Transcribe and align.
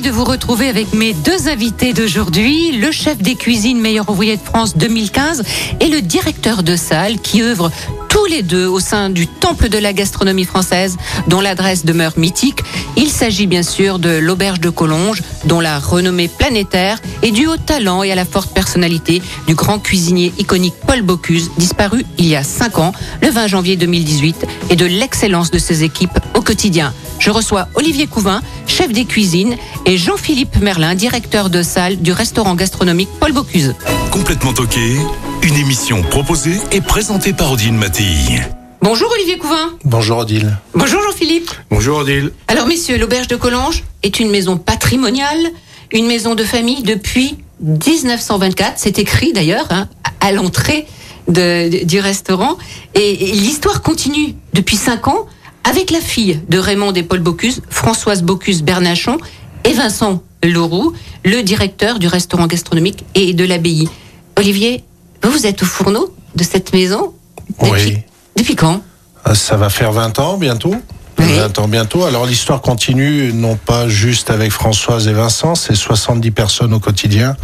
De 0.00 0.10
vous 0.10 0.24
retrouver 0.24 0.68
avec 0.68 0.94
mes 0.94 1.12
deux 1.12 1.48
invités 1.48 1.92
d'aujourd'hui, 1.92 2.72
le 2.72 2.90
chef 2.90 3.18
des 3.18 3.34
cuisines 3.34 3.78
meilleur 3.78 4.08
ouvrier 4.08 4.38
de 4.38 4.42
France 4.42 4.74
2015 4.74 5.42
et 5.80 5.88
le 5.88 6.00
directeur 6.00 6.62
de 6.62 6.76
salle 6.76 7.20
qui 7.20 7.42
œuvre 7.42 7.70
tous 8.08 8.24
les 8.24 8.42
deux 8.42 8.66
au 8.66 8.80
sein 8.80 9.10
du 9.10 9.26
Temple 9.26 9.68
de 9.68 9.76
la 9.76 9.92
gastronomie 9.92 10.46
française 10.46 10.96
dont 11.28 11.42
l'adresse 11.42 11.84
demeure 11.84 12.14
mythique. 12.16 12.60
Il 12.96 13.10
s'agit 13.10 13.46
bien 13.46 13.62
sûr 13.62 13.98
de 13.98 14.08
l'Auberge 14.08 14.60
de 14.60 14.70
Collonges 14.70 15.22
dont 15.44 15.60
la 15.60 15.78
renommée 15.78 16.28
planétaire 16.28 16.98
est 17.22 17.30
due 17.30 17.46
au 17.46 17.58
talent 17.58 18.02
et 18.02 18.10
à 18.10 18.14
la 18.14 18.24
forte 18.24 18.52
personnalité 18.54 19.20
du 19.46 19.54
grand 19.54 19.78
cuisinier 19.78 20.32
iconique 20.38 20.74
Paul 20.86 21.02
Bocuse, 21.02 21.50
disparu 21.58 22.06
il 22.16 22.26
y 22.26 22.34
a 22.34 22.42
5 22.42 22.78
ans, 22.78 22.92
le 23.20 23.28
20 23.28 23.46
janvier 23.46 23.76
2018, 23.76 24.46
et 24.70 24.76
de 24.76 24.86
l'excellence 24.86 25.50
de 25.50 25.58
ses 25.58 25.84
équipes 25.84 26.18
au 26.34 26.40
quotidien. 26.40 26.94
Je 27.22 27.30
reçois 27.30 27.68
Olivier 27.76 28.08
Couvin, 28.08 28.42
chef 28.66 28.90
des 28.90 29.04
cuisines, 29.04 29.54
et 29.86 29.96
Jean-Philippe 29.96 30.56
Merlin, 30.56 30.96
directeur 30.96 31.50
de 31.50 31.62
salle 31.62 31.98
du 31.98 32.10
restaurant 32.10 32.56
gastronomique 32.56 33.08
Paul 33.20 33.30
Bocuse. 33.30 33.76
Complètement 34.10 34.52
toqué, 34.52 34.96
une 35.42 35.54
émission 35.54 36.02
proposée 36.02 36.56
et 36.72 36.80
présentée 36.80 37.32
par 37.32 37.52
Odile 37.52 37.74
Mattei. 37.74 38.42
Bonjour 38.80 39.08
Olivier 39.12 39.38
Couvin. 39.38 39.70
Bonjour 39.84 40.18
Odile. 40.18 40.58
Bonjour 40.74 41.00
Jean-Philippe. 41.00 41.52
Bonjour 41.70 41.98
Odile. 41.98 42.32
Alors 42.48 42.66
messieurs, 42.66 42.98
l'auberge 42.98 43.28
de 43.28 43.36
Collonges 43.36 43.84
est 44.02 44.18
une 44.18 44.32
maison 44.32 44.56
patrimoniale, 44.56 45.52
une 45.92 46.08
maison 46.08 46.34
de 46.34 46.42
famille 46.42 46.82
depuis 46.82 47.36
1924. 47.60 48.72
C'est 48.78 48.98
écrit 48.98 49.32
d'ailleurs 49.32 49.68
hein, 49.70 49.86
à 50.18 50.32
l'entrée 50.32 50.88
du 51.28 52.00
restaurant. 52.00 52.58
Et, 52.96 53.28
et 53.28 53.32
l'histoire 53.32 53.80
continue 53.80 54.34
depuis 54.54 54.76
cinq 54.76 55.06
ans 55.06 55.28
avec 55.64 55.90
la 55.90 56.00
fille 56.00 56.40
de 56.48 56.58
Raymond 56.58 56.92
et 56.92 57.02
Paul 57.02 57.20
Bocuse, 57.20 57.62
Françoise 57.70 58.22
Bocuse 58.22 58.62
Bernachon 58.62 59.18
et 59.64 59.72
Vincent 59.72 60.22
Leroux, 60.42 60.92
le 61.24 61.42
directeur 61.42 61.98
du 61.98 62.08
restaurant 62.08 62.46
gastronomique 62.46 63.04
et 63.14 63.32
de 63.32 63.44
l'abbaye. 63.44 63.88
Olivier, 64.36 64.82
vous, 65.22 65.46
êtes 65.46 65.62
au 65.62 65.66
fourneau 65.66 66.12
de 66.34 66.42
cette 66.42 66.72
maison 66.72 67.12
depuis, 67.60 67.70
Oui. 67.70 67.98
depuis 68.36 68.56
quand? 68.56 68.82
Euh, 69.28 69.34
Ça 69.34 69.56
va 69.56 69.68
faire 69.70 69.92
20 69.92 70.18
ans 70.18 70.36
bientôt. 70.36 70.74
Oui. 71.18 71.36
20 71.36 71.58
ans 71.60 71.68
bientôt. 71.68 72.04
Alors 72.04 72.26
l'histoire 72.26 72.60
continue, 72.60 73.32
non 73.32 73.54
pas 73.56 73.86
juste 73.88 74.30
avec 74.30 74.50
Françoise 74.50 75.06
et 75.06 75.12
Vincent, 75.12 75.54
c'est 75.54 75.76
70 75.76 76.30
personnes 76.32 76.74
au 76.74 76.80
quotidien 76.80 77.36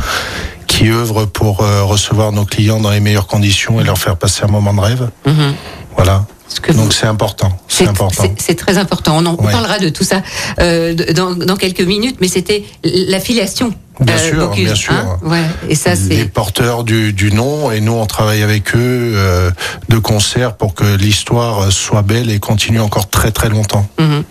qui 0.67 0.89
œuvrent 0.89 1.27
pour 1.27 1.61
euh, 1.63 1.85
recevoir 1.85 2.33
nos 2.33 2.45
clients 2.45 2.81
dans 2.81 2.91
les 2.91 3.01
meilleures 3.01 3.27
conditions 3.29 3.81
et 3.81 3.85
leur 3.85 3.99
faire 3.99 4.17
passer 4.17 4.43
un 4.43 4.49
moment 4.49 4.75
de 4.75 4.81
rêve. 4.81 5.11
Mhm. 5.27 5.55
Voilà. 5.97 6.27
Ce 6.49 6.61
que 6.61 6.73
vous- 6.73 6.83
Donc 6.83 6.93
c'est 6.95 7.07
important. 7.07 7.53
C'est 7.69 7.87
important. 7.87 8.25
c'est- 8.39 8.55
très 8.55 8.79
important. 8.79 9.17
On 9.19 9.27
en 9.27 9.35
on 9.39 9.43
parlera 9.45 9.79
de 9.79 9.89
tout 9.91 10.05
ça 10.05 10.23
euh, 10.61 10.95
dans, 10.95 11.35
dans 11.35 11.57
quelques 11.57 11.83
minutes, 11.83 12.17
mais 12.21 12.29
c'était 12.29 12.65
l'affiliation. 12.85 13.73
Bien 14.01 14.17
sûr, 14.17 14.51
bien 14.51 14.75
sûr. 14.77 14.95
ouais. 15.25 15.43
Et 15.69 15.75
ça, 15.75 15.91
les 15.95 15.97
c'est. 16.19 16.25
porteurs 16.33 16.85
du, 16.85 17.13
du 17.13 17.33
nom 17.33 17.73
et 17.73 17.81
nous 17.81 17.93
on 17.93 18.07
travaille 18.07 18.43
avec 18.45 18.75
eux 18.77 19.13
euh, 19.17 19.51
de 19.89 19.99
concert 19.99 20.57
pour 20.57 20.75
que 20.75 20.85
l'histoire 20.85 21.73
soit 21.73 22.03
belle 22.03 22.31
et 22.31 22.39
continue 22.39 22.81
encore 22.81 23.11
très 23.11 23.33
très 23.33 23.49
longtemps. 23.49 23.87
Mhm. 23.99 24.23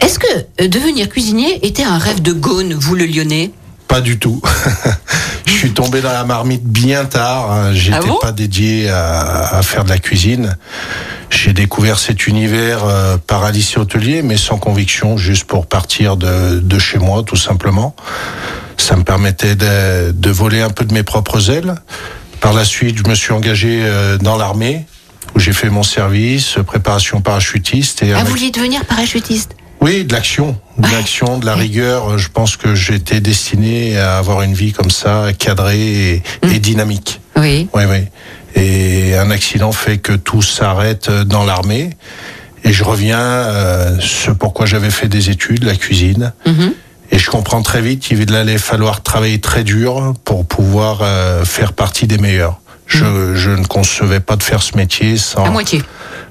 Est-ce 0.00 0.18
que 0.18 0.26
euh, 0.60 0.68
devenir 0.68 1.08
cuisinier 1.08 1.66
était 1.66 1.84
un 1.84 1.96
rêve 1.98 2.20
de 2.20 2.32
Gaune, 2.32 2.74
vous 2.74 2.94
le 2.94 3.06
Lyonnais? 3.06 3.50
Pas 3.88 4.00
du 4.00 4.18
tout. 4.18 4.40
Je 5.46 5.52
suis 5.52 5.72
tombé 5.72 6.00
dans 6.02 6.12
la 6.12 6.24
marmite 6.24 6.62
bien 6.64 7.04
tard. 7.06 7.50
hein. 7.50 7.72
J'étais 7.72 7.96
Ah 8.02 8.06
bon 8.06 8.18
pas 8.20 8.32
dédié 8.32 8.90
à, 8.90 9.56
à 9.56 9.62
faire 9.62 9.82
de 9.84 9.88
la 9.88 9.98
cuisine. 9.98 10.56
J'ai 11.30 11.52
découvert 11.52 11.98
cet 11.98 12.26
univers 12.26 12.84
euh, 12.84 13.16
par 13.18 13.44
un 13.44 13.50
lycée 13.50 13.78
hôtelier, 13.78 14.22
mais 14.22 14.36
sans 14.36 14.58
conviction, 14.58 15.16
juste 15.16 15.44
pour 15.44 15.66
partir 15.66 16.16
de, 16.16 16.60
de 16.60 16.78
chez 16.78 16.98
moi, 16.98 17.22
tout 17.26 17.36
simplement. 17.36 17.96
Ça 18.76 18.94
me 18.96 19.02
permettait 19.04 19.56
de, 19.56 20.12
de 20.12 20.30
voler 20.30 20.60
un 20.60 20.70
peu 20.70 20.84
de 20.84 20.92
mes 20.94 21.02
propres 21.02 21.50
ailes. 21.50 21.74
Par 22.40 22.52
la 22.52 22.64
suite, 22.64 22.98
je 22.98 23.08
me 23.10 23.14
suis 23.14 23.32
engagé 23.32 23.80
euh, 23.82 24.16
dans 24.18 24.36
l'armée, 24.36 24.86
où 25.34 25.40
j'ai 25.40 25.52
fait 25.52 25.70
mon 25.70 25.82
service, 25.82 26.56
préparation 26.66 27.20
parachutiste. 27.20 28.02
Et 28.02 28.12
Ah, 28.12 28.22
vous 28.22 28.30
vouliez 28.30 28.50
devenir 28.50 28.84
parachutiste? 28.84 29.52
Oui, 29.80 30.04
de 30.04 30.12
l'action, 30.12 30.58
de 30.78 30.88
l'action, 30.90 31.38
de 31.38 31.46
la 31.46 31.54
rigueur. 31.54 32.18
Je 32.18 32.28
pense 32.28 32.56
que 32.56 32.74
j'étais 32.74 33.20
destiné 33.20 33.98
à 33.98 34.18
avoir 34.18 34.42
une 34.42 34.54
vie 34.54 34.72
comme 34.72 34.90
ça, 34.90 35.26
cadrée 35.38 36.14
et, 36.14 36.22
et 36.52 36.58
dynamique. 36.58 37.20
Oui. 37.36 37.68
Oui, 37.72 37.82
oui. 37.88 38.04
Et 38.54 39.16
un 39.16 39.30
accident 39.30 39.72
fait 39.72 39.98
que 39.98 40.12
tout 40.12 40.42
s'arrête 40.42 41.10
dans 41.10 41.44
l'armée. 41.44 41.90
Et 42.64 42.72
je 42.72 42.84
reviens, 42.84 43.20
euh, 43.20 43.96
ce 44.00 44.30
pourquoi 44.30 44.66
j'avais 44.66 44.90
fait 44.90 45.08
des 45.08 45.30
études, 45.30 45.64
la 45.64 45.76
cuisine. 45.76 46.32
Mhm. 46.46 46.74
Et 47.10 47.18
je 47.18 47.30
comprends 47.30 47.62
très 47.62 47.80
vite 47.80 48.00
qu'il 48.00 48.34
allait 48.34 48.58
falloir 48.58 49.02
travailler 49.02 49.40
très 49.40 49.64
dur 49.64 50.12
pour 50.24 50.44
pouvoir 50.44 50.98
euh, 51.02 51.44
faire 51.44 51.72
partie 51.72 52.06
des 52.06 52.18
meilleurs. 52.18 52.60
Je, 52.86 53.34
je 53.34 53.50
ne 53.50 53.64
concevais 53.64 54.20
pas 54.20 54.36
de 54.36 54.42
faire 54.42 54.62
ce 54.62 54.76
métier 54.76 55.16
sans. 55.16 55.44
À 55.44 55.50
moitié. 55.50 55.82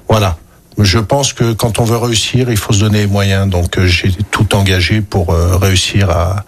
Voilà. 0.08 0.36
Je 0.78 0.98
pense 0.98 1.32
que 1.32 1.52
quand 1.52 1.78
on 1.80 1.84
veut 1.84 1.96
réussir, 1.96 2.50
il 2.50 2.56
faut 2.56 2.72
se 2.72 2.80
donner 2.80 3.00
les 3.00 3.06
moyens. 3.06 3.48
Donc 3.48 3.78
euh, 3.78 3.86
j'ai 3.86 4.12
tout 4.30 4.54
engagé 4.54 5.00
pour 5.00 5.30
euh, 5.30 5.56
réussir 5.56 6.10
à, 6.10 6.44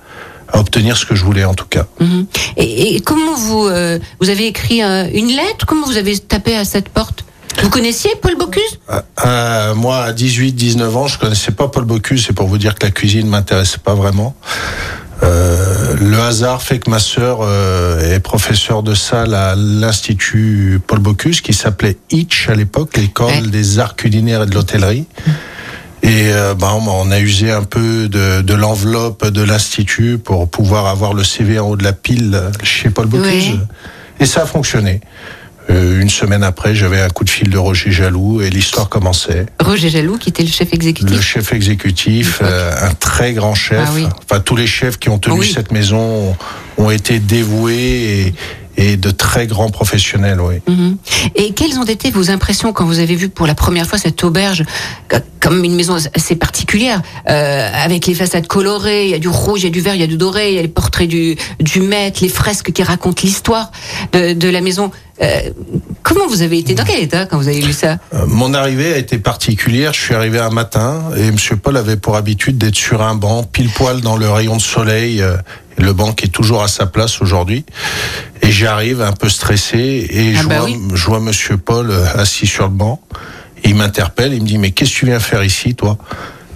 à 0.52 0.58
obtenir 0.60 0.96
ce 0.96 1.04
que 1.04 1.14
je 1.14 1.24
voulais 1.24 1.44
en 1.44 1.54
tout 1.54 1.66
cas. 1.66 1.86
Mhm. 2.00 2.26
Et, 2.56 2.96
et 2.96 3.00
comment 3.00 3.34
vous 3.34 3.66
euh, 3.66 3.98
vous 4.20 4.28
avez 4.30 4.46
écrit 4.46 4.82
euh, 4.82 5.08
une 5.12 5.28
lettre? 5.28 5.66
Comment 5.66 5.86
vous 5.86 5.96
avez 5.96 6.18
tapé 6.18 6.56
à 6.56 6.64
cette 6.64 6.88
porte? 6.88 7.24
Vous 7.62 7.68
connaissiez 7.70 8.10
Paul 8.22 8.36
Bocuse? 8.38 8.78
Euh, 9.26 9.74
moi, 9.74 9.98
à 10.04 10.12
18-19 10.12 10.82
ans, 10.94 11.08
je 11.08 11.18
connaissais 11.18 11.50
pas 11.50 11.66
Paul 11.68 11.84
Bocuse. 11.84 12.24
C'est 12.24 12.32
pour 12.32 12.46
vous 12.46 12.58
dire 12.58 12.74
que 12.76 12.86
la 12.86 12.92
cuisine 12.92 13.26
m'intéressait 13.26 13.78
pas 13.78 13.94
vraiment. 13.94 14.34
Euh, 15.22 15.96
le 16.00 16.18
hasard 16.18 16.62
fait 16.62 16.78
que 16.78 16.88
ma 16.90 16.98
sœur 16.98 17.38
euh, 17.42 18.14
est 18.14 18.20
professeure 18.20 18.82
de 18.82 18.94
salle 18.94 19.34
à 19.34 19.54
l'institut 19.56 20.80
Paul 20.86 20.98
Bocuse, 21.00 21.40
qui 21.40 21.52
s'appelait 21.52 21.96
Hitch 22.10 22.48
à 22.48 22.54
l'époque, 22.54 22.96
l'école 22.96 23.26
Ouais. 23.30 23.40
des 23.42 23.78
arts 23.78 23.96
culinaires 23.96 24.42
et 24.44 24.46
de 24.46 24.54
l'hôtellerie. 24.54 25.04
Et 26.02 26.32
euh, 26.32 26.54
bah, 26.54 26.72
on 26.74 27.10
a 27.10 27.18
usé 27.20 27.50
un 27.50 27.64
peu 27.64 28.08
de, 28.08 28.40
de 28.40 28.54
l'enveloppe 28.54 29.26
de 29.28 29.42
l'institut 29.42 30.16
pour 30.18 30.48
pouvoir 30.48 30.86
avoir 30.86 31.12
le 31.12 31.22
CV 31.24 31.58
en 31.58 31.68
haut 31.68 31.76
de 31.76 31.84
la 31.84 31.92
pile 31.92 32.40
chez 32.62 32.88
Paul 32.88 33.06
Bocuse. 33.06 33.50
Ouais. 33.50 33.58
Et 34.20 34.26
ça 34.26 34.42
a 34.42 34.46
fonctionné. 34.46 35.00
Euh, 35.70 36.00
une 36.00 36.10
semaine 36.10 36.42
après, 36.42 36.74
j'avais 36.74 37.00
un 37.00 37.08
coup 37.08 37.24
de 37.24 37.30
fil 37.30 37.48
de 37.48 37.58
Roger 37.58 37.90
Jaloux 37.92 38.42
et 38.42 38.50
l'histoire 38.50 38.88
commençait. 38.88 39.46
Roger 39.62 39.88
Jaloux, 39.88 40.18
qui 40.18 40.30
était 40.30 40.42
le 40.42 40.48
chef 40.48 40.72
exécutif. 40.72 41.14
Le 41.14 41.22
chef 41.22 41.52
exécutif, 41.52 42.40
euh, 42.42 42.72
un 42.82 42.92
très 42.94 43.32
grand 43.32 43.54
chef. 43.54 43.84
Ah 43.86 43.90
oui. 43.94 44.06
Enfin, 44.28 44.40
tous 44.40 44.56
les 44.56 44.66
chefs 44.66 44.98
qui 44.98 45.08
ont 45.08 45.18
tenu 45.18 45.40
Oui. 45.40 45.52
cette 45.54 45.70
maison 45.70 46.30
ont, 46.30 46.36
ont 46.84 46.90
été 46.90 47.18
dévoués 47.20 47.74
et, 47.76 48.34
et 48.80 48.96
de 48.96 49.10
très 49.10 49.46
grands 49.46 49.68
professionnels. 49.70 50.40
Oui. 50.40 50.56
Mhm. 50.66 50.96
Et 51.34 51.52
quelles 51.52 51.78
ont 51.78 51.84
été 51.84 52.10
vos 52.10 52.30
impressions 52.30 52.72
quand 52.72 52.86
vous 52.86 52.98
avez 52.98 53.14
vu 53.14 53.28
pour 53.28 53.46
la 53.46 53.54
première 53.54 53.86
fois 53.86 53.98
cette 53.98 54.24
auberge 54.24 54.64
euh, 55.12 55.20
comme 55.38 55.62
une 55.64 55.74
maison 55.74 55.96
assez 56.14 56.34
particulière, 56.36 57.00
euh, 57.28 57.68
avec 57.72 58.06
les 58.06 58.14
façades 58.14 58.46
colorées, 58.46 59.04
il 59.04 59.10
y 59.10 59.14
a 59.14 59.18
du 59.18 59.28
rouge, 59.28 59.60
il 59.60 59.64
y 59.64 59.66
a 59.68 59.70
du 59.70 59.80
vert, 59.80 59.94
il 59.94 60.00
y 60.00 60.04
a 60.04 60.06
du 60.06 60.16
doré, 60.16 60.50
il 60.50 60.56
y 60.56 60.58
a 60.58 60.62
les 60.62 60.68
portraits 60.68 61.08
du, 61.08 61.36
du 61.60 61.80
maître, 61.80 62.20
les 62.22 62.28
fresques 62.28 62.72
qui 62.72 62.82
racontent 62.82 63.20
l'histoire 63.22 63.70
de, 64.12 64.32
de 64.32 64.48
la 64.48 64.60
maison. 64.60 64.90
Euh, 65.22 65.50
comment 66.02 66.26
vous 66.26 66.40
avez 66.40 66.58
été 66.58 66.74
Dans 66.74 66.84
quel 66.84 67.00
état 67.02 67.26
quand 67.26 67.36
vous 67.36 67.48
avez 67.48 67.60
lu 67.60 67.74
ça? 67.74 67.98
Euh, 68.14 68.24
Mon 68.26 68.54
arrivée 68.54 68.94
a 68.94 68.96
été 68.96 69.18
particulière. 69.18 69.92
Je 69.92 70.00
suis 70.00 70.14
arrivé 70.14 70.38
un 70.38 70.50
matin 70.50 71.02
et 71.16 71.30
Monsieur 71.30 71.56
Paul 71.56 71.76
avait 71.76 71.96
pour 71.96 72.16
habitude 72.16 72.56
d'être 72.56 72.76
sur 72.76 73.02
un 73.02 73.14
banc, 73.14 73.42
pile 73.42 73.68
poil 73.70 74.00
dans 74.00 74.16
le 74.16 74.30
rayon 74.30 74.56
de 74.56 74.62
soleil. 74.62 75.20
euh, 75.20 75.36
le 75.78 75.94
banc 75.94 76.12
qui 76.12 76.26
est 76.26 76.28
toujours 76.28 76.62
à 76.62 76.68
sa 76.68 76.84
place 76.84 77.22
aujourd'hui. 77.22 77.64
Et 78.50 78.52
j'arrive 78.52 79.00
un 79.00 79.12
peu 79.12 79.28
stressé 79.28 80.08
et 80.10 80.32
Ah 80.36 80.40
je, 80.42 80.48
bah 80.48 80.56
vois, 80.58 80.64
oui. 80.64 80.76
je 80.92 81.04
vois 81.06 81.20
Monsieur 81.20 81.56
Paul 81.56 81.88
euh, 81.88 82.04
assis 82.16 82.48
sur 82.48 82.64
le 82.64 82.70
banc. 82.74 83.00
Il 83.62 83.76
m'interpelle, 83.76 84.34
il 84.34 84.42
me 84.42 84.46
dit 84.48 84.58
mais 84.58 84.72
qu'est-ce 84.72 84.90
que 84.92 84.96
tu 84.96 85.06
viens 85.06 85.20
faire 85.20 85.44
ici, 85.44 85.76
toi? 85.76 85.98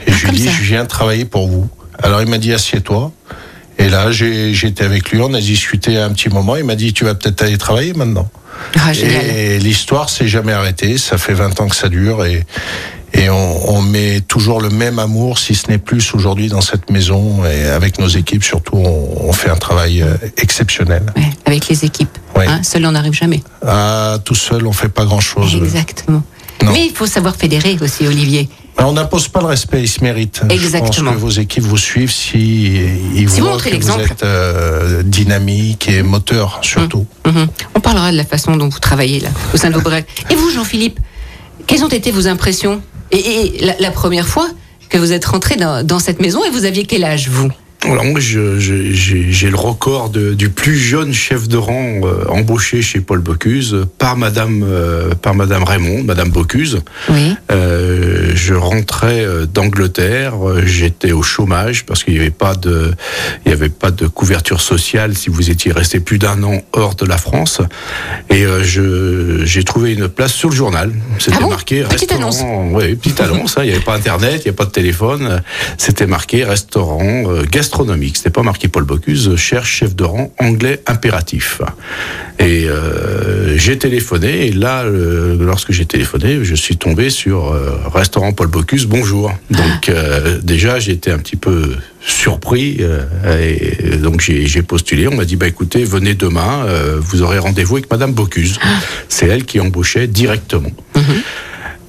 Et 0.05 0.11
je 0.11 0.17
Ah, 0.17 0.20
comme 0.23 0.31
lui 0.32 0.38
dis 0.38 0.46
ça. 0.46 0.50
je 0.58 0.62
viens 0.64 0.85
travailler 0.87 1.25
pour 1.25 1.46
vous. 1.46 1.69
Alors 2.02 2.20
il 2.20 2.29
m'a 2.29 2.38
dit 2.38 2.52
assieds-toi. 2.52 3.12
Et 3.79 3.88
là 3.88 4.11
j'étais 4.11 4.82
avec 4.82 5.12
lui, 5.12 5.20
on 5.20 5.32
a 5.35 5.41
discuté 5.41 5.96
un 5.96 6.11
petit 6.12 6.31
moment. 6.31 6.56
Il 6.56 6.64
m'a 6.64 6.75
dit 6.75 6.93
tu 6.93 7.05
vas 7.05 7.14
peut-être 7.14 7.43
aller 7.43 7.58
travailler 7.58 7.93
maintenant. 7.93 8.29
Ah. 8.81 8.93
Et 8.93 9.61
l'histoire 9.61 10.11
s'est 10.11 10.26
jamais 10.26 10.52
arrêtée. 10.52 10.99
Ça 10.99 11.17
fait 11.17 11.35
20 11.35 11.61
ans 11.61 11.69
que 11.69 11.76
ça 11.76 11.88
dure 11.88 12.25
et, 12.25 12.44
Et 13.15 13.31
on, 13.31 13.71
on 13.77 13.81
met 13.83 14.21
toujours 14.21 14.61
le 14.61 14.71
même 14.71 14.99
amour, 14.99 15.39
si 15.39 15.55
ce 15.55 15.71
n'est 15.71 15.79
plus 15.79 16.15
aujourd'hui 16.15 16.49
dans 16.49 16.61
cette 16.61 16.91
maison. 16.91 17.45
Et 17.47 17.65
avec 17.67 17.99
nos 17.99 18.09
équipes, 18.09 18.43
surtout, 18.45 18.77
on, 18.77 19.29
on 19.29 19.33
fait 19.33 19.51
un 19.51 19.57
travail 19.57 20.03
euh, 20.03 20.17
exceptionnel. 20.37 21.05
Ouais, 21.17 21.31
avec 21.47 21.69
les 21.69 21.85
équipes. 21.85 22.19
Ouais. 22.37 22.47
Hein, 22.49 22.63
seul 22.65 22.85
on 22.87 22.93
n'arrive 22.93 23.13
jamais. 23.15 23.43
Ah, 23.67 24.19
tout 24.25 24.35
seul, 24.35 24.67
on 24.67 24.73
fait 24.73 24.89
pas 24.89 25.05
grand-chose. 25.05 25.55
Exactement. 25.55 26.23
Non. 26.65 26.73
Mais 26.73 26.87
il 26.87 26.93
faut 26.93 27.07
savoir 27.07 27.37
fédérer 27.37 27.77
aussi, 27.81 28.07
Olivier. 28.07 28.49
On 28.79 28.93
n'impose 28.93 29.29
pas 29.29 29.41
le 29.41 29.47
respect, 29.47 29.83
il 29.83 29.89
se 29.89 30.03
mérite. 30.03 30.41
Je 30.49 30.55
Exactement. 30.55 31.13
pense 31.13 31.21
que 31.21 31.25
vos 31.25 31.31
équipes 31.31 31.63
vous 31.63 31.79
suivent 31.79 32.11
si 32.11 32.81
ils 33.15 33.31
Si 33.31 33.37
vous 33.39 33.45
voient 33.47 33.53
montrez 33.53 33.79
que 33.79 33.85
vous 33.85 34.01
êtes 34.01 34.25
euh, 34.25 35.03
dynamique 35.05 35.89
et 35.89 36.03
moteur 36.03 36.59
surtout. 36.63 37.07
Mhm. 37.25 37.47
On 37.77 37.81
parlera 37.81 38.11
de 38.11 38.17
la 38.17 38.25
façon 38.25 38.57
dont 38.57 38.69
vous 38.69 38.81
travaillez 38.81 39.21
là, 39.21 39.29
au 39.53 39.57
sein 39.57 39.71
de 39.71 39.75
vos 39.75 39.81
brèves. 39.81 40.05
Et 40.31 40.35
vous, 40.35 40.51
Jean-Philippe, 40.51 40.99
quelles 41.69 41.85
ont 41.85 41.89
été 41.89 42.11
vos 42.11 42.27
impressions 42.27 42.83
Et, 43.15 43.73
la, 43.79 43.91
première 43.91 44.27
fois 44.27 44.49
que 44.89 44.99
vous 44.99 45.13
êtes 45.13 45.25
rentré 45.25 45.57
dans 45.57 45.99
cette 45.99 46.21
maison 46.21 46.45
et 46.45 46.51
vous 46.51 46.65
aviez 46.65 46.85
quel 46.85 47.05
âge, 47.05 47.29
vous? 47.29 47.51
Alors 47.85 48.05
moi, 48.07 48.19
j'ai 48.21 49.51
le 49.51 49.57
record 49.57 50.09
de- 50.09 50.33
du 50.33 50.49
plus 50.49 50.77
jeune 50.79 51.13
chef 51.13 51.49
de 51.49 51.57
rang 51.59 52.01
euh, 52.05 52.25
embauché 52.29 52.81
chez 52.81 53.01
Paul 53.01 53.21
Bocuse 53.21 53.87
par 53.99 54.17
Madame 54.17 54.65
euh, 54.67 55.11
par 55.15 55.35
Madame 55.35 55.65
Raymond, 55.65 56.03
Madame 56.03 56.31
Bocuse. 56.31 56.81
Oui. 57.11 57.35
Euh, 57.53 58.33
je 58.35 58.55
rentrais 58.55 59.25
euh, 59.25 59.45
d'Angleterre, 59.47 60.35
euh, 60.49 60.63
j'étais 60.65 61.13
au 61.13 61.23
chômage 61.23 61.85
parce 61.85 62.05
qu'il 62.05 62.15
n'y 62.15 62.21
avait 62.21 62.31
pas 62.31 62.55
de, 62.55 62.93
il 63.45 63.51
y 63.51 63.53
avait 63.55 63.69
pas 63.69 63.91
de 63.91 64.07
couverture 64.07 64.61
sociale 64.63 65.15
si 65.15 65.29
vous 65.29 65.51
étiez 65.51 65.71
resté 65.73 66.01
plus 66.01 66.19
d'un 66.19 66.43
an 66.43 66.63
hors 66.73 66.95
de 66.95 67.05
la 67.05 67.19
France. 67.19 67.61
Et 68.31 68.45
euh, 68.47 68.63
j'ai 69.45 69.63
trouvé 69.63 69.93
une 69.93 70.09
place 70.09 70.33
sur 70.33 70.49
le 70.49 70.57
journal. 70.57 70.91
C'était 71.19 71.37
Ah 71.39 71.43
bon? 71.43 71.51
marqué 71.51 71.83
Petite 71.83 72.11
restaurant. 72.13 72.69
Oui, 72.73 72.95
petite 72.97 73.21
annonce. 73.21 73.59
hein, 73.59 73.63
Il 73.65 73.69
n'y 73.69 73.75
avait 73.77 73.85
pas 73.85 73.95
Internet, 73.95 74.33
il 74.37 74.39
n'y 74.39 74.49
avait 74.49 74.53
pas 74.53 74.65
de 74.65 74.71
téléphone. 74.71 75.43
C'était 75.77 76.07
marqué 76.07 76.45
restaurant 76.45 77.25
euh, 77.31 77.45
gastronomique. 77.75 78.17
C'était 78.17 78.31
pas 78.31 78.43
marqué 78.43 78.69
Paul 78.69 78.85
Bocuse 78.85 79.35
cherche 79.37 79.79
chef 79.79 79.97
de 79.97 80.05
rang 80.05 80.32
anglais 80.38 80.81
impératif. 80.87 81.61
Et 82.38 82.67
euh, 82.69 83.56
j'ai 83.59 83.79
téléphoné 83.79 84.47
et 84.47 84.53
là, 84.53 84.85
euh, 84.85 85.37
lorsque 85.41 85.73
j'ai 85.73 85.85
téléphoné, 85.85 86.38
je 86.44 86.55
suis 86.55 86.76
tombé 86.76 87.11
sur 87.11 87.53
euh, 87.53 87.76
restaurant 87.93 88.32
Paul 88.32 88.47
Bocuse. 88.49 88.87
Bonjour. 88.87 89.32
Donc 89.50 89.88
euh, 89.88 90.38
déjà, 90.43 90.79
j'étais 90.79 91.11
un 91.11 91.19
petit 91.19 91.37
peu 91.37 91.75
surpris 92.00 92.76
euh, 92.81 93.03
et 93.41 93.97
donc 93.97 94.20
j'ai 94.20 94.62
postulé. 94.62 95.09
On 95.09 95.17
m'a 95.17 95.25
dit 95.25 95.37
bah 95.37 95.49
écoutez, 95.49 95.82
venez 95.85 96.15
demain, 96.15 96.65
euh, 96.67 96.99
vous 97.00 97.23
aurez 97.23 97.38
rendez-vous 97.38 97.77
avec 97.77 97.91
Madame 97.91 98.12
Bocuse. 98.12 98.59
C'est 99.09 99.27
elle 99.27 99.44
qui 99.44 99.59
embauchait 99.61 100.06
directement. 100.06 100.70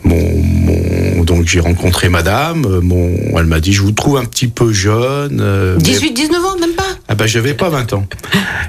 Mon, 0.03 0.15
mon- 0.37 1.04
donc 1.25 1.45
j'ai 1.47 1.59
rencontré 1.59 2.09
Madame. 2.09 2.65
euh, 2.65 2.79
elle 3.37 3.45
m'a 3.45 3.59
dit 3.59 3.73
je 3.73 3.81
vous 3.81 3.91
trouve 3.91 4.17
un 4.17 4.25
petit 4.25 4.47
peu 4.47 4.71
jeune. 4.71 5.39
euh, 5.41 5.75
mais- 5.77 5.83
18, 5.83 6.11
19 6.13 6.45
ans, 6.45 6.57
même 6.59 6.73
pas 6.73 6.84
ah 7.07 7.15
ben 7.15 7.27
j'avais 7.27 7.53
pas 7.53 7.69
20 7.69 7.93
ans. 7.93 8.07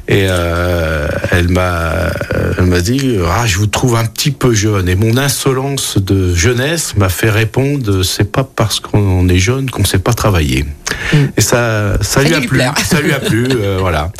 Et 0.09 0.27
euh, 0.29 1.09
elle 1.33 1.49
m'a 1.49 2.11
elle 2.59 2.67
m'a 2.67 2.81
dit 2.81 3.17
ah 3.29 3.47
je 3.47 3.57
vous 3.59 3.67
trouve 3.67 3.97
un 3.97 4.05
petit 4.05 4.31
peu 4.31 4.55
jeune 4.55 4.89
et 4.89 4.95
mon 4.95 5.17
insolence 5.17 5.99
de 5.99 6.35
jeunesse 6.35 6.97
m'a 6.97 7.09
fait 7.09 7.31
répondre 7.31 8.03
c'est 8.03 8.31
pas 8.31 8.45
parce 8.45 8.79
qu'on 8.81 9.29
est 9.29 9.39
jeune 9.39 9.71
qu'on 9.71 9.85
sait 9.85 9.99
pas 9.99 10.13
travailler. 10.13 10.65
Et 11.37 11.41
ça 11.41 11.97
ça, 12.03 12.23
lui 12.23 12.35
a 12.35 12.39
plu, 12.39 12.49
plaire. 12.49 12.75
ça 12.79 13.01
lui 13.01 13.13
a 13.13 13.21
plu 13.21 13.49
euh, 13.51 13.79
voilà. 13.81 14.13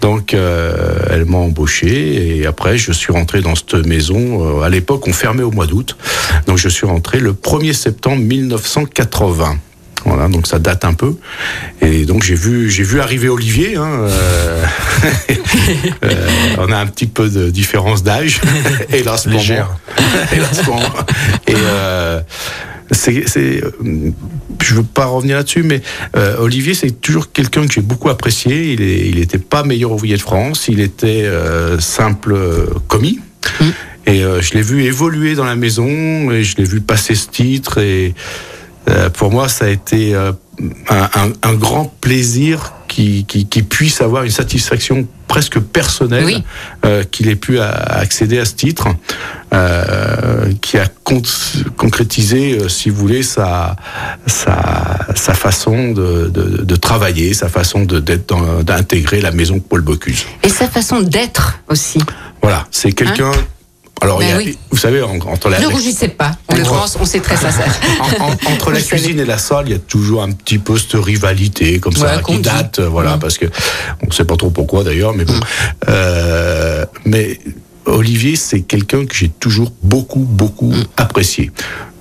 Donc 0.00 0.34
euh, 0.34 0.98
elle 1.10 1.24
m'a 1.24 1.38
embauché 1.38 2.38
et 2.38 2.46
après 2.46 2.76
je 2.76 2.92
suis 2.92 3.12
rentré 3.12 3.40
dans 3.40 3.54
cette 3.54 3.86
maison 3.86 4.10
Euh, 4.10 4.62
à 4.62 4.68
l'époque 4.68 5.06
on 5.06 5.12
fermait 5.12 5.42
au 5.42 5.50
mois 5.50 5.66
d'août. 5.66 5.96
Donc 6.46 6.58
je 6.58 6.68
suis 6.68 6.86
rentré 6.86 7.20
le 7.20 7.32
1er 7.32 7.72
septembre 7.72 8.22
1980. 8.22 9.58
Voilà, 10.04 10.28
donc 10.28 10.46
ça 10.46 10.58
date 10.58 10.84
un 10.84 10.94
peu. 10.94 11.14
Et 11.80 12.04
donc 12.04 12.22
j'ai 12.22 12.34
vu, 12.34 12.70
j'ai 12.70 12.82
vu 12.82 13.00
arriver 13.00 13.28
Olivier. 13.28 13.76
Hein, 13.76 13.90
euh, 14.00 14.64
euh, 16.04 16.28
on 16.58 16.70
a 16.70 16.76
un 16.76 16.86
petit 16.86 17.06
peu 17.06 17.28
de 17.28 17.50
différence 17.50 18.02
d'âge, 18.02 18.40
hélas 18.92 19.24
pour 19.24 19.32
Légère. 19.32 19.68
moi. 19.68 20.06
Hélas 20.32 20.62
pour 20.62 20.76
moi. 20.76 21.06
Et 21.46 21.54
euh, 21.56 22.20
c'est, 22.90 23.28
c'est, 23.28 23.62
je 24.62 24.74
veux 24.74 24.82
pas 24.82 25.06
revenir 25.06 25.36
là-dessus, 25.36 25.62
mais 25.62 25.80
euh, 26.16 26.38
Olivier, 26.38 26.74
c'est 26.74 27.00
toujours 27.00 27.32
quelqu'un 27.32 27.66
que 27.66 27.72
j'ai 27.72 27.80
beaucoup 27.80 28.08
apprécié. 28.08 28.72
Il 28.72 28.82
est, 28.82 29.08
il 29.08 29.18
était 29.18 29.38
pas 29.38 29.62
meilleur 29.62 29.92
ouvrier 29.92 30.16
de 30.16 30.22
France. 30.22 30.66
Il 30.68 30.80
était 30.80 31.28
simple 31.78 32.36
commis. 32.88 33.20
Et 34.06 34.24
euh, 34.24 34.40
je 34.40 34.54
l'ai 34.54 34.62
vu 34.62 34.84
évoluer 34.84 35.34
dans 35.34 35.44
la 35.44 35.56
maison 35.56 36.30
et 36.30 36.42
je 36.42 36.56
l'ai 36.56 36.64
vu 36.64 36.80
passer 36.80 37.14
ce 37.14 37.28
titre 37.28 37.78
et 37.78 38.14
pour 39.10 39.30
moi, 39.30 39.48
ça 39.48 39.66
a 39.66 39.68
été 39.68 40.14
euh, 40.14 40.32
un, 40.88 41.08
un- 41.14 41.32
un 41.42 41.54
grand 41.54 41.86
plaisir 42.00 42.72
qu'il 42.88 43.24
qui, 43.26 43.46
qui 43.46 43.62
puisse 43.62 44.00
avoir 44.00 44.24
une 44.24 44.30
satisfaction 44.30 45.06
presque 45.28 45.60
personnelle 45.60 46.24
Oui. 46.24 46.44
euh, 46.84 47.04
qu'il 47.04 47.28
ait 47.28 47.36
pu 47.36 47.60
accéder 47.60 48.38
à 48.40 48.44
ce 48.44 48.54
titre, 48.54 48.88
euh, 49.54 50.52
qui 50.60 50.76
a 50.78 50.86
con- 51.04 51.22
concrétisé, 51.76 52.58
euh, 52.58 52.68
si 52.68 52.90
vous 52.90 52.96
voulez, 52.96 53.22
sa, 53.22 53.76
sa, 54.26 54.98
sa 55.14 55.34
façon 55.34 55.92
de, 55.92 56.28
de, 56.28 56.62
de 56.64 56.76
travailler, 56.76 57.32
sa 57.34 57.48
façon 57.48 57.84
d'intégrer 57.84 59.20
la 59.20 59.30
maison 59.30 59.60
Paul 59.60 59.82
Bocuse. 59.82 60.24
Et 60.42 60.48
sa 60.48 60.66
façon 60.68 61.00
d'être 61.00 61.60
aussi. 61.68 62.00
Voilà, 62.42 62.66
c'est 62.70 62.92
quelqu'un. 62.92 63.30
Alors, 64.00 64.18
Ben 64.18 64.26
il 64.26 64.30
y 64.30 64.32
a- 64.32 64.36
oui. 64.38 64.58
vous 64.70 64.76
savez, 64.78 65.02
en- 65.02 65.18
entre 65.18 65.48
la, 65.50 65.60
Ne 65.60 65.66
rougissez 65.66 66.08
pas. 66.08 66.32
En 66.48 66.56
l'occurrence, 66.56 66.96
on 67.00 67.04
sait 67.04 67.20
très 67.20 67.36
sincère. 67.36 67.72
en- 68.20 68.24
en- 68.30 68.52
entre 68.52 68.70
la 68.70 68.80
savez. 68.80 68.86
cuisine 69.02 69.20
et 69.20 69.24
la 69.24 69.38
salle, 69.38 69.66
il 69.68 69.72
y 69.72 69.76
a 69.76 69.78
toujours 69.78 70.22
un 70.22 70.30
petit 70.32 70.58
peu 70.58 70.78
cette 70.78 70.94
rivalité 70.94 71.78
comme 71.80 71.92
ça 71.94 72.16
Ouais, 72.16 72.22
qui 72.22 72.38
date, 72.40 72.78
euh, 72.78 72.88
voilà, 72.88 73.18
parce 73.18 73.36
que 73.38 73.46
on 74.02 74.06
ne 74.06 74.12
sait 74.12 74.24
pas 74.24 74.36
trop 74.36 74.50
pourquoi 74.50 74.84
d'ailleurs, 74.84 75.12
mais 75.14 75.24
bon. 75.24 75.38
Euh, 75.88 76.84
mais 77.04 77.38
Olivier, 77.86 78.36
c'est 78.36 78.60
quelqu'un 78.60 79.04
que 79.06 79.14
j'ai 79.14 79.28
toujours 79.28 79.72
beaucoup, 79.82 80.20
beaucoup 80.20 80.70
Mm. 80.72 80.84
apprécié. 80.96 81.50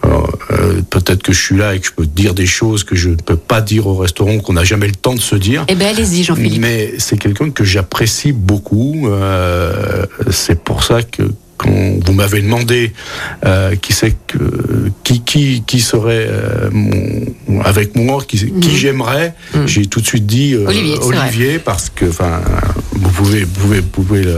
Euh, 0.06 0.22
Peut-être 0.90 1.22
que 1.22 1.34
je 1.34 1.40
suis 1.42 1.57
là 1.57 1.75
et 1.75 1.80
que 1.80 1.86
je 1.88 1.92
peux 1.92 2.06
dire 2.06 2.34
des 2.34 2.45
choses 2.48 2.84
que 2.84 2.95
je 2.95 3.10
ne 3.10 3.16
peux 3.16 3.36
pas 3.36 3.62
dire 3.62 3.86
au 3.88 3.95
restaurant, 3.95 4.40
qu'on 4.40 4.54
n'a 4.54 4.63
jamais 4.63 4.88
le 4.88 4.95
temps 4.95 5.13
de 5.13 5.19
se 5.19 5.36
dire. 5.36 5.66
Eh 5.68 5.75
bien, 5.75 5.90
allez-y, 5.90 6.24
Jean-Philippe. 6.24 6.62
Mais 6.62 6.94
c'est 6.98 7.18
quelqu'un 7.18 7.50
que 7.52 7.63
j'apprécie 7.63 8.31
beaucoup. 8.31 9.07
euh, 9.07 10.06
c'est 10.31 10.63
pour 10.63 10.84
ça 10.84 11.04
que 11.04 11.24
quand 11.60 11.70
vous 12.06 12.14
m'avez 12.14 12.42
demandé 12.42 12.94
euh, 13.46 13.76
qui 13.76 13.92
c'est 13.94 14.16
que 14.28 14.38
qui 15.04 15.22
qui 15.22 15.64
qui 15.68 15.80
serait 15.82 16.26
euh, 16.30 16.70
mon, 16.72 17.62
avec 17.64 17.96
moi, 17.96 18.24
qui, 18.28 18.52
qui 18.62 18.78
j'aimerais, 18.78 19.34
j'ai 19.66 19.86
tout 19.88 20.00
de 20.02 20.06
suite 20.08 20.26
dit 20.26 20.54
euh, 20.54 20.62
Mhm. 20.62 20.68
Olivier. 20.70 20.98
Olivier 21.02 21.60
parce 21.60 21.90
que 21.90 22.06
enfin 22.06 22.40
vous 22.94 23.10
pouvez 23.12 23.44
vous 23.44 23.60
pouvez, 23.62 23.80
vous 23.82 23.88
pouvez 23.88 24.24
le, 24.24 24.38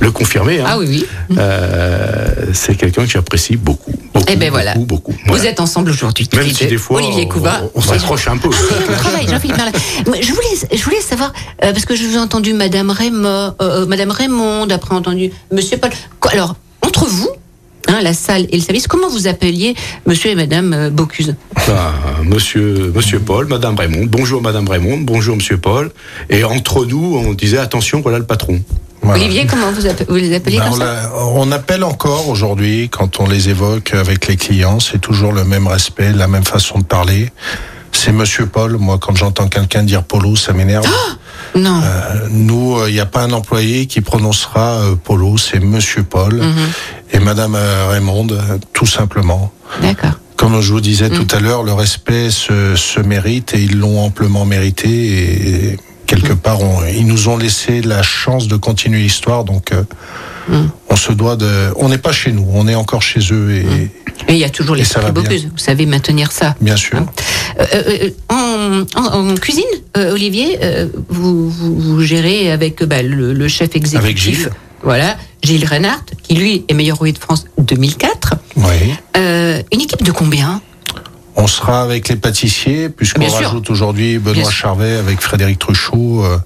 le 0.00 0.10
confirmer. 0.12 0.60
hein. 0.60 0.64
Ah 0.68 0.78
oui, 0.78 0.86
oui. 0.88 1.06
Euh, 1.38 2.46
c'est 2.52 2.76
quelqu'un 2.76 3.04
que 3.04 3.10
j'apprécie 3.10 3.56
beaucoup. 3.56 3.92
beaucoup 4.14 4.26
Eh 4.28 4.36
ben 4.36 4.50
voilà. 4.50 4.74
Beaucoup, 4.74 4.86
beaucoup. 4.86 5.12
Vous 5.12 5.18
Voilà. 5.34 5.50
êtes 5.50 5.60
ensemble 5.60 5.90
aujourd'hui. 5.90 6.28
Même 6.34 6.48
si 6.50 6.66
des 6.66 6.76
fois 6.78 6.98
Olivier 7.00 7.24
on- 7.26 7.32
Couva. 7.32 7.62
on, 7.74 7.78
on 7.78 7.82
s'accroche 7.82 8.28
un 8.28 8.36
peu. 8.38 8.48
Moi, 10.06 10.16
Je 10.20 10.32
voulais, 10.32 10.76
je 10.78 10.82
voulais 10.84 11.00
savoir, 11.00 11.32
euh, 11.64 11.72
parce 11.72 11.84
que 11.84 11.94
je 11.94 12.04
vous 12.04 12.14
ai 12.14 12.18
entendu 12.18 12.52
Madame 12.54 12.90
Raymond, 12.90 13.54
euh, 13.60 13.86
Madame 13.86 14.10
Raymond, 14.10 14.68
après 14.70 14.94
entendu 14.94 15.30
Monsieur 15.52 15.76
Paul. 15.78 15.90
Alors, 16.30 16.51
entre 16.94 17.06
vous, 17.08 17.30
hein, 17.88 18.00
la 18.02 18.12
salle 18.12 18.46
et 18.50 18.56
le 18.56 18.62
service, 18.62 18.86
comment 18.86 19.08
vous 19.08 19.26
appeliez 19.26 19.74
Monsieur 20.04 20.30
et 20.30 20.34
Madame 20.34 20.74
euh, 20.74 20.90
Bocuse 20.90 21.34
Ben, 21.66 21.92
monsieur, 22.22 22.92
monsieur 22.94 23.18
Paul, 23.18 23.46
Madame 23.46 23.76
Raymond, 23.78 24.04
bonjour 24.10 24.42
Madame 24.42 24.68
Raymond, 24.68 24.98
bonjour 24.98 25.36
Monsieur 25.36 25.56
Paul. 25.56 25.90
Et 26.28 26.44
entre 26.44 26.84
nous, 26.84 27.16
on 27.16 27.32
disait 27.32 27.56
attention, 27.56 28.02
voilà 28.02 28.18
le 28.18 28.26
patron. 28.26 28.60
Voilà. 29.00 29.22
Olivier, 29.24 29.46
comment 29.46 29.72
vous, 29.72 29.86
appe- 29.86 30.04
vous 30.06 30.16
les 30.16 30.34
appeliez 30.34 30.58
Ben, 30.58 30.64
comme 30.64 30.74
on, 30.74 30.76
ça 30.76 31.12
on 31.34 31.50
appelle 31.50 31.82
encore 31.82 32.28
aujourd'hui, 32.28 32.90
quand 32.90 33.20
on 33.20 33.26
les 33.26 33.48
évoque 33.48 33.94
avec 33.94 34.26
les 34.28 34.36
clients, 34.36 34.78
c'est 34.78 35.00
toujours 35.00 35.32
le 35.32 35.44
même 35.44 35.66
respect, 35.66 36.12
la 36.12 36.28
même 36.28 36.44
façon 36.44 36.78
de 36.78 36.84
parler. 36.84 37.32
C'est 37.90 38.12
Monsieur 38.12 38.44
Paul. 38.46 38.76
Moi, 38.76 38.98
quand 39.00 39.16
j'entends 39.16 39.48
quelqu'un 39.48 39.82
dire 39.82 40.02
Polo, 40.02 40.36
ça 40.36 40.52
m'énerve. 40.52 40.84
Non. 41.54 41.80
Euh, 41.82 42.28
nous, 42.30 42.78
il 42.88 42.94
n'y 42.94 43.00
a 43.00 43.06
pas 43.06 43.22
un 43.22 43.32
employé 43.32 43.86
qui 43.86 44.00
prononcera 44.00 44.80
euh, 44.80 44.94
Polo, 44.96 45.36
c'est 45.38 45.60
Monsieur 45.60 46.02
Paul 46.02 46.34
Mhm. 46.36 46.54
et 47.12 47.18
Madame 47.18 47.54
euh, 47.54 47.88
Raymond, 47.90 48.26
euh, 48.30 48.58
tout 48.72 48.86
simplement. 48.86 49.52
D'accord. 49.82 50.12
Comme 50.36 50.60
je 50.60 50.72
vous 50.72 50.80
disais 50.80 51.08
Mm. 51.08 51.24
tout 51.26 51.36
à 51.36 51.40
l'heure, 51.40 51.62
le 51.62 51.72
respect 51.72 52.30
se, 52.30 52.74
se 52.74 53.00
mérite 53.00 53.54
et 53.54 53.62
ils 53.62 53.78
l'ont 53.78 54.00
amplement 54.04 54.44
mérité. 54.44 54.88
Et 54.88 55.78
quelque 56.14 56.32
part, 56.34 56.60
on- 56.60 56.84
ils 56.86 57.06
nous 57.06 57.28
ont 57.28 57.36
laissé 57.36 57.80
la 57.82 58.02
chance 58.02 58.48
de 58.48 58.56
continuer 58.56 59.00
l'histoire. 59.00 59.44
Donc, 59.44 59.72
euh, 59.72 59.82
Mm. 60.48 60.66
on 60.90 60.96
se 60.96 61.12
doit 61.12 61.36
de. 61.36 61.72
On 61.76 61.88
n'est 61.88 61.98
pas 61.98 62.12
chez 62.12 62.32
nous, 62.32 62.46
on 62.52 62.66
est 62.66 62.74
encore 62.74 63.02
chez 63.02 63.20
eux. 63.30 63.50
Et 63.54 63.62
Mm. 63.64 63.88
Et 64.28 64.34
il 64.34 64.38
y 64.38 64.44
a 64.44 64.50
toujours 64.50 64.76
bien. 64.76 64.84
Bocuse. 65.12 65.46
Vous 65.50 65.58
savez 65.58 65.86
maintenir 65.86 66.30
ça. 66.32 66.54
bien 66.60 66.76
sûr. 66.76 66.98
Euh, 66.98 67.64
euh, 67.74 67.82
euh, 67.98 68.10
en, 68.28 69.00
en- 69.00 69.30
en 69.30 69.34
cuisine, 69.36 69.64
Olivier, 69.96 70.58
vous, 71.08 71.48
vous, 71.50 71.80
vous 71.80 72.00
gérez 72.02 72.52
avec 72.52 72.82
bah, 72.84 73.02
le, 73.02 73.32
le 73.32 73.48
chef 73.48 73.74
exécutif. 73.74 73.98
Avec 73.98 74.18
Gilles. 74.18 74.50
Voilà, 74.84 75.16
Gilles 75.42 75.64
Reinhardt, 75.64 76.04
qui 76.22 76.34
lui 76.34 76.64
est 76.68 76.74
meilleur 76.74 76.96
ouvrier 76.98 77.12
de 77.14 77.18
France 77.18 77.46
2004. 77.58 78.34
Oui. 78.56 78.94
Une 79.16 79.80
équipe 79.80 80.02
de 80.02 80.12
combien? 80.12 80.60
On 81.36 81.46
sera 81.46 81.82
avec 81.82 82.08
les 82.08 82.16
pâtissiers, 82.16 82.88
puisqu'on 82.88 83.26
rajoute 83.26 83.70
aujourd'hui 83.70 84.18
Benoît. 84.18 84.50
Charvet 84.50 84.96
avec 84.96 85.20
Frédéric 85.20 85.58
Truchot. 85.58 86.24
euh, 86.24 86.38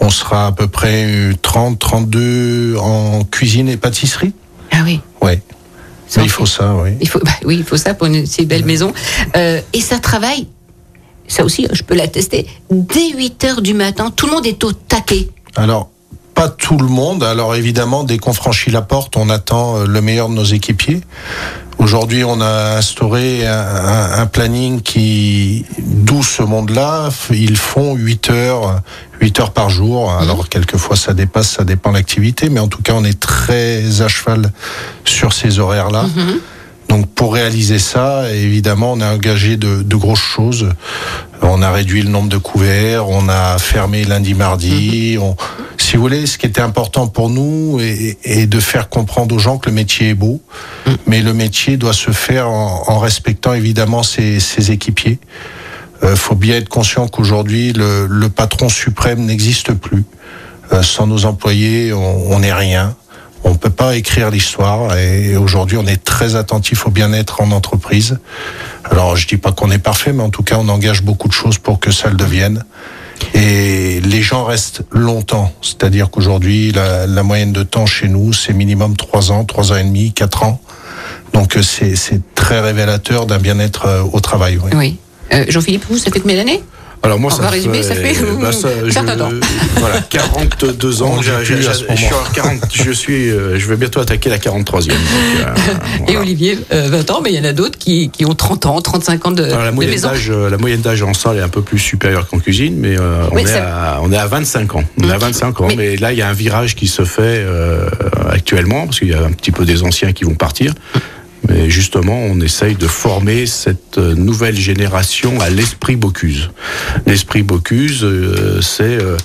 on 0.00 0.10
sera 0.10 0.46
à 0.46 0.52
peu 0.52 0.68
près 0.68 1.06
euh, 1.06 1.32
30, 1.42 1.78
32 1.78 2.76
en 2.78 3.24
cuisine 3.24 3.68
et 3.68 3.76
pâtisserie. 3.76 4.32
Ah 4.70 4.82
oui. 4.84 5.00
Ouais. 5.22 5.42
Mais 6.16 6.24
il 6.24 6.30
faut 6.30 6.46
ça, 6.46 6.74
oui. 6.76 6.90
Il 7.00 7.08
faut, 7.08 7.18
bah 7.18 7.32
oui, 7.44 7.56
il 7.58 7.64
faut 7.64 7.76
ça 7.76 7.94
pour 7.94 8.06
une 8.06 8.24
si 8.24 8.46
belle 8.46 8.64
maison. 8.64 8.92
Euh, 9.36 9.60
et 9.72 9.80
ça 9.80 9.98
travaille, 9.98 10.46
ça 11.26 11.44
aussi, 11.44 11.66
je 11.72 11.82
peux 11.82 11.94
l'attester, 11.94 12.46
dès 12.70 13.10
8 13.14 13.44
heures 13.44 13.62
du 13.62 13.74
matin, 13.74 14.10
tout 14.14 14.26
le 14.26 14.32
monde 14.32 14.46
est 14.46 14.62
au 14.64 14.72
taquet. 14.72 15.28
Alors, 15.56 15.90
pas 16.38 16.48
tout 16.48 16.78
le 16.78 16.86
monde. 16.86 17.24
Alors 17.24 17.56
évidemment, 17.56 18.04
dès 18.04 18.18
qu'on 18.18 18.32
franchit 18.32 18.70
la 18.70 18.80
porte, 18.82 19.16
on 19.16 19.28
attend 19.28 19.78
euh, 19.78 19.86
le 19.86 20.00
meilleur 20.00 20.28
de 20.28 20.34
nos 20.34 20.44
équipiers. 20.44 21.00
Aujourd'hui, 21.78 22.22
on 22.24 22.40
a 22.40 22.76
instauré 22.76 23.44
un, 23.46 23.52
un- 23.58 24.12
un 24.20 24.26
planning 24.26 24.80
qui, 24.80 25.64
d'où 25.80 26.22
ce 26.22 26.42
monde-là, 26.42 27.08
ils 27.30 27.56
font 27.56 27.94
8 27.96 28.30
heures, 28.30 28.80
8 29.20 29.40
heures 29.40 29.50
par 29.52 29.68
jour. 29.70 30.12
Alors, 30.12 30.48
quelquefois, 30.48 30.96
ça 30.96 31.12
dépasse, 31.12 31.50
ça 31.50 31.64
dépend 31.64 31.90
de 31.90 31.96
l'activité, 31.96 32.50
mais 32.50 32.60
en 32.60 32.68
tout 32.68 32.82
cas, 32.82 32.92
on 32.96 33.04
est 33.04 33.18
très 33.18 34.00
à 34.02 34.06
cheval 34.08 34.50
sur 35.04 35.32
ces 35.32 35.58
horaires-là. 35.60 36.04
Donc, 36.88 37.06
pour 37.14 37.34
réaliser 37.34 37.78
ça, 37.78 38.32
évidemment, 38.32 38.92
on 38.94 39.00
a 39.00 39.12
engagé 39.12 39.56
de, 39.56 39.82
de 39.82 39.96
grosses 39.96 40.18
choses. 40.20 40.70
On 41.42 41.62
a 41.62 41.70
réduit 41.70 42.02
le 42.02 42.08
nombre 42.10 42.28
de 42.28 42.38
couverts, 42.38 43.08
on 43.08 43.28
a 43.28 43.58
fermé 43.58 44.04
lundi, 44.04 44.34
mardi. 44.34 45.16
On, 45.20 45.36
si 45.88 45.96
vous 45.96 46.02
voulez, 46.02 46.26
ce 46.26 46.36
qui 46.36 46.44
était 46.44 46.60
important 46.60 47.08
pour 47.08 47.30
nous 47.30 47.80
est, 47.80 48.18
est 48.22 48.46
de 48.46 48.60
faire 48.60 48.90
comprendre 48.90 49.34
aux 49.34 49.38
gens 49.38 49.56
que 49.56 49.70
le 49.70 49.74
métier 49.74 50.10
est 50.10 50.14
beau, 50.14 50.42
mais 51.06 51.22
le 51.22 51.32
métier 51.32 51.78
doit 51.78 51.94
se 51.94 52.10
faire 52.10 52.50
en, 52.50 52.84
en 52.88 52.98
respectant 52.98 53.54
évidemment 53.54 54.02
ses, 54.02 54.38
ses 54.38 54.70
équipiers. 54.70 55.18
Euh, 56.02 56.14
faut 56.14 56.34
bien 56.34 56.56
être 56.56 56.68
conscient 56.68 57.08
qu'aujourd'hui, 57.08 57.72
le, 57.72 58.06
le 58.06 58.28
patron 58.28 58.68
suprême 58.68 59.24
n'existe 59.24 59.72
plus. 59.72 60.04
Euh, 60.74 60.82
sans 60.82 61.06
nos 61.06 61.24
employés, 61.24 61.94
on 61.94 62.38
n'est 62.38 62.52
rien. 62.52 62.94
On 63.44 63.54
peut 63.54 63.70
pas 63.70 63.96
écrire 63.96 64.30
l'histoire 64.30 64.94
et 64.94 65.38
aujourd'hui 65.38 65.78
on 65.78 65.86
est 65.86 66.04
très 66.04 66.36
attentif 66.36 66.86
au 66.86 66.90
bien-être 66.90 67.40
en 67.40 67.50
entreprise. 67.50 68.18
Alors 68.84 69.16
je 69.16 69.26
dis 69.26 69.38
pas 69.38 69.52
qu'on 69.52 69.70
est 69.70 69.78
parfait, 69.78 70.12
mais 70.12 70.22
en 70.22 70.28
tout 70.28 70.42
cas 70.42 70.56
on 70.58 70.68
engage 70.68 71.02
beaucoup 71.02 71.28
de 71.28 71.32
choses 71.32 71.56
pour 71.56 71.80
que 71.80 71.92
ça 71.92 72.10
le 72.10 72.16
devienne. 72.16 72.62
Et 73.34 74.00
les 74.00 74.22
gens 74.22 74.44
restent 74.44 74.82
longtemps, 74.90 75.52
c'est-à-dire 75.62 76.10
qu'aujourd'hui 76.10 76.72
la, 76.72 77.06
la 77.06 77.22
moyenne 77.22 77.52
de 77.52 77.62
temps 77.62 77.86
chez 77.86 78.08
nous 78.08 78.32
c'est 78.32 78.52
minimum 78.52 78.96
trois 78.96 79.32
ans, 79.32 79.44
trois 79.44 79.72
ans 79.72 79.76
et 79.76 79.84
demi, 79.84 80.12
quatre 80.12 80.42
ans. 80.42 80.60
Donc 81.32 81.56
euh, 81.56 81.62
c'est 81.62 81.94
c'est 81.96 82.20
très 82.34 82.60
révélateur 82.60 83.26
d'un 83.26 83.38
bien-être 83.38 83.86
euh, 83.86 84.02
au 84.12 84.20
travail. 84.20 84.58
Oui. 84.62 84.70
Oui. 84.74 84.96
Euh, 85.32 85.44
Jean-Philippe, 85.48 85.84
vous, 85.90 85.98
ça 85.98 86.10
fait 86.10 86.20
combien 86.20 86.36
d'années? 86.36 86.62
Alors 87.02 87.18
moi, 87.20 87.30
On 87.32 87.36
ça 87.36 87.42
va 87.42 87.48
résumer, 87.50 87.82
ça 87.82 87.94
fait, 87.94 88.14
bah, 88.40 88.52
ça, 88.52 88.68
je- 88.84 88.92
temps. 88.92 89.28
Voilà, 89.76 90.00
42 90.00 91.02
ans. 91.02 91.14
On 91.18 91.22
j'ai- 91.22 91.30
dit 91.30 91.36
plus 91.52 91.62
j'ai- 91.62 91.68
à 91.68 91.74
ce 91.74 91.84
je, 91.90 91.94
suis 91.96 92.04
moment. 92.10 92.22
en 92.28 92.32
40, 92.32 92.60
je 92.72 92.90
suis, 92.90 93.30
euh, 93.30 93.58
je 93.58 93.66
vais 93.68 93.76
bientôt 93.76 94.00
attaquer 94.00 94.28
la 94.30 94.38
43e. 94.38 94.94
donc, 94.94 94.98
euh, 95.38 95.54
Et. 96.12 96.16
Olivier, 96.16 96.58
euh, 96.72 96.88
20 96.90 97.10
ans, 97.10 97.20
mais 97.22 97.32
il 97.32 97.36
y 97.36 97.40
en 97.40 97.44
a 97.48 97.52
d'autres 97.52 97.78
qui, 97.78 98.10
qui 98.10 98.24
ont 98.26 98.34
30 98.34 98.66
ans, 98.66 98.80
35 98.80 99.26
ans 99.26 99.30
de, 99.30 99.44
Alors, 99.44 99.58
la 99.64 99.70
de 99.70 99.74
moyenne 99.74 99.94
maison. 99.94 100.08
d'âge, 100.08 100.30
euh, 100.30 100.50
la 100.50 100.58
moyenne 100.58 100.80
d'âge 100.80 101.02
en 101.02 101.14
salle 101.14 101.38
est 101.38 101.42
un 101.42 101.48
peu 101.48 101.62
plus 101.62 101.78
supérieure 101.78 102.26
qu'en 102.28 102.38
cuisine, 102.40 102.74
mais 102.76 102.98
euh, 102.98 103.22
on, 103.30 103.36
Oui, 103.36 103.42
est 103.42 103.46
ça- 103.46 103.94
à, 103.96 104.00
on 104.02 104.10
est 104.12 104.16
à 104.18 104.26
25 104.26 104.74
ans. 104.74 104.84
On 105.00 105.08
est 105.08 105.12
à 105.12 105.18
25 105.18 105.60
ans, 105.60 105.68
Mais- 105.68 105.76
mais, 105.76 105.96
là 105.96 106.12
il 106.12 106.18
y 106.18 106.22
a 106.22 106.28
un 106.28 106.32
virage 106.32 106.74
qui 106.74 106.88
se 106.88 107.04
fait 107.04 107.22
euh, 107.22 107.88
actuellement 108.30 108.86
parce 108.86 108.98
qu'il 108.98 109.08
y 109.08 109.14
a 109.14 109.22
un 109.22 109.32
petit 109.32 109.52
peu 109.52 109.64
des 109.64 109.82
anciens 109.84 110.12
qui 110.12 110.24
vont 110.24 110.34
partir. 110.34 110.72
Mais 111.46 111.70
justement, 111.70 112.18
on 112.18 112.40
essaye 112.40 112.74
de 112.74 112.86
former 112.86 113.46
cette 113.46 113.98
euh, 113.98 114.14
nouvelle 114.14 114.56
génération 114.56 115.40
à 115.40 115.50
l'esprit 115.50 115.96
Bocuse. 115.96 116.50
L'esprit 117.06 117.42
Bocuse, 117.42 118.00
euh, 118.02 118.60
c'est, 118.60 118.98
euh, 118.98 119.16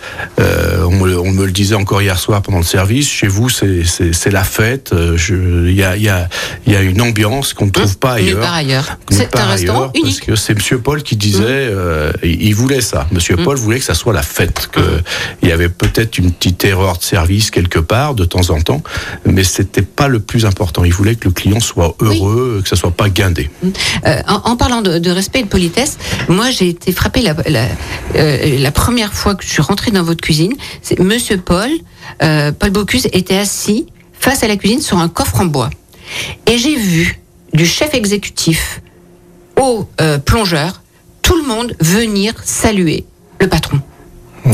on, 0.86 0.92
me, 0.92 1.08
le- 1.10 1.20
on 1.20 1.32
me 1.32 1.46
le 1.46 1.52
disait 1.52 1.76
encore 1.76 2.02
hier 2.02 2.18
soir 2.20 2.42
pendant 2.42 2.60
le 2.60 2.64
service, 2.64 3.10
chez 3.10 3.28
vous, 3.28 3.50
c'est- 3.50 4.30
la 4.32 4.44
fête. 4.44 4.94
Il 5.30 5.72
y 5.74 5.84
a, 5.84 5.96
il 5.98 6.04
y, 6.04 6.10
a, 6.10 6.30
il 6.66 6.74
y 6.74 6.76
a 6.76 6.82
une 6.82 7.02
ambiance 7.02 7.54
qu'on 7.54 7.66
ne 7.66 7.72
trouve 7.72 7.98
pas 7.98 8.14
ailleurs. 8.14 8.40
part 8.40 8.54
ailleurs. 8.54 8.98
C'est 9.10 9.36
un 9.36 9.46
restaurant 9.46 9.90
Parce 9.90 10.00
unique. 10.00 10.26
que 10.26 10.36
c'est 10.36 10.54
Monsieur 10.56 10.80
Paul 10.80 11.04
qui 11.04 11.16
disait, 11.18 11.44
euh, 11.48 12.12
il 12.24 12.54
voulait 12.56 12.82
ça. 12.82 13.08
Monsieur 13.12 13.36
Paul 13.38 13.58
voulait 13.58 13.80
que 13.80 13.86
ça 13.86 13.94
soit 13.96 14.14
la 14.14 14.24
fête, 14.24 14.70
que 14.72 14.82
il 15.42 15.50
y 15.50 15.52
avait 15.52 15.70
peut-être 15.70 16.18
une 16.18 16.32
petite 16.32 16.64
erreur 16.66 16.98
de 16.98 17.04
service 17.04 17.52
quelque 17.52 17.80
part 17.80 18.16
de 18.16 18.26
temps 18.26 18.50
en 18.50 18.62
temps, 18.62 18.82
mais 19.26 19.44
c'était 19.44 19.82
pas 19.82 20.08
le 20.08 20.20
plus 20.20 20.46
important. 20.46 20.84
Il 20.84 20.94
voulait 20.94 21.16
que 21.16 21.26
le 21.28 21.32
client 21.34 21.60
soit 21.60 21.96
heureux, 22.04 22.62
que 22.64 22.70
ça 22.70 22.76
soit 22.76 22.92
pas 22.92 23.10
guindé. 23.10 23.50
Euh, 24.06 24.22
en, 24.28 24.52
en 24.52 24.56
parlant 24.56 24.82
de, 24.82 25.00
de 25.00 25.12
respect 25.12 25.40
et 25.40 25.44
de 25.44 25.48
politesse, 25.48 25.98
moi 26.28 26.52
j'ai 26.52 26.70
été 26.70 26.92
frappée 26.92 27.22
la, 27.22 27.36
la, 27.48 27.68
euh, 28.16 28.60
la 28.60 28.72
première 28.72 29.14
fois 29.14 29.36
que 29.36 29.44
je 29.44 29.50
suis 29.50 29.62
rentrée 29.62 29.92
dans 29.92 30.04
votre 30.04 30.22
cuisine. 30.22 30.54
C'est 30.82 31.00
Monsieur 31.00 31.38
Paul, 31.38 31.70
euh, 32.22 32.52
Paul 32.52 32.72
Bocuse 32.72 33.08
était 33.14 33.38
assis 33.38 33.88
face 34.20 34.44
à 34.44 34.48
la 34.48 34.58
cuisine 34.58 34.82
sur 34.82 34.98
un 34.98 35.10
coffre 35.10 35.42
en 35.42 35.46
bois, 35.46 35.70
et 36.46 36.58
j'ai 36.58 36.76
vu 36.76 37.20
du 37.54 37.66
chef 37.66 37.94
exécutif 37.94 38.82
au 39.60 39.88
plongeur, 40.26 40.82
tout 41.22 41.36
le 41.36 41.44
monde 41.48 41.76
venir 41.80 42.34
saluer 42.44 43.06
le 43.40 43.48
patron. 43.48 43.80
Oui. 44.46 44.54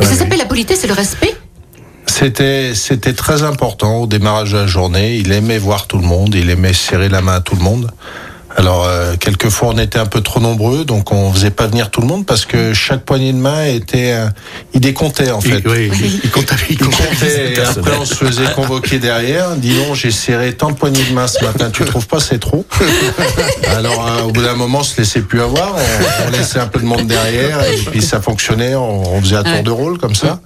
Et 0.00 0.04
ça 0.04 0.10
oui. 0.10 0.16
s'appelle 0.16 0.38
la 0.38 0.44
politesse 0.44 0.84
et 0.84 0.86
le 0.86 0.94
respect. 0.94 1.34
C'était 2.18 2.74
c'était 2.74 3.12
très 3.12 3.44
important 3.44 3.98
au 3.98 4.06
démarrage 4.08 4.50
de 4.50 4.56
la 4.58 4.66
journée. 4.66 5.18
Il 5.18 5.30
aimait 5.30 5.56
voir 5.56 5.86
tout 5.86 5.98
le 5.98 6.04
monde, 6.04 6.34
il 6.34 6.50
aimait 6.50 6.72
serrer 6.72 7.08
la 7.08 7.20
main 7.20 7.34
à 7.34 7.40
tout 7.40 7.54
le 7.54 7.62
monde. 7.62 7.92
Alors 8.58 8.84
euh, 8.86 9.14
quelquefois 9.20 9.68
on 9.68 9.78
était 9.78 10.00
un 10.00 10.06
peu 10.06 10.20
trop 10.20 10.40
nombreux, 10.40 10.84
donc 10.84 11.12
on 11.12 11.32
faisait 11.32 11.52
pas 11.52 11.68
venir 11.68 11.90
tout 11.92 12.00
le 12.00 12.08
monde 12.08 12.26
parce 12.26 12.44
que 12.44 12.74
chaque 12.74 13.04
poignée 13.04 13.32
de 13.32 13.38
main 13.38 13.64
était, 13.66 14.10
euh, 14.14 14.26
il 14.74 14.80
décomptait 14.80 15.30
en 15.30 15.40
fait. 15.40 15.60
Il, 15.64 15.68
oui, 15.68 15.90
il- 15.94 16.20
il 16.24 16.30
comptabilise- 16.30 16.66
il 16.70 16.78
comptait, 16.78 17.52
et 17.54 17.60
après 17.60 17.96
on 18.00 18.04
se 18.04 18.14
faisait 18.14 18.50
convoquer 18.56 18.98
derrière. 18.98 19.50
Dis 19.54 19.74
donc, 19.78 19.94
j'ai 19.94 20.10
serré 20.10 20.54
tant 20.54 20.70
de 20.72 20.74
poignées 20.76 21.04
de 21.08 21.14
main 21.14 21.28
ce 21.28 21.44
matin, 21.44 21.70
tu 21.72 21.84
trouves 21.84 22.08
pas 22.08 22.18
c'est 22.18 22.40
trop? 22.40 22.64
Alors 23.76 24.04
euh, 24.08 24.22
au 24.24 24.32
bout 24.32 24.42
d'un 24.42 24.54
moment, 24.56 24.78
on 24.80 24.82
se 24.82 24.96
laissait 24.98 25.20
plus 25.20 25.40
avoir, 25.40 25.76
on, 25.76 26.26
on 26.26 26.30
laissait 26.32 26.58
un 26.58 26.66
peu 26.66 26.80
de 26.80 26.84
monde 26.84 27.06
derrière 27.06 27.62
et 27.64 27.76
puis 27.76 28.02
ça 28.02 28.20
fonctionnait, 28.20 28.74
on, 28.74 29.14
on 29.14 29.20
faisait 29.20 29.36
un 29.36 29.44
tour 29.44 29.52
Ouais. 29.52 29.62
de 29.62 29.70
rôle 29.70 29.98
comme 29.98 30.14
ça. 30.16 30.40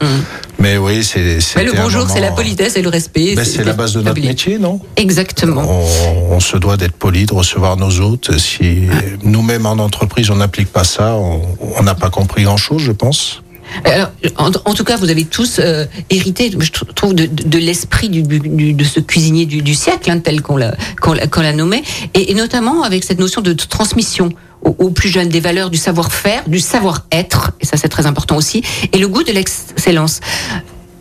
Mais 0.58 0.76
oui, 0.76 1.02
c'est 1.02 1.38
Mais 1.56 1.64
le 1.64 1.72
bonjour, 1.72 2.08
c'est 2.08 2.20
la 2.20 2.30
politesse 2.30 2.76
et 2.76 2.82
le 2.82 2.88
respect. 2.90 3.34
ben, 3.34 3.44
c'est 3.44 3.64
la 3.64 3.72
base 3.72 3.94
de 3.94 4.02
notre 4.02 4.20
métier, 4.20 4.58
non? 4.58 4.80
Exactement. 4.96 5.62
on, 5.66 6.34
on 6.36 6.40
se 6.40 6.56
doit 6.58 6.76
d'être 6.76 6.92
poli, 6.92 7.24
de 7.26 7.32
recevoir 7.34 7.76
nos 7.76 7.90
hôtes. 8.02 8.38
Si 8.38 8.88
nous-mêmes 9.22 9.66
en 9.66 9.72
entreprise 9.72 10.30
on 10.30 10.36
n'applique 10.36 10.72
pas 10.72 10.84
ça, 10.84 11.16
on 11.16 11.82
n'a 11.82 11.94
pas 11.94 12.10
compris 12.10 12.44
grand-chose, 12.44 12.82
je 12.82 12.92
pense. 12.92 13.42
Alors, 13.84 14.10
en, 14.36 14.74
tout 14.74 14.84
cas, 14.84 14.96
vous 14.96 15.10
avez 15.10 15.24
tous 15.24 15.58
euh, 15.58 15.86
hérité, 16.10 16.50
je 16.50 16.70
tr- 16.70 16.92
trouve, 16.94 17.14
de, 17.14 17.58
l'esprit 17.58 18.08
de 18.08 18.84
ce 18.84 19.00
cuisinier 19.00 19.46
du, 19.46 19.74
siècle, 19.74 20.10
hein, 20.10 20.18
tel 20.18 20.42
qu'on 20.42 20.56
l'a 20.56 21.52
nommé, 21.52 21.82
et, 22.14 22.34
notamment 22.34 22.82
avec 22.82 23.04
cette 23.04 23.18
notion 23.18 23.40
de 23.40 23.52
transmission 23.52 24.30
aux, 24.62 24.90
plus 24.90 25.08
jeunes 25.08 25.28
des 25.28 25.40
valeurs 25.40 25.70
du 25.70 25.78
savoir-faire, 25.78 26.42
du 26.46 26.60
savoir-être, 26.60 27.52
et 27.60 27.66
ça 27.66 27.76
c'est 27.76 27.88
très 27.88 28.06
important 28.06 28.36
aussi, 28.36 28.62
et 28.92 28.98
le 28.98 29.08
goût 29.08 29.24
de 29.24 29.32
l'excellence. 29.32 30.20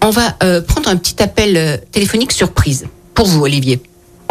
On 0.03 0.09
va 0.09 0.35
euh, 0.41 0.61
prendre 0.61 0.89
un 0.89 0.95
petit 0.95 1.21
appel 1.21 1.57
euh, 1.57 1.77
téléphonique 1.91 2.31
surprise 2.31 2.87
pour 3.13 3.27
vous, 3.27 3.41
Olivier. 3.43 3.81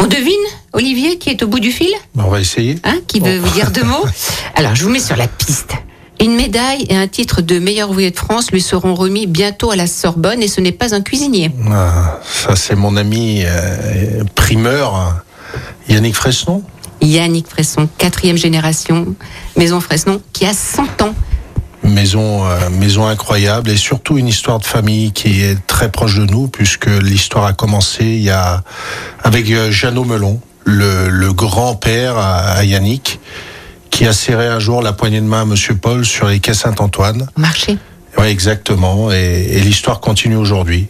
On 0.03 0.07
devine, 0.07 0.33
Olivier, 0.73 1.19
qui 1.19 1.29
est 1.29 1.43
au 1.43 1.47
bout 1.47 1.59
du 1.59 1.71
fil 1.71 1.91
On 2.17 2.27
va 2.27 2.39
essayer. 2.39 2.75
Hein, 2.83 2.97
qui 3.05 3.19
veut 3.19 3.37
vous 3.37 3.53
dire 3.53 3.69
deux 3.69 3.83
mots 3.83 4.03
Alors, 4.55 4.73
je 4.73 4.83
vous 4.83 4.89
mets 4.89 4.99
sur 4.99 5.15
la 5.15 5.27
piste. 5.27 5.73
Une 6.19 6.35
médaille 6.35 6.87
et 6.89 6.95
un 6.95 7.07
titre 7.07 7.43
de 7.43 7.59
meilleur 7.59 7.91
ouvrier 7.91 8.09
de 8.09 8.17
France 8.17 8.51
lui 8.51 8.61
seront 8.61 8.95
remis 8.95 9.27
bientôt 9.27 9.69
à 9.69 9.75
la 9.75 9.85
Sorbonne 9.85 10.41
et 10.41 10.47
ce 10.47 10.59
n'est 10.59 10.71
pas 10.71 10.95
un 10.95 11.01
cuisinier. 11.01 11.51
Ah, 11.71 12.19
ça 12.23 12.55
c'est 12.55 12.75
mon 12.75 12.97
ami 12.97 13.43
euh, 13.45 14.23
primeur, 14.33 15.21
Yannick 15.87 16.15
Fresnon. 16.15 16.63
Yannick 17.01 17.47
Fresson, 17.47 17.87
quatrième 17.99 18.37
génération, 18.37 19.13
Maison 19.55 19.79
Fresnon, 19.81 20.19
qui 20.33 20.47
a 20.47 20.53
100 20.53 21.03
ans. 21.03 21.13
Maison, 21.83 22.45
euh, 22.45 22.69
maison 22.69 23.07
incroyable 23.07 23.69
et 23.71 23.75
surtout 23.77 24.17
une 24.19 24.27
histoire 24.27 24.59
de 24.59 24.65
famille 24.65 25.11
qui 25.13 25.41
est 25.41 25.57
très 25.65 25.89
proche 25.91 26.15
de 26.17 26.25
nous 26.25 26.47
puisque 26.47 26.85
l'histoire 26.85 27.45
a 27.45 27.53
commencé 27.53 28.03
il 28.05 28.21
y 28.21 28.29
a 28.29 28.61
avec 29.23 29.49
euh, 29.49 29.71
Jeannot 29.71 30.03
Melon, 30.05 30.39
le, 30.63 31.09
le 31.09 31.33
grand-père 31.33 32.17
à, 32.17 32.37
à 32.51 32.63
Yannick, 32.63 33.19
qui 33.89 34.05
a 34.05 34.13
serré 34.13 34.45
un 34.47 34.59
jour 34.59 34.81
la 34.83 34.93
poignée 34.93 35.21
de 35.21 35.25
main 35.25 35.41
à 35.41 35.45
Monsieur 35.45 35.75
Paul 35.75 36.05
sur 36.05 36.27
les 36.27 36.39
quais 36.39 36.53
Saint-Antoine. 36.53 37.27
Marché. 37.35 37.77
Oui, 38.17 38.27
exactement. 38.27 39.11
Et, 39.11 39.47
et 39.51 39.59
l'histoire 39.61 39.99
continue 40.01 40.35
aujourd'hui. 40.35 40.87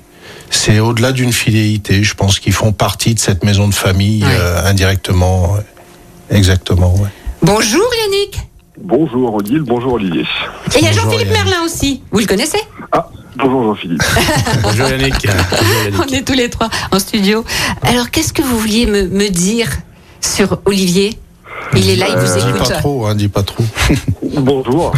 C'est 0.49 0.79
au-delà 0.79 1.13
d'une 1.13 1.31
fidélité. 1.31 2.03
Je 2.03 2.13
pense 2.15 2.37
qu'ils 2.39 2.51
font 2.53 2.73
partie 2.73 3.13
de 3.15 3.19
cette 3.19 3.45
maison 3.45 3.69
de 3.69 3.73
famille 3.73 4.23
Ouais. 4.25 4.29
euh, 4.37 4.65
indirectement. 4.69 5.55
Exactement. 6.29 6.93
ouais. 6.95 7.07
Bonjour 7.41 7.81
Yannick 8.03 8.39
Bonjour 8.79 9.35
Odile, 9.35 9.61
bonjour 9.63 9.93
Olivier. 9.93 10.21
Et 10.75 10.79
il 10.79 10.85
y 10.85 10.87
a 10.87 10.91
Jean-Philippe. 10.91 11.29
Merlin 11.31 11.63
aussi. 11.65 12.01
Vous 12.11 12.19
le 12.19 12.25
connaissez? 12.25 12.59
Ah, 12.91 13.07
bonjour 13.35 13.63
Jean-Philippe. 13.65 14.01
Bonjour 14.63 14.87
Yannick. 14.87 15.27
On 15.99 16.07
est 16.13 16.25
tous 16.25 16.33
les 16.33 16.49
trois 16.49 16.69
en 16.91 16.99
studio. 16.99 17.43
Alors, 17.83 18.09
qu'est-ce 18.11 18.33
que 18.33 18.41
vous 18.41 18.57
vouliez 18.57 18.85
me, 18.85 19.07
me 19.07 19.29
dire 19.29 19.67
sur 20.21 20.59
Olivier? 20.65 21.17
Il 21.75 21.89
est 21.89 21.95
là, 21.97 22.07
il 22.09 22.15
vous 22.17 22.31
Euh, 22.31 22.39
dis 22.39 22.49
écoute. 22.49 22.69
pas 22.69 22.75
trop, 22.79 23.05
hein, 23.05 23.15
dis 23.15 23.27
pas 23.27 23.43
trop. 23.43 23.63
Bonjour. 24.37 24.93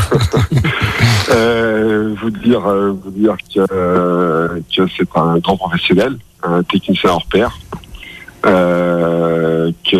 euh, 1.32 2.14
vous 2.22 2.30
dire, 2.30 2.66
euh, 2.68 2.94
vous 3.04 3.12
dire 3.12 3.36
que, 3.54 3.66
euh, 3.72 4.60
que 4.76 4.84
c'est 4.98 5.08
un 5.16 5.40
grand 5.40 5.58
professionnel, 5.58 6.18
un 6.44 6.64
technicien 6.64 7.10
hors 7.12 7.26
pair, 7.26 7.58
euh, 8.46 9.72
que, 9.90 9.98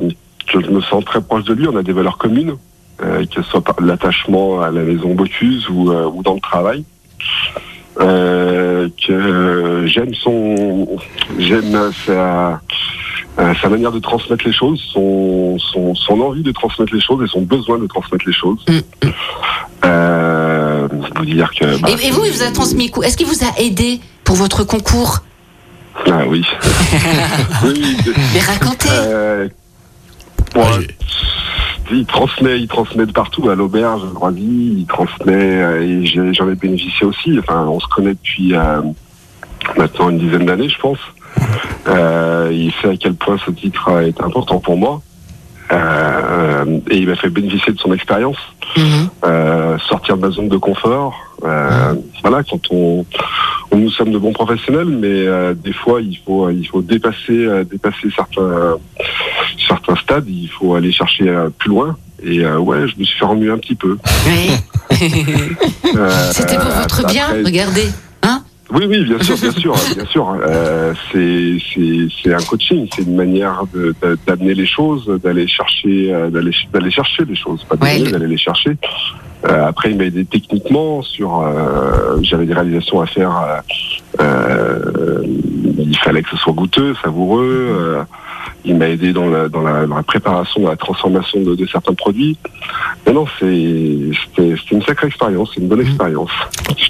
que 0.00 0.14
je 0.52 0.70
me 0.70 0.80
sens 0.80 1.04
très 1.04 1.20
proche 1.20 1.44
de 1.44 1.54
lui. 1.54 1.66
On 1.68 1.76
a 1.76 1.82
des 1.82 1.92
valeurs 1.92 2.18
communes, 2.18 2.54
euh, 3.02 3.24
que 3.26 3.42
ce 3.42 3.50
soit 3.50 3.60
par 3.62 3.76
l'attachement 3.80 4.60
à 4.60 4.70
la 4.70 4.82
maison 4.82 5.14
Bocuse 5.14 5.68
ou, 5.68 5.90
euh, 5.92 6.06
ou 6.12 6.22
dans 6.22 6.34
le 6.34 6.40
travail. 6.40 6.84
Euh, 8.00 8.88
que 9.06 9.84
j'aime 9.86 10.14
son, 10.14 10.86
j'aime 11.38 11.90
sa, 12.06 12.60
sa 13.60 13.68
manière 13.68 13.90
de 13.90 13.98
transmettre 13.98 14.46
les 14.46 14.52
choses, 14.52 14.80
son, 14.92 15.58
son, 15.58 15.94
son 15.96 16.20
envie 16.20 16.42
de 16.44 16.52
transmettre 16.52 16.94
les 16.94 17.00
choses 17.00 17.24
et 17.24 17.28
son 17.28 17.42
besoin 17.42 17.78
de 17.78 17.86
transmettre 17.88 18.24
les 18.26 18.32
choses. 18.32 18.64
Mm, 18.68 18.78
vous 21.16 21.24
dire 21.24 21.50
que. 21.58 21.76
bah, 21.80 21.88
Et, 21.90 22.06
et 22.06 22.10
vous, 22.10 22.24
il 22.24 22.32
vous 22.32 22.42
a 22.42 22.50
transmis 22.52 22.90
quoi 22.90 23.06
Est-ce 23.06 23.16
qu'il 23.16 23.26
vous 23.26 23.44
a 23.44 23.60
aidé 23.60 24.00
pour 24.24 24.36
votre 24.36 24.62
concours? 24.64 25.18
Ah 26.06 26.22
oui. 26.28 26.44
oui 27.64 27.96
Mais 28.34 28.40
racontez. 28.40 28.88
euh, 28.92 29.48
il 31.90 32.04
transmet, 32.06 32.60
il 32.60 32.68
transmet 32.68 33.06
de 33.06 33.12
partout 33.12 33.48
à 33.48 33.54
l'auberge, 33.54 34.02
à 34.04 34.12
Droisy, 34.14 34.74
il 34.78 34.86
transmet 34.86 35.34
euh, 35.34 35.82
et 35.82 36.06
j'en 36.34 36.48
ai 36.48 36.54
bénéficié 36.54 37.06
aussi. 37.06 37.38
Enfin, 37.38 37.64
on 37.66 37.80
se 37.80 37.86
connaît 37.88 38.14
depuis 38.14 38.54
euh, 38.54 38.82
maintenant 39.76 40.10
une 40.10 40.18
dizaine 40.18 40.44
d'années, 40.46 40.68
je 40.68 40.78
pense. 40.78 40.98
Euh, 41.86 42.50
il 42.52 42.72
sait 42.82 42.88
à 42.90 42.96
quel 42.96 43.14
point 43.14 43.36
ce 43.44 43.50
titre 43.50 43.88
est 44.02 44.20
important 44.20 44.58
pour 44.60 44.76
moi. 44.76 45.00
Euh, 45.70 46.78
et 46.90 46.96
il 46.96 47.08
m'a 47.08 47.14
fait 47.16 47.28
bénéficier 47.28 47.72
de 47.74 47.78
son 47.78 47.92
expérience, 47.92 48.38
Mhm. 48.76 49.08
euh, 49.24 49.78
sortir 49.88 50.16
de 50.16 50.22
ma 50.22 50.30
zone 50.30 50.48
de 50.48 50.56
confort. 50.56 51.14
Euh, 51.44 51.94
voilà, 52.22 52.42
quand 52.42 52.60
on- 52.70 53.04
nous 53.74 53.90
sommes 53.90 54.10
de 54.12 54.18
bons 54.18 54.32
professionnels, 54.32 54.86
mais 54.88 55.26
euh, 55.26 55.54
des 55.54 55.72
fois 55.72 56.00
il 56.00 56.16
faut 56.24 56.48
il 56.50 56.66
faut 56.66 56.82
dépasser 56.82 57.46
euh, 57.46 57.64
dépasser 57.64 58.08
certains 58.14 58.76
certains 59.68 59.96
stades. 59.96 60.28
Il 60.28 60.48
faut 60.48 60.74
aller 60.74 60.92
chercher 60.92 61.28
euh, 61.28 61.48
plus 61.58 61.68
loin. 61.70 61.96
Et 62.22 62.44
euh, 62.44 62.58
ouais, 62.58 62.88
je 62.88 62.98
me 62.98 63.04
suis 63.04 63.16
fait 63.18 63.24
remuer 63.24 63.50
un 63.50 63.58
petit 63.58 63.76
peu. 63.76 63.96
Oui. 64.26 64.50
C'était 66.32 66.56
pour 66.56 66.64
votre 66.70 67.06
bien, 67.06 67.26
après- 67.26 67.42
regardez. 67.44 67.86
Hein? 68.22 68.42
Oui, 68.70 68.84
oui, 68.88 69.04
bien 69.04 69.18
sûr, 69.22 69.36
bien 69.36 69.50
sûr, 69.52 69.74
bien 69.94 70.04
sûr. 70.06 70.36
Euh, 70.44 70.92
c'est 71.12 71.56
c'est 71.72 72.08
c'est 72.22 72.34
un 72.34 72.38
coaching, 72.42 72.86
c'est 72.94 73.02
une 73.02 73.16
manière 73.16 73.62
d'amener 74.26 74.54
les 74.54 74.66
choses, 74.66 75.06
d'aller 75.22 75.46
chercher 75.46 76.12
d'aller 76.30 76.50
d'aller 76.72 76.90
chercher 76.90 77.24
les 77.24 77.36
choses, 77.36 77.64
pas 77.64 77.76
Ouais, 77.76 77.92
d'amener, 77.94 78.04
le- 78.06 78.10
d'aller 78.12 78.26
les 78.26 78.36
chercher. 78.36 78.76
Euh, 79.46 79.66
après, 79.68 79.90
il 79.90 79.96
m'a 79.98 80.04
aidé 80.04 80.24
techniquement 80.24 81.02
sur. 81.02 81.40
euh, 81.40 82.18
J'avais 82.22 82.46
des 82.46 82.54
réalisations 82.54 83.00
à 83.00 83.06
faire. 83.06 83.62
euh, 84.20 84.20
euh, 84.20 85.22
il 85.78 85.96
fallait 85.98 86.22
que 86.22 86.30
ce 86.30 86.36
soit 86.36 86.52
goûteux, 86.52 86.94
savoureux. 87.02 87.68
euh, 87.70 88.02
il 88.64 88.76
m'a 88.76 88.88
aidé 88.88 89.12
dans 89.12 89.26
la, 89.28 89.48
dans, 89.48 89.60
la, 89.62 89.86
dans 89.86 89.94
la 89.96 90.02
préparation, 90.02 90.62
dans 90.62 90.70
la 90.70 90.76
transformation 90.76 91.40
de, 91.42 91.54
de 91.54 91.66
certains 91.66 91.94
produits. 91.94 92.36
Non, 93.06 93.12
non, 93.14 93.26
c'est 93.38 94.10
c'était 94.34 94.54
c'était 94.60 94.74
une 94.74 94.82
sacrée 94.82 95.06
expérience, 95.06 95.50
c'est 95.54 95.60
une 95.60 95.68
bonne 95.68 95.80
expérience. 95.82 96.30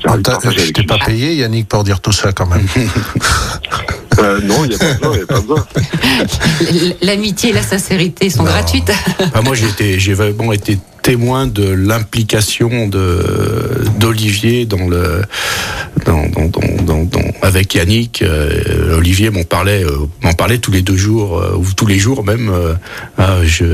Attends, 0.05 0.23
partager 0.23 0.57
je 0.57 0.63
avec 0.63 0.75
t'ai 0.75 0.83
pas 0.85 0.99
payé, 0.99 1.35
Yannick, 1.35 1.69
pour 1.69 1.85
dire 1.85 2.01
tout 2.01 2.13
ça 2.13 2.33
quand 2.33 2.47
même. 2.47 2.67
Euh, 4.21 4.41
non, 4.43 4.65
il 4.65 4.71
n'y 4.71 4.75
a 4.75 4.79
pas 4.79 4.95
besoin, 4.95 5.13
il 5.13 5.17
n'y 5.19 5.23
a 5.23 5.27
pas 5.27 5.41
besoin. 5.41 5.65
L'amitié 7.03 7.51
et 7.51 7.53
la 7.53 7.63
sincérité 7.63 8.31
sont 8.31 8.43
Non. 8.43 8.51
gratuites. 8.51 8.91
Enfin, 9.21 9.43
moi, 9.43 9.55
j'ai 9.55 9.69
été, 9.69 9.97
j'ai 10.01 10.13
vraiment 10.13 10.53
été 10.53 10.77
témoin 11.09 11.47
de 11.47 11.67
l'implication 11.67 12.87
de 12.87 13.25
d'Olivier 13.99 14.67
dans 14.67 14.87
le 14.87 15.23
dans, 16.05 16.27
dans, 16.85 17.05
dans, 17.05 17.23
avec 17.41 17.75
Yannick. 17.75 18.21
euh, 18.21 18.99
Olivier 18.99 19.31
m'en 19.31 19.43
parlait 19.43 19.85
euh, 19.85 20.07
m'en 20.23 20.35
parlait 20.35 20.59
tous 20.59 20.71
les 20.71 20.83
deux 20.83 20.99
jours 20.99 21.39
euh, 21.39 21.57
ou 21.57 21.65
tous 21.75 21.87
les 21.87 21.99
jours 21.99 22.25
même. 22.25 22.53
ah, 23.17 23.39
je, 23.43 23.65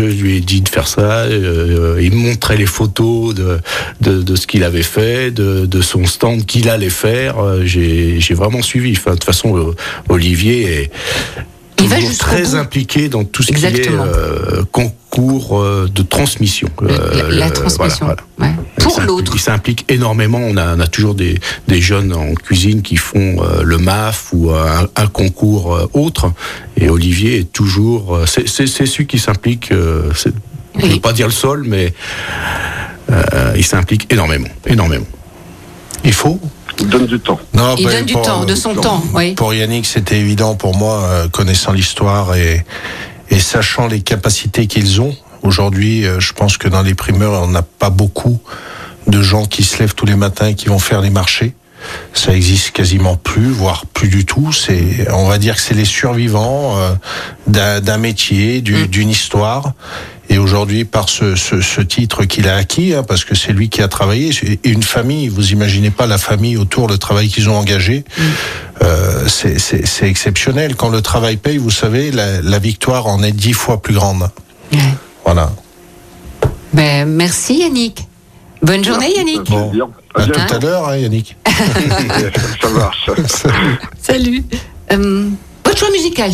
lui 0.00 0.36
ai 0.36 0.40
dit 0.40 0.60
de 0.60 0.68
faire 0.68 0.86
ça. 0.86 1.26
il 1.28 2.14
montrait 2.14 2.56
les 2.56 2.66
photos 2.66 3.34
de 3.34 4.36
ce 4.36 4.46
qu'il 4.46 4.62
avait 4.62 4.84
fait, 4.84 5.32
de, 5.32 5.66
de 5.66 5.80
son 5.80 6.06
stand 6.06 6.46
qu'il 6.46 6.68
allait 6.68 6.88
faire. 6.88 7.34
J'ai 7.64 8.34
vraiment 8.34 8.62
suivi. 8.62 8.92
De 8.92 8.98
toute 8.98 9.24
façon, 9.24 9.74
Olivier 10.08 10.82
est 10.82 10.90
Il 11.82 11.88
va 11.88 11.96
toujours 11.96 12.16
très 12.18 12.42
bout. 12.42 12.54
impliqué 12.56 13.08
dans 13.08 13.24
tout 13.24 13.42
ce 13.42 13.50
Exactement. 13.52 14.04
qui 14.04 14.08
est 14.08 14.12
euh, 14.14 14.62
concours 14.72 15.58
euh, 15.60 15.88
de 15.92 16.02
transmission. 16.02 16.68
La, 16.80 16.90
Euh, 16.92 17.28
la 17.30 17.50
transmission. 17.50 18.06
voilà, 18.06 18.22
voilà. 18.38 18.52
Ouais. 18.56 18.62
Il 18.78 18.82
Pour 18.84 19.00
l'autre. 19.00 19.32
Il 19.34 19.40
s'implique 19.40 19.84
énormément. 19.90 20.38
On 20.40 20.56
a, 20.56 20.74
on 20.76 20.80
a 20.80 20.86
toujours 20.86 21.14
des, 21.14 21.38
des 21.68 21.80
jeunes 21.80 22.12
en 22.14 22.34
cuisine 22.34 22.82
qui 22.82 22.96
font 22.96 23.42
le 23.62 23.78
MAF 23.78 24.28
ou 24.32 24.50
un, 24.50 24.86
un 24.96 25.06
concours 25.06 25.88
autre. 25.94 26.32
Et 26.76 26.88
Olivier 26.88 27.38
est 27.40 27.52
toujours. 27.52 28.20
c'est 28.26 28.48
c'est- 28.48 28.66
c'est 28.66 28.86
celui 28.86 29.06
qui 29.06 29.18
s'implique. 29.18 29.70
c'est- 30.14 30.32
Je 30.78 30.80
ne 30.82 30.86
Oui. 30.88 30.94
veux 30.94 31.00
pas 31.00 31.12
dire 31.14 31.26
le 31.26 31.32
sol, 31.32 31.64
mais 31.66 31.92
euh, 33.10 33.52
il 33.56 33.64
s'implique 33.64 34.12
énormément. 34.12 34.48
Énormément. 34.66 35.06
Il 36.04 36.12
faut 36.12 36.40
Il 36.78 36.88
donne 36.88 37.06
du 37.06 37.18
temps. 37.20 37.38
Non, 37.54 37.74
Il 37.78 37.86
ben, 37.86 37.92
donne 37.96 38.04
du 38.04 38.12
pour- 38.14 38.22
temps, 38.22 38.44
de 38.44 38.54
son 38.54 38.74
temps. 38.74 38.80
temps. 38.82 39.02
Oui. 39.14 39.34
Pour 39.34 39.54
Yannick, 39.54 39.86
c'était 39.86 40.18
évident 40.18 40.54
pour 40.54 40.76
moi, 40.76 41.02
euh, 41.04 41.28
connaissant 41.28 41.72
l'histoire 41.72 42.34
et, 42.36 42.64
et 43.30 43.38
sachant 43.40 43.86
les 43.86 44.00
capacités 44.00 44.66
qu'ils 44.66 45.00
ont. 45.00 45.14
Aujourd'hui, 45.42 46.06
euh, 46.06 46.20
je 46.20 46.32
pense 46.32 46.58
que 46.58 46.68
dans 46.68 46.82
les 46.82 46.94
primeurs, 46.94 47.42
on 47.42 47.48
n'a 47.48 47.62
pas 47.62 47.90
beaucoup 47.90 48.40
de 49.06 49.22
gens 49.22 49.46
qui 49.46 49.62
se 49.62 49.78
lèvent 49.78 49.94
tous 49.94 50.06
les 50.06 50.16
matins 50.16 50.46
et 50.48 50.54
qui 50.54 50.66
vont 50.66 50.78
faire 50.78 51.00
les 51.00 51.10
marchés. 51.10 51.54
Ça 52.14 52.32
existe 52.34 52.70
quasiment 52.72 53.16
plus, 53.16 53.50
voire 53.50 53.84
plus 53.86 54.08
du 54.08 54.24
tout. 54.24 54.52
C'est, 54.52 55.06
on 55.12 55.28
va 55.28 55.38
dire 55.38 55.54
que 55.56 55.60
c'est 55.60 55.74
les 55.74 55.84
survivants 55.84 56.76
euh, 56.78 56.92
d'un 57.46 57.80
d'un 57.80 57.98
métier, 57.98 58.60
du- 58.62 58.74
Mm. 58.84 58.86
d'une 58.86 59.10
histoire. 59.10 59.72
Et 60.28 60.38
aujourd'hui, 60.38 60.84
par 60.84 61.08
ce, 61.08 61.36
ce, 61.36 61.60
ce 61.60 61.80
titre 61.80 62.24
qu'il 62.24 62.48
a 62.48 62.56
acquis, 62.56 62.94
hein, 62.94 63.04
parce 63.04 63.24
que 63.24 63.36
c'est 63.36 63.52
lui 63.52 63.68
qui 63.68 63.80
a 63.80 63.86
travaillé, 63.86 64.30
et 64.64 64.68
une 64.70 64.82
famille, 64.82 65.28
vous 65.28 65.52
imaginez 65.52 65.90
pas 65.92 66.06
la 66.06 66.18
famille 66.18 66.56
autour, 66.56 66.88
le 66.88 66.98
travail 66.98 67.28
qu'ils 67.28 67.48
ont 67.48 67.56
engagé, 67.56 68.04
euh, 68.82 69.28
c'est- 69.28 69.58
c'est 69.60 69.86
c'est 69.86 70.08
exceptionnel. 70.08 70.74
Quand 70.74 70.88
le 70.88 71.00
travail 71.00 71.36
paye, 71.36 71.58
vous 71.58 71.70
savez, 71.70 72.10
la, 72.10 72.40
la 72.42 72.58
victoire 72.58 73.06
en 73.06 73.22
est 73.22 73.30
dix 73.32 73.52
fois 73.52 73.80
plus 73.80 73.94
grande. 73.94 74.28
Voilà. 75.24 75.52
Ben, 76.72 77.06
merci 77.08 77.58
Yannick. 77.60 78.06
Bonne 78.62 78.84
journée 78.84 79.12
Yannick. 79.16 79.48
À 80.16 80.26
tout 80.26 80.54
à 80.54 80.58
l'heure, 80.58 80.88
hein, 80.88 80.96
Yannick. 80.96 81.36
Ça 82.62 82.68
marche. 82.70 83.10
Salut. 84.00 84.44
Euh, 84.92 85.28
votre 85.64 85.78
choix 85.78 85.90
musical. 85.90 86.30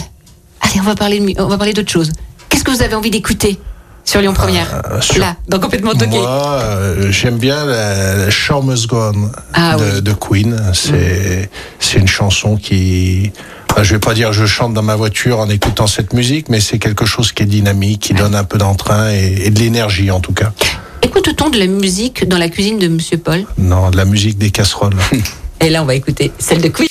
Allez, 0.60 0.74
on 0.80 0.82
va 0.84 0.94
parler, 0.94 1.20
de 1.20 1.40
on 1.40 1.46
va 1.48 1.56
parler 1.58 1.72
d'autre 1.72 1.90
chose. 1.90 2.12
Qu'est-ce 2.48 2.64
que 2.64 2.70
vous 2.70 2.82
avez 2.82 2.94
envie 2.94 3.10
d'écouter 3.10 3.58
sur 4.04 4.20
Lyon 4.20 4.32
Première 4.34 4.82
Euh, 4.90 5.00
sur- 5.00 5.18
Là, 5.18 5.36
dans 5.48 5.58
complètement 5.58 5.92
toqué. 5.94 6.06
Moi, 6.18 6.28
euh, 6.60 7.10
j'aime 7.10 7.38
bien 7.38 7.64
la, 7.64 8.16
la 8.16 8.30
Show 8.30 8.62
Must 8.62 8.86
Go 8.88 8.96
On 9.14 9.30
Ah 9.54 9.76
de, 9.76 9.84
oui. 9.96 10.02
De 10.02 10.12
Queen. 10.12 10.60
C'est 10.74 11.50
c'est 11.80 11.98
une 11.98 12.08
chanson 12.08 12.56
qui. 12.56 13.32
enfin, 13.70 13.82
je 13.82 13.94
vais 13.94 14.00
pas 14.00 14.14
dire 14.14 14.32
je 14.32 14.44
chante 14.46 14.74
dans 14.74 14.82
ma 14.82 14.96
voiture 14.96 15.38
en 15.40 15.48
écoutant 15.48 15.86
cette 15.86 16.12
musique, 16.12 16.48
mais 16.48 16.60
c'est 16.60 16.78
quelque 16.78 17.06
chose 17.06 17.32
qui 17.32 17.42
est 17.42 17.46
dynamique, 17.46 18.00
qui 18.02 18.14
donne 18.14 18.34
un 18.34 18.44
peu 18.44 18.58
d'entrain 18.58 19.10
et, 19.10 19.42
et 19.46 19.50
de 19.50 19.58
l'énergie 19.58 20.10
en 20.10 20.20
tout 20.20 20.32
cas. 20.32 20.52
Écoute-t-on 21.02 21.50
de 21.50 21.58
la 21.58 21.66
musique 21.66 22.28
dans 22.28 22.38
la 22.38 22.48
cuisine 22.48 22.78
de 22.78 22.88
Monsieur 22.88 23.18
Paul? 23.18 23.44
Non, 23.58 23.90
de 23.90 23.96
la 23.96 24.04
musique 24.04 24.38
des 24.38 24.50
casseroles. 24.50 24.94
Et 25.60 25.70
là, 25.70 25.82
on 25.82 25.86
va 25.86 25.94
écouter 25.94 26.32
celle 26.38 26.60
de 26.60 26.68
Queen. 26.68 26.88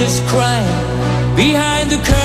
Mindless 0.00 0.20
crime 0.30 1.36
behind 1.36 1.90
the 1.90 1.96
curtain 1.96 2.19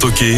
toqué 0.00 0.36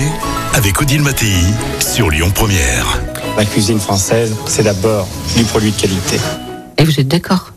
avec 0.55 0.81
Odile 0.81 1.03
Mattei 1.03 1.33
sur 1.81 2.11
Lyon 2.11 2.31
Première. 2.35 3.01
La 3.37 3.44
cuisine 3.44 3.79
française, 3.81 4.35
c'est 4.46 4.64
d'abord 4.64 5.07
du 5.37 5.44
produit 5.44 5.70
de 5.70 5.81
qualité. 5.81 6.16
Et 6.79 6.85
vous 6.85 6.98
êtes 7.01 7.09
d'accord? 7.09 7.53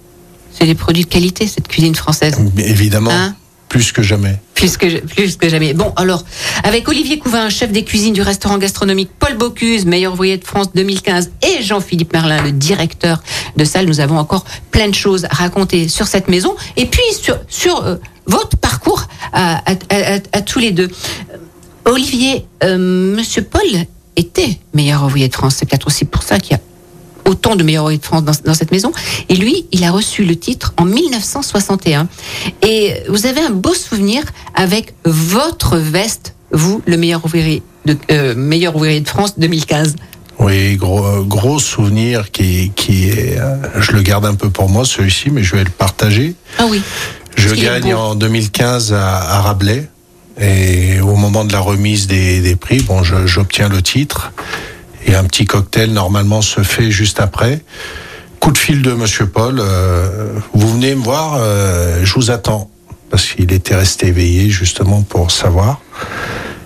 C'est 0.52 0.66
des 0.66 0.76
produits 0.76 1.04
de 1.04 1.10
qualité, 1.10 1.48
cette 1.48 1.68
cuisine 1.68 1.96
française. 1.96 2.38
Mais 2.56 2.68
Évidemment, 2.70 3.12
Hein? 3.12 3.36
plus 3.70 3.92
que 3.92 4.02
jamais. 4.04 4.40
Plus 4.54 4.78
que, 4.78 5.00
plus 5.06 5.36
que 5.36 5.50
jamais. 5.50 5.74
Bon, 5.74 5.92
alors, 5.98 6.24
avec 6.64 6.88
Olivier 6.88 7.18
Couvin, 7.20 7.50
chef 7.50 7.72
des 7.72 7.84
cuisines 7.84 8.14
du 8.14 8.22
restaurant 8.22 8.58
gastronomique 8.58 9.10
Paul 9.20 9.36
Bocuse, 9.38 9.86
meilleur 9.86 10.14
ouvrier 10.14 10.38
de 10.38 10.46
France 10.46 10.72
2015, 10.74 11.32
et 11.42 11.62
Jean-Philippe 11.64 12.14
Merlin, 12.14 12.42
le 12.44 12.52
directeur 12.52 13.22
de 13.58 13.66
salle, 13.66 13.86
nous 13.88 14.00
avons 14.00 14.18
encore 14.18 14.46
plein 14.72 14.88
de 14.88 14.96
choses 14.96 15.26
à 15.26 15.34
raconter 15.36 15.88
sur 15.90 16.08
cette 16.08 16.30
maison, 16.30 16.56
et 16.78 16.86
puis 16.86 17.02
sur, 17.20 17.38
sur 17.50 17.84
euh, 17.84 17.96
votre 18.28 18.56
parcours 18.58 19.08
à, 19.34 19.58
à- 19.70 19.76
à- 19.90 20.20
à 20.32 20.42
tous 20.42 20.60
les 20.60 20.72
deux. 20.72 20.90
Euh, 21.88 21.92
Olivier, 21.92 22.46
euh, 22.64 22.78
Monsieur 23.16 23.44
Paul 23.44 23.62
était 24.16 24.58
meilleur 24.74 25.04
ouvrier 25.04 25.28
de 25.28 25.34
France. 25.34 25.56
C'est 25.58 25.68
peut-être 25.68 25.88
aussi 25.88 26.06
pour 26.06 26.24
ça 26.24 26.40
qu'il 26.40 26.54
y 26.54 26.56
a 26.56 26.62
autant 27.30 27.56
de 27.56 27.64
meilleurs 27.64 27.84
ouvriers 27.84 28.00
de 28.00 28.06
France 28.06 28.24
dans, 28.24 28.34
dans 28.44 28.54
cette 28.54 28.72
maison. 28.72 28.92
Et 29.30 29.36
lui, 29.36 29.66
il 29.72 29.84
a 29.84 29.92
reçu 29.92 30.24
le 30.24 30.36
titre 30.36 30.74
en 30.78 30.86
1961. 30.86 32.08
Et 32.62 32.94
vous 33.10 33.26
avez 33.26 33.42
un 33.42 33.50
beau 33.50 33.74
souvenir 33.74 34.24
avec 34.54 34.94
votre 35.06 35.78
veste, 35.78 36.36
vous, 36.52 36.82
le 36.86 36.98
meilleur 36.98 37.26
ouvrier 37.26 37.64
de, 37.86 37.98
euh, 38.12 38.36
meilleur 38.36 38.76
ouvrier 38.76 39.02
de 39.02 39.08
France 39.08 39.38
2015. 39.38 39.96
Oui, 40.40 40.76
gros, 40.76 41.24
gros 41.24 41.60
souvenir 41.60 42.32
qui, 42.32 42.72
qui 42.76 43.10
est, 43.10 43.40
euh, 43.40 43.56
je 43.80 43.94
le 43.94 44.02
garde 44.02 44.26
un 44.26 44.36
peu 44.36 44.50
pour 44.50 44.70
moi 44.70 44.84
celui-ci, 44.84 45.30
mais 45.30 45.44
je 45.44 45.56
vais 45.56 45.64
le 45.64 45.70
partager. 45.70 46.36
Ah 46.60 46.66
oui. 46.70 46.82
Je 47.38 47.54
gagne 47.54 47.94
en 47.94 48.16
2015 48.16 48.94
à, 48.94 49.18
à 49.18 49.42
Rabelais. 49.42 49.90
Et 50.40 51.00
au 51.02 51.16
moment 51.16 51.46
de 51.46 51.54
la 51.54 51.60
remise 51.60 52.08
des, 52.08 52.42
des 52.42 52.56
prix, 52.56 52.82
bon, 52.82 53.04
j'obtiens 53.04 53.70
le 53.70 53.82
titre. 53.82 54.32
Et 55.06 55.16
un 55.16 55.24
petit 55.24 55.46
cocktail 55.46 55.92
normalement 55.92 56.42
se 56.42 56.62
fait 56.62 56.92
juste 56.92 57.20
après. 57.20 57.62
Coup 58.40 58.52
de 58.52 58.58
fil 58.58 58.82
de 58.82 58.92
Monsieur 58.94 59.28
Paul. 59.28 59.60
euh, 59.60 60.34
vous 60.54 60.74
venez 60.74 60.94
me 60.96 61.04
voir, 61.04 61.36
euh, 61.40 62.02
je 62.04 62.14
vous 62.16 62.32
attends. 62.32 62.70
Parce 63.10 63.28
qu'il 63.28 63.54
était 63.54 63.76
resté 63.76 64.08
éveillé 64.08 64.50
justement 64.50 65.02
pour 65.04 65.32
savoir. 65.32 65.80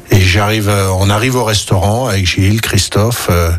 Et 0.09 0.19
j'arrive, 0.21 0.69
euh, 0.69 0.89
on 0.97 1.09
arrive 1.09 1.35
au 1.35 1.43
restaurant 1.43 2.07
avec 2.07 2.25
Gilles, 2.25 2.61
Christophe. 2.61 3.27
euh, 3.29 3.51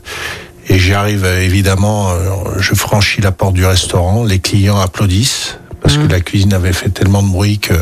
et 0.68 0.78
j'arrive 0.78 1.24
euh, 1.24 1.40
évidemment, 1.42 2.10
euh, 2.10 2.30
je 2.58 2.74
franchis 2.74 3.20
la 3.20 3.32
porte 3.32 3.54
du 3.54 3.64
restaurant. 3.66 4.24
Les 4.24 4.38
clients 4.40 4.78
applaudissent 4.80 5.58
parce 5.82 5.96
que 5.96 6.06
la 6.06 6.20
cuisine 6.20 6.52
avait 6.52 6.72
fait 6.72 6.90
tellement 6.90 7.22
de 7.22 7.28
bruit 7.28 7.58
que 7.58 7.74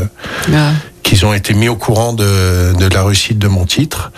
Ah. 0.54 0.72
Qu'ils 1.08 1.24
ont 1.24 1.32
été 1.32 1.54
mis 1.54 1.68
au 1.70 1.76
courant 1.76 2.12
de, 2.12 2.74
de 2.78 2.86
la 2.94 3.02
réussite 3.02 3.38
de 3.38 3.48
mon 3.48 3.64
titre. 3.64 4.12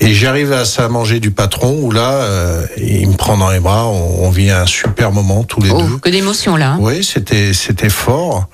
Et 0.00 0.14
j'arrive 0.14 0.52
à 0.52 0.64
ça 0.64 0.88
manger 0.88 1.20
du 1.20 1.30
patron 1.30 1.78
où 1.82 1.90
là, 1.92 2.12
euh, 2.12 2.66
il 2.78 3.08
me 3.08 3.14
prend 3.14 3.36
dans 3.36 3.50
les 3.50 3.60
bras, 3.60 3.86
on, 3.86 4.24
on 4.24 4.30
vit 4.30 4.50
un 4.50 4.64
super 4.64 5.12
moment 5.12 5.44
tous 5.44 5.60
les 5.60 5.70
Oh, 5.70 5.82
deux. 5.82 5.98
que 5.98 6.08
d'émotion 6.08 6.56
là. 6.56 6.72
hein. 6.72 6.78
Oui, 6.80 7.04
c'était 7.04 7.52
c'était 7.52 7.90
fort. 7.90 8.48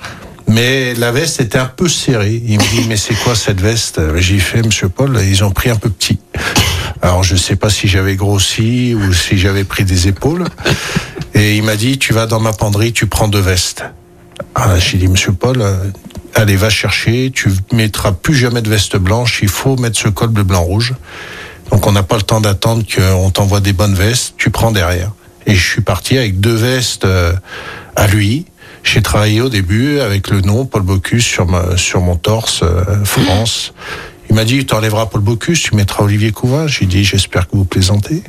Mais 0.48 0.94
la 0.94 1.12
veste 1.12 1.40
était 1.40 1.58
un 1.58 1.66
peu 1.66 1.88
serrée. 1.88 2.42
Il 2.44 2.58
me 2.58 2.64
dit, 2.76 2.84
mais 2.88 2.96
c'est 2.96 3.14
quoi 3.14 3.36
cette 3.36 3.60
veste? 3.60 4.00
J'ai 4.16 4.40
fait, 4.40 4.62
Monsieur 4.66 4.88
Paul, 4.88 5.18
ils 5.22 5.44
ont 5.44 5.52
pris 5.52 5.70
un 5.70 5.76
peu 5.76 5.90
petit. 5.90 6.18
Alors, 7.02 7.22
je 7.22 7.36
sais 7.36 7.54
pas 7.56 7.70
si 7.70 7.86
j'avais 7.86 8.16
grossi 8.16 8.94
ou 8.96 9.12
si 9.14 9.38
j'avais 9.38 9.62
pris 9.64 9.84
des 9.84 10.08
épaules. 10.08 10.44
Et 11.34 11.56
il 11.56 11.62
m'a 11.62 11.76
dit, 11.76 11.98
tu 11.98 12.12
vas 12.12 12.26
dans 12.26 12.40
ma 12.40 12.52
penderie, 12.52 12.92
tu 12.92 13.06
prends 13.06 13.28
deux 13.28 13.40
vestes. 13.40 13.84
Ah, 14.56 14.76
J'ai 14.78 14.98
dit, 14.98 15.06
Monsieur 15.08 15.32
Paul, 15.32 15.62
euh, 15.62 15.76
allez, 16.34 16.56
va 16.56 16.70
chercher, 16.70 17.30
tu 17.34 17.50
mettras 17.72 18.12
plus 18.12 18.34
jamais 18.34 18.62
de 18.62 18.68
veste 18.68 18.96
blanche, 18.96 19.40
il 19.42 19.48
faut 19.48 19.76
mettre 19.76 19.98
ce 19.98 20.08
col 20.08 20.28
bleu, 20.28 20.44
blanc, 20.44 20.62
rouge. 20.62 20.94
Donc, 21.70 21.86
on 21.86 21.92
n'a 21.92 22.02
pas 22.02 22.16
le 22.16 22.22
temps 22.22 22.40
d'attendre 22.40 22.84
qu'on 22.84 23.30
t'envoie 23.30 23.60
des 23.60 23.72
bonnes 23.72 23.94
vestes, 23.94 24.34
tu 24.36 24.50
prends 24.50 24.72
derrière. 24.72 25.12
Et 25.46 25.54
je 25.54 25.70
suis 25.70 25.82
parti 25.82 26.18
avec 26.18 26.40
deux 26.40 26.54
vestes 26.54 27.04
euh, 27.04 27.32
à 27.96 28.06
lui. 28.06 28.46
J'ai 28.82 29.02
travaillé 29.02 29.40
au 29.40 29.48
début 29.48 30.00
avec 30.00 30.30
le 30.30 30.40
nom 30.40 30.64
Paul 30.64 30.82
Bocuse 30.82 31.24
sur, 31.24 31.46
ma, 31.46 31.76
sur 31.76 32.00
mon 32.00 32.16
torse, 32.16 32.62
euh, 32.62 33.04
France. 33.04 33.72
Il 34.28 34.36
m'a 34.36 34.44
dit, 34.44 34.64
tu 34.64 34.74
enlèveras 34.74 35.06
Paul 35.06 35.22
Bocuse, 35.22 35.60
tu 35.60 35.74
mettras 35.74 36.04
Olivier 36.04 36.32
Couvin. 36.32 36.66
J'ai 36.66 36.86
dit, 36.86 37.04
j'espère 37.04 37.48
que 37.48 37.56
vous 37.56 37.64
plaisantez. 37.64 38.22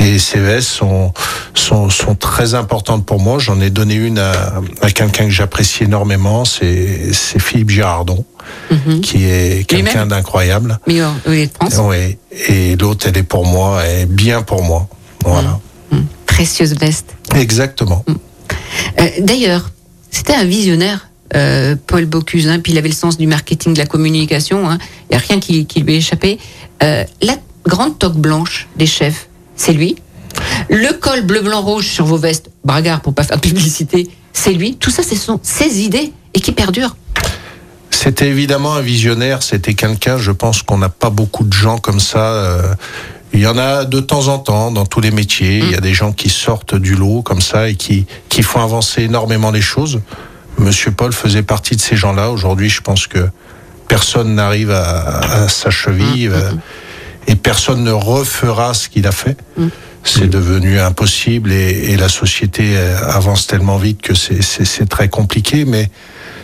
Et 0.00 0.18
ces 0.18 0.40
vestes 0.40 0.68
sont, 0.68 1.12
sont, 1.54 1.90
sont 1.90 2.14
très 2.14 2.54
importantes 2.54 3.04
pour 3.04 3.20
moi. 3.20 3.38
J'en 3.38 3.60
ai 3.60 3.68
donné 3.68 3.94
une 3.94 4.18
à, 4.18 4.32
à 4.80 4.90
quelqu'un 4.90 5.26
que 5.26 5.30
j'apprécie 5.30 5.84
énormément, 5.84 6.44
c'est 6.44 7.12
Philippe 7.38 7.70
Girardon, 7.70 8.24
qui 9.02 9.26
est 9.26 9.66
quelqu'un 9.68 10.06
d'incroyable. 10.06 10.80
De 10.86 11.48
France. 11.54 11.78
Oui. 11.82 12.16
Et 12.48 12.76
l'autre, 12.76 13.06
elle 13.08 13.18
est 13.18 13.22
pour 13.22 13.44
moi, 13.46 13.82
elle 13.84 14.00
est 14.00 14.06
bien 14.06 14.42
pour 14.42 14.64
moi. 14.64 14.88
Voilà. 15.24 15.60
Précieuse 16.26 16.74
veste. 16.76 17.14
Exactement. 17.34 18.04
Euh, 18.98 19.08
D'ailleurs, 19.20 19.70
c'était 20.10 20.34
un 20.34 20.44
visionnaire, 20.44 21.08
euh, 21.34 21.76
Paul 21.86 22.06
Bocuse, 22.06 22.48
hein, 22.48 22.60
puis 22.60 22.72
il 22.72 22.78
avait 22.78 22.88
le 22.88 22.94
sens 22.94 23.18
du 23.18 23.26
marketing, 23.26 23.74
de 23.74 23.78
la 23.78 23.86
communication, 23.86 24.68
hein. 24.68 24.78
il 25.10 25.16
n'y 25.16 25.22
a 25.22 25.26
rien 25.26 25.38
qui, 25.38 25.66
qui 25.66 25.80
lui 25.80 25.96
échappait. 25.96 26.38
Euh, 26.82 27.04
la 27.20 27.36
grande 27.66 27.98
toque 27.98 28.16
blanche 28.16 28.68
des 28.76 28.86
chefs, 28.86 29.28
c'est 29.60 29.74
lui. 29.74 29.96
Le 30.70 30.90
col 30.98 31.20
bleu, 31.22 31.42
blanc, 31.42 31.60
rouge 31.60 31.86
sur 31.86 32.06
vos 32.06 32.16
vestes, 32.16 32.50
bragard 32.64 33.02
pour 33.02 33.12
pas 33.14 33.24
faire 33.24 33.36
de 33.36 33.42
publicité, 33.42 34.08
c'est 34.32 34.52
lui. 34.52 34.76
Tout 34.76 34.90
ça, 34.90 35.02
ce 35.02 35.14
sont 35.16 35.38
ses 35.42 35.80
idées 35.82 36.12
et 36.32 36.40
qui 36.40 36.52
perdurent. 36.52 36.96
C'était 37.90 38.28
évidemment 38.28 38.74
un 38.74 38.80
visionnaire, 38.80 39.42
c'était 39.42 39.74
quelqu'un, 39.74 40.16
je 40.16 40.30
pense 40.30 40.62
qu'on 40.62 40.78
n'a 40.78 40.88
pas 40.88 41.10
beaucoup 41.10 41.44
de 41.44 41.52
gens 41.52 41.76
comme 41.76 42.00
ça. 42.00 42.32
euh, 42.32 42.74
il 43.34 43.40
y 43.40 43.46
en 43.46 43.58
a 43.58 43.84
de 43.84 44.00
temps 44.00 44.28
en 44.28 44.38
temps 44.38 44.70
dans 44.70 44.86
tous 44.86 45.00
les 45.00 45.10
métiers, 45.10 45.58
il 45.58 45.70
y 45.70 45.74
a 45.74 45.80
des 45.80 45.92
gens 45.94 46.12
qui 46.12 46.30
sortent 46.30 46.74
du 46.74 46.94
lot 46.94 47.20
comme 47.22 47.42
ça 47.42 47.68
et 47.68 47.74
qui, 47.74 48.06
qui 48.30 48.42
font 48.42 48.62
avancer 48.62 49.02
énormément 49.02 49.50
les 49.50 49.60
choses. 49.60 50.00
Monsieur 50.58 50.90
Paul 50.90 51.12
faisait 51.12 51.42
partie 51.42 51.76
de 51.76 51.80
ces 51.80 51.96
gens-là. 51.96 52.30
Aujourd'hui, 52.30 52.70
je 52.70 52.80
pense 52.80 53.06
que 53.06 53.28
personne 53.88 54.34
n'arrive 54.34 54.70
à, 54.70 55.18
à 55.44 55.48
sa 55.48 55.70
cheville 55.70 56.30
euh, 56.32 56.50
et 57.26 57.36
personne 57.36 57.84
ne 57.84 57.92
refera 57.92 58.74
ce 58.74 58.88
qu'il 58.88 59.06
a 59.06 59.12
fait. 59.12 59.36
C'est 60.02 60.28
devenu 60.28 60.80
impossible 60.80 61.52
et, 61.52 61.90
et 61.92 61.96
la 61.96 62.08
société 62.08 62.62
euh, 62.76 62.96
avance 63.10 63.46
tellement 63.46 63.76
vite 63.76 64.00
que 64.00 64.14
c'est- 64.14 64.40
très 64.88 65.08
compliqué, 65.10 65.64
mais 65.66 65.90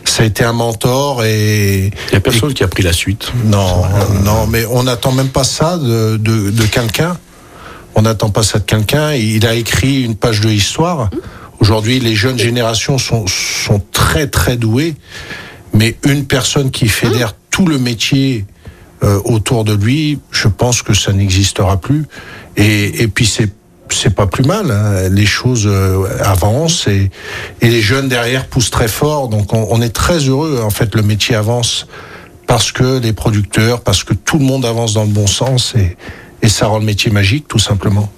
ça 0.04 0.22
a 0.22 0.26
été 0.26 0.44
un 0.44 0.52
mentor 0.52 1.24
et 1.24 1.86
Il 1.86 2.10
n'y 2.12 2.16
a 2.16 2.20
personne 2.20 2.52
qui 2.52 2.62
a 2.62 2.68
pris 2.68 2.82
la 2.82 2.92
suite. 2.92 3.32
non, 3.46 3.82
non, 4.22 4.46
mais 4.46 4.66
on 4.66 4.82
n'attend 4.82 5.12
même 5.12 5.30
pas 5.30 5.42
ça 5.44 5.78
de, 5.78 6.16
de, 6.18 6.50
de 6.50 6.62
quelqu'un. 6.64 7.16
On 7.94 8.02
n'attend 8.02 8.28
pas 8.28 8.42
ça 8.42 8.58
de 8.58 8.64
quelqu'un. 8.64 9.14
Il 9.14 9.46
a 9.46 9.54
écrit 9.54 10.02
une 10.02 10.16
page 10.16 10.42
de 10.42 10.50
histoire. 10.50 11.08
Aujourd'hui, 11.58 11.98
les 11.98 12.14
jeunes 12.14 12.38
générations 12.38 12.98
sont, 12.98 13.24
sont 13.26 13.82
très 13.90 14.26
très 14.26 14.58
douées, 14.58 14.94
mais 15.72 15.96
une 16.04 16.26
personne 16.26 16.70
qui 16.70 16.88
fédère 16.88 17.32
tout 17.50 17.66
le 17.66 17.78
métier 17.78 18.44
euh, 19.02 19.20
autour 19.24 19.64
de 19.64 19.74
lui, 19.74 20.18
je 20.30 20.48
pense 20.48 20.82
que 20.82 20.94
ça 20.94 21.12
n'existera 21.12 21.76
plus. 21.76 22.06
Et, 22.56 23.08
puis 23.08 23.26
c'est 23.26 23.50
c'est 23.88 24.14
pas 24.14 24.26
plus 24.26 24.42
mal. 24.42 24.70
hein. 24.70 25.08
Les 25.10 25.26
choses 25.26 25.66
euh, 25.66 26.08
avancent 26.24 26.88
et, 26.88 27.10
les 27.62 27.80
jeunes 27.80 28.08
derrière 28.08 28.46
poussent 28.46 28.70
très 28.70 28.88
fort. 28.88 29.28
Donc 29.28 29.52
on, 29.52 29.80
est 29.82 29.90
très 29.90 30.18
heureux. 30.18 30.60
En 30.64 30.70
fait, 30.70 30.94
le 30.94 31.02
métier 31.02 31.34
avance 31.34 31.86
parce 32.46 32.72
que 32.72 32.98
les 32.98 33.12
producteurs, 33.12 33.82
parce 33.82 34.02
que 34.02 34.14
tout 34.14 34.38
le 34.38 34.44
monde 34.44 34.64
avance 34.64 34.94
dans 34.94 35.04
le 35.04 35.10
bon 35.10 35.26
sens 35.26 35.74
et, 35.76 35.96
ça 36.48 36.68
rend 36.68 36.78
le 36.78 36.84
métier 36.84 37.10
magique, 37.10 37.48
tout 37.48 37.58
simplement. 37.58 38.08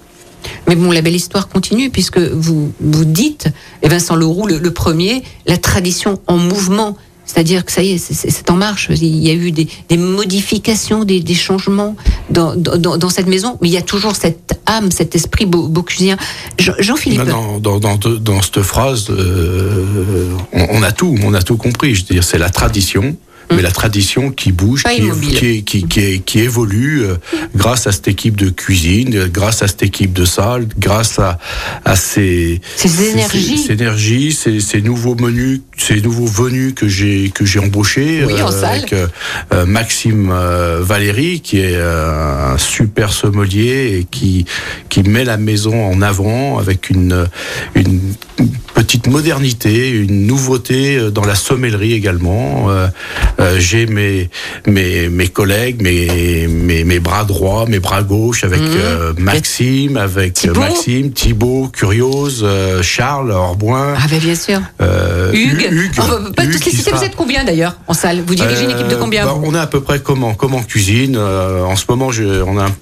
Mais 0.67 0.75
bon, 0.75 0.91
la 0.91 1.01
belle 1.01 1.15
histoire 1.15 1.49
continue 1.49 1.89
puisque 1.89 2.19
vous, 2.19 2.71
vous 2.79 3.05
dites, 3.05 3.47
et 3.81 3.89
Vincent 3.89 4.15
Leroux, 4.15 4.45
le, 4.45 4.59
le 4.59 4.71
premier, 4.71 5.23
la 5.47 5.57
tradition 5.57 6.21
en 6.27 6.37
mouvement. 6.37 6.95
C'est-à-dire 7.29 7.63
que 7.63 7.71
ça 7.71 7.83
y 7.83 7.91
est, 7.91 7.97
c'est- 7.99 8.49
en 8.49 8.55
marche. 8.55 8.89
Il 8.89 9.23
y 9.23 9.29
a 9.29 9.33
eu 9.33 9.51
des, 9.51 9.67
modifications, 9.97 11.03
des, 11.03 11.21
changements 11.35 11.95
dans, 12.31 13.09
cette 13.11 13.27
maison, 13.27 13.59
mais 13.61 13.67
il 13.67 13.73
y 13.73 13.77
a 13.77 13.83
toujours 13.83 14.15
cette 14.15 14.59
âme, 14.65 14.89
cet 14.89 15.13
esprit. 15.13 15.45
Jean- 16.57 16.73
Jean-Philippe, 16.79 17.21
dans, 17.25 17.59
dans 17.59 18.41
cette 18.41 18.63
phrase, 18.63 19.11
euh, 19.11 20.31
on, 20.53 20.67
on 20.71 20.81
a 20.81 20.91
tout, 20.91 21.15
on 21.23 21.35
a 21.35 21.43
tout 21.43 21.57
compris. 21.57 21.93
Je 21.93 22.01
veux 22.01 22.15
dire, 22.15 22.23
c'est 22.23 22.39
la 22.39 22.49
tradition. 22.49 23.15
Mais 23.51 23.61
la 23.61 23.71
tradition 23.71 24.31
qui 24.31 24.51
bouge, 24.51 24.83
qui, 24.83 25.63
qui, 25.63 26.21
qui, 26.21 26.39
évolue 26.39 27.03
euh, 27.03 27.15
grâce 27.55 27.87
à 27.87 27.91
cette 27.91 28.07
équipe 28.07 28.35
de 28.35 28.49
cuisine, 28.49 29.15
euh, 29.15 29.27
grâce 29.27 29.63
à 29.63 29.67
cette 29.67 29.83
équipe 29.83 30.13
de 30.13 30.25
salle, 30.25 30.67
grâce 30.77 31.17
à, 31.19 31.39
à 31.83 31.95
ces, 31.95 32.61
Ces 32.75 33.09
énergies. 33.09 33.57
ces, 33.57 33.67
ces 33.67 33.73
énergies, 33.73 34.31
ces, 34.33 34.59
ces 34.59 34.81
nouveaux 34.81 35.15
menus, 35.15 35.61
ces 35.77 35.99
nouveaux 36.01 36.27
venus 36.27 36.73
que 36.75 36.87
j'ai 36.87 37.31
que 37.33 37.45
j'ai 37.45 37.59
embauchés 37.59 38.23
avec 38.23 38.93
euh, 38.93 39.07
euh, 39.53 39.65
Maxime 39.65 40.31
Valéry, 40.81 41.41
qui 41.41 41.59
est 41.59 41.75
un 41.79 42.57
super 42.57 43.11
sommelier 43.11 43.99
et 43.99 44.07
qui 44.09 44.45
qui 44.89 45.03
met 45.03 45.23
la 45.23 45.37
maison 45.37 45.91
en 45.91 46.01
avant 46.01 46.59
avec 46.59 46.89
une 46.89 47.27
une 47.75 47.99
petite 48.79 49.07
modernité, 49.07 49.89
une 49.89 50.25
nouveauté 50.25 50.95
euh, 50.95 51.11
dans 51.11 51.25
la 51.25 51.35
sommellerie 51.35 51.91
également. 51.91 52.69
Euh, 52.69 52.87
euh, 53.41 53.57
J'ai 53.59 53.85
mes, 53.87 54.29
mes, 54.67 55.09
mes 55.09 55.27
collègues, 55.27 55.81
mes, 55.81 56.47
mes, 56.47 56.85
mes 56.85 56.99
bras 57.01 57.25
droits, 57.25 57.65
mes 57.67 57.79
bras 57.79 58.03
gauches 58.03 58.45
avec 58.45 58.61
euh, 58.61 59.11
Maxime, 59.17 59.97
avec 59.97 60.29
euh, 60.29 60.41
Thibaut. 60.53 60.59
Maxime, 60.61 61.11
Thibaut, 61.11 61.67
Curiose, 61.73 62.45
Charles, 62.81 63.31
Orboin. 63.31 63.95
Ah, 63.97 64.07
ben 64.09 64.19
bien 64.19 64.35
sûr. 64.35 64.61
Hugues. 65.33 65.67
Hugues, 65.71 65.91
On 65.99 66.07
va 66.07 66.31
pas 66.31 66.45
Hugues 66.45 66.53
tous 66.53 66.59
les 66.65 66.71
qui 66.71 66.77
citer. 66.77 66.83
sera- 66.91 66.97
Vous 66.99 67.03
êtes 67.03 67.15
combien 67.17 67.43
d'ailleurs 67.43 67.75
en 67.87 67.93
salle? 67.93 68.23
Vous 68.25 68.33
dirigez 68.35 68.63
une 68.63 68.71
équipe 68.71 68.87
de 68.87 68.95
combien 68.95 69.25
bah, 69.25 69.35
On 69.43 69.53
est 69.53 69.59
à 69.59 69.67
peu 69.67 69.81
près 69.81 69.99
comment 69.99 70.35
comment 70.35 70.63
cuisine. 70.63 71.17
en 71.17 71.75
ce 71.75 71.83
moment, 71.89 72.11
je, 72.11 72.23
on 72.43 72.57
a 72.57 72.67
un- 72.67 72.75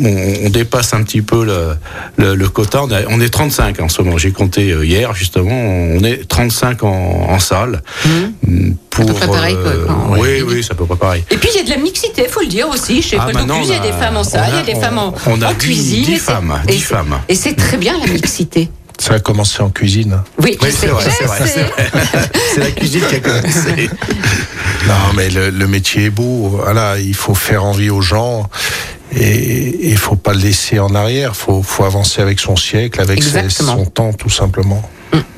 on, 0.00 0.46
on 0.46 0.50
dépasse 0.50 0.94
un 0.94 1.02
petit 1.02 1.22
peu 1.22 1.44
le, 1.44 1.76
le, 2.16 2.34
le 2.34 2.48
quota. 2.48 2.82
On, 2.84 2.90
a- 2.90 3.02
on 3.08 3.20
est 3.20 3.28
35 3.28 3.80
en 3.80 3.88
ce 3.88 4.02
moment. 4.02 4.18
J'ai 4.18 4.32
compté 4.32 4.70
euh, 4.70 4.84
hier 4.84 5.14
justement. 5.14 5.50
On 5.52 6.02
est 6.04 6.26
35 6.28 6.82
en, 6.84 6.88
en 7.30 7.38
salle. 7.38 7.82
Mhm. 8.04 8.76
Pour, 8.90 9.06
peu 9.06 9.12
près 9.14 9.26
pareil, 9.26 9.54
quoi, 9.62 9.72
quand- 9.86 10.16
oui, 10.20 10.42
oui, 10.46 10.62
c'est 10.62 10.72
à 10.72 10.74
peu 10.74 10.84
près 10.84 10.96
pareil. 10.96 11.24
Et 11.30 11.36
puis 11.38 11.48
il 11.52 11.56
y 11.56 11.60
a 11.60 11.64
de 11.64 11.70
la 11.70 11.78
mixité, 11.78 12.26
faut 12.28 12.40
le 12.42 12.46
dire 12.48 12.68
aussi. 12.68 13.00
Chez 13.00 13.16
Ah, 13.18 13.28
Paul 13.32 13.46
Bocuse, 13.46 13.68
il 13.68 13.72
y 13.72 13.76
a 13.76 13.78
des 13.78 13.92
femmes 13.92 14.16
en 14.18 14.24
salle, 14.24 14.50
il 14.52 14.56
y 14.56 14.60
a- 14.60 14.62
des 14.64 14.74
on- 14.74 14.80
femmes 14.82 14.98
en, 14.98 15.14
on 15.26 15.40
a 15.42 15.50
en 15.50 15.54
cuisine. 15.54 16.04
dix 16.04 16.10
et 16.12 16.14
c'est- 16.16 16.20
femmes, 16.20 16.60
et 16.68 16.72
dix 16.72 16.78
c'est- 16.80 16.84
femmes. 16.94 17.18
Et 17.28 17.34
c'est 17.34 17.54
très 17.54 17.76
bien 17.78 17.94
la 17.98 18.06
mixité. 18.12 18.68
Ça 18.98 19.14
a 19.14 19.18
commencé 19.20 19.62
en 19.62 19.70
cuisine. 19.70 20.18
Oui, 20.42 20.56
Oui, 20.62 20.68
c'est 20.70 20.86
vrai. 20.86 21.04
C'est 22.54 22.60
la 22.60 22.70
cuisine 22.70 23.00
qui 23.08 23.14
a 23.16 23.20
commencé. 23.20 23.88
Non, 24.86 24.94
mais 25.16 25.30
le, 25.30 25.50
le 25.50 25.66
métier 25.66 26.04
est 26.04 26.10
beau. 26.10 26.48
Voilà, 26.62 26.98
il 26.98 27.14
faut 27.14 27.34
faire 27.34 27.64
envie 27.64 27.88
aux 27.90 28.02
gens 28.02 28.48
et 29.14 29.90
il 29.90 29.96
faut 29.98 30.16
pas 30.16 30.32
le 30.32 30.40
laisser 30.40 30.78
en 30.78 30.94
arrière. 30.94 31.36
Faut, 31.36 31.62
faut 31.62 31.84
avancer 31.84 32.20
avec 32.22 32.40
son 32.40 32.56
siècle, 32.56 33.00
avec 33.00 33.18
ses- 33.22 33.38
son 33.76 33.84
temps, 33.86 34.12
tout 34.12 34.30
simplement. 34.30 34.82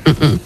Euh, 0.07 0.37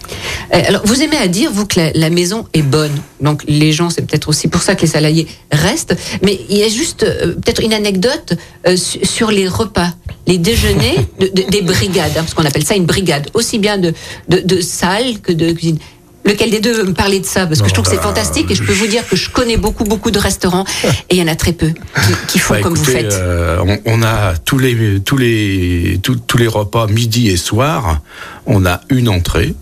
Alors, 0.66 0.82
vous 0.84 1.02
aimez 1.02 1.16
à 1.16 1.28
dire, 1.28 1.50
vous, 1.52 1.66
que 1.66 1.78
la, 1.78 1.92
la 1.92 2.10
maison 2.10 2.46
est 2.54 2.62
bonne. 2.62 2.90
Donc, 3.20 3.42
les 3.46 3.72
gens, 3.72 3.90
c'est 3.90 4.02
peut-être 4.02 4.28
aussi 4.28 4.48
pour 4.48 4.62
ça 4.62 4.74
que 4.74 4.80
les 4.82 4.86
salariés 4.88 5.28
restent. 5.52 5.94
Mais 6.22 6.40
il 6.48 6.56
y 6.58 6.64
a 6.64 6.68
juste 6.68 7.04
euh, 7.04 7.34
peut-être 7.34 7.62
une 7.62 7.72
anecdote 7.72 8.32
euh, 8.66 8.76
su- 8.76 9.04
sur 9.04 9.30
les 9.30 9.46
repas, 9.46 9.92
les 10.26 10.38
déjeuners 10.38 10.96
de- 11.20 11.26
de- 11.28 11.48
des 11.50 11.62
brigades, 11.62 12.10
hein, 12.16 12.22
parce 12.22 12.34
qu'on 12.34 12.44
appelle 12.44 12.64
ça 12.64 12.74
une 12.74 12.86
brigade, 12.86 13.28
aussi 13.34 13.58
bien 13.58 13.78
de, 13.78 13.92
de, 14.28 14.38
de 14.40 14.60
salle 14.60 15.20
que 15.20 15.32
de 15.32 15.52
cuisine. 15.52 15.78
Lequel 16.24 16.50
des 16.50 16.60
deux 16.60 16.72
veut 16.72 16.84
me 16.84 16.92
parler 16.92 17.18
de 17.18 17.26
ça 17.26 17.46
Parce 17.46 17.62
que 17.62 17.68
je 17.68 17.72
trouve 17.72 17.84
que 17.86 17.90
c'est 17.90 17.96
bah, 17.96 18.02
fantastique 18.02 18.50
et 18.50 18.54
je 18.54 18.62
peux 18.62 18.72
vous 18.74 18.86
dire 18.86 19.06
que 19.08 19.16
je 19.16 19.30
connais 19.30 19.56
beaucoup, 19.56 19.84
beaucoup 19.84 20.10
de 20.10 20.18
restaurants 20.18 20.64
et 21.08 21.16
il 21.16 21.16
y 21.16 21.22
en 21.22 21.28
a 21.28 21.34
très 21.36 21.52
peu 21.52 21.68
qui, 21.68 22.12
qui 22.28 22.38
font 22.38 22.54
Bah, 22.54 22.60
comme 22.60 22.74
vous 22.74 22.84
faites. 22.84 23.12
euh, 23.14 23.58
on, 23.66 23.78
on 23.86 24.02
a 24.02 24.36
tous 24.36 24.58
les 24.58 25.00
tous 25.00 25.16
les 25.16 25.98
tous, 26.02 26.16
tous 26.26 26.36
les 26.36 26.46
repas 26.46 26.86
midi 26.88 27.28
et 27.28 27.36
soir. 27.36 28.00
On 28.46 28.66
a 28.66 28.80
une 28.90 29.08
entrée, 29.08 29.54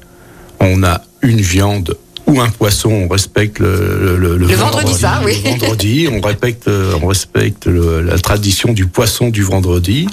on 0.61 0.83
a 0.83 1.03
une 1.23 1.40
viande 1.40 1.97
ou 2.29 2.41
un 2.41 2.49
poisson. 2.49 2.91
On 2.91 3.09
respecte 3.09 3.59
le 3.59 4.17
le, 4.17 4.37
Le 4.37 4.55
vendredi, 4.55 4.93
ça, 4.95 5.21
oui. 5.25 5.41
Le 5.45 5.51
vendredi, 5.59 6.09
on 6.11 6.21
respecte 6.21 6.69
on 7.03 7.07
respecte 7.07 7.67
la 7.67 8.19
tradition 8.19 8.73
du 8.73 8.87
poisson 8.87 9.29
du 9.29 9.43
vendredi. 9.43 10.07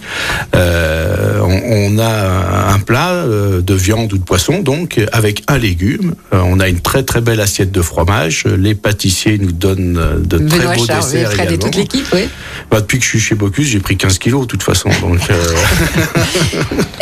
Euh, 0.55 1.39
on, 1.41 1.95
on 1.95 1.99
a 1.99 2.73
un 2.73 2.79
plat 2.79 3.11
euh, 3.11 3.61
de 3.61 3.73
viande 3.73 4.11
ou 4.13 4.17
de 4.17 4.23
poisson, 4.23 4.61
donc 4.61 4.99
avec 5.11 5.43
un 5.47 5.57
légume. 5.57 6.15
Euh, 6.33 6.41
on 6.45 6.59
a 6.59 6.67
une 6.67 6.79
très 6.79 7.03
très 7.03 7.21
belle 7.21 7.41
assiette 7.41 7.71
de 7.71 7.81
fromage. 7.81 8.45
Les 8.45 8.75
pâtissiers 8.75 9.37
nous 9.37 9.51
donnent 9.51 10.21
de 10.23 10.37
très 10.37 10.59
Benoît 10.59 10.75
beaux 10.75 10.85
Charles, 10.85 11.03
desserts 11.11 11.31
et 11.31 11.33
également. 11.35 11.57
toute 11.57 11.75
l'équipe, 11.75 12.07
oui. 12.13 12.29
Bah, 12.71 12.81
depuis 12.81 12.99
que 12.99 13.03
je 13.03 13.09
suis 13.09 13.19
chez 13.19 13.35
Bocuse, 13.35 13.67
j'ai 13.67 13.79
pris 13.79 13.97
15 13.97 14.17
kilos 14.19 14.41
de 14.41 14.47
toute 14.47 14.63
façon. 14.63 14.89
Donc, 15.01 15.19
euh, 15.29 15.55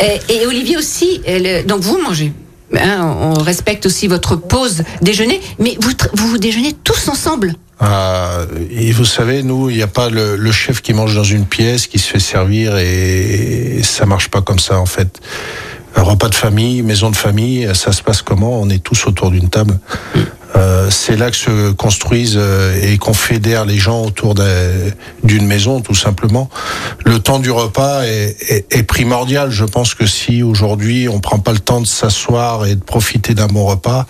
Et, 0.00 0.34
et 0.34 0.46
Olivier 0.46 0.76
aussi, 0.76 1.20
donc 1.66 1.80
vous 1.80 1.98
mangez. 1.98 2.32
Hein, 2.72 3.16
on 3.20 3.34
respecte 3.34 3.86
aussi 3.86 4.08
votre 4.08 4.36
pause 4.36 4.82
déjeuner, 5.02 5.40
mais 5.58 5.76
vous, 5.80 5.92
vous 6.14 6.38
déjeunez 6.38 6.72
tous 6.72 7.08
ensemble. 7.08 7.54
Ah, 7.80 8.46
et 8.70 8.92
vous 8.92 9.04
savez, 9.04 9.42
nous, 9.42 9.68
il 9.68 9.76
n'y 9.76 9.82
a 9.82 9.88
pas 9.88 10.08
le, 10.08 10.36
le 10.36 10.52
chef 10.52 10.80
qui 10.80 10.94
mange 10.94 11.14
dans 11.14 11.24
une 11.24 11.44
pièce, 11.44 11.86
qui 11.86 11.98
se 11.98 12.08
fait 12.08 12.20
servir, 12.20 12.76
et 12.78 13.80
ça 13.82 14.06
marche 14.06 14.28
pas 14.28 14.42
comme 14.42 14.58
ça 14.58 14.78
en 14.78 14.86
fait. 14.86 15.20
Un 15.96 16.02
repas 16.02 16.28
de 16.28 16.34
famille, 16.34 16.82
maison 16.82 17.10
de 17.10 17.16
famille, 17.16 17.68
ça 17.74 17.92
se 17.92 18.02
passe 18.02 18.22
comment? 18.22 18.60
On 18.60 18.68
est 18.70 18.82
tous 18.82 19.06
autour 19.06 19.30
d'une 19.30 19.48
table. 19.48 19.78
Euh, 20.56 20.88
c'est 20.90 21.16
là 21.16 21.30
que 21.30 21.36
se 21.36 21.72
construisent 21.72 22.38
euh, 22.38 22.78
et 22.82 22.96
qu'on 22.98 23.14
fédère 23.14 23.64
les 23.64 23.76
gens 23.76 24.04
autour 24.04 24.34
d'une 24.34 25.46
maison, 25.46 25.80
tout 25.80 25.94
simplement. 25.94 26.48
Le 27.04 27.18
temps 27.18 27.40
du 27.40 27.50
repas 27.50 28.02
est, 28.04 28.82
primordial. 28.86 29.50
Je 29.50 29.64
pense 29.64 29.94
que 29.94 30.06
si 30.06 30.42
aujourd'hui 30.42 31.08
on 31.08 31.20
prend 31.20 31.38
pas 31.38 31.52
le 31.52 31.58
temps 31.58 31.80
de 31.80 31.86
s'asseoir 31.86 32.66
et 32.66 32.76
de 32.76 32.82
profiter 32.82 33.34
d'un 33.34 33.46
bon 33.46 33.64
repas, 33.64 34.06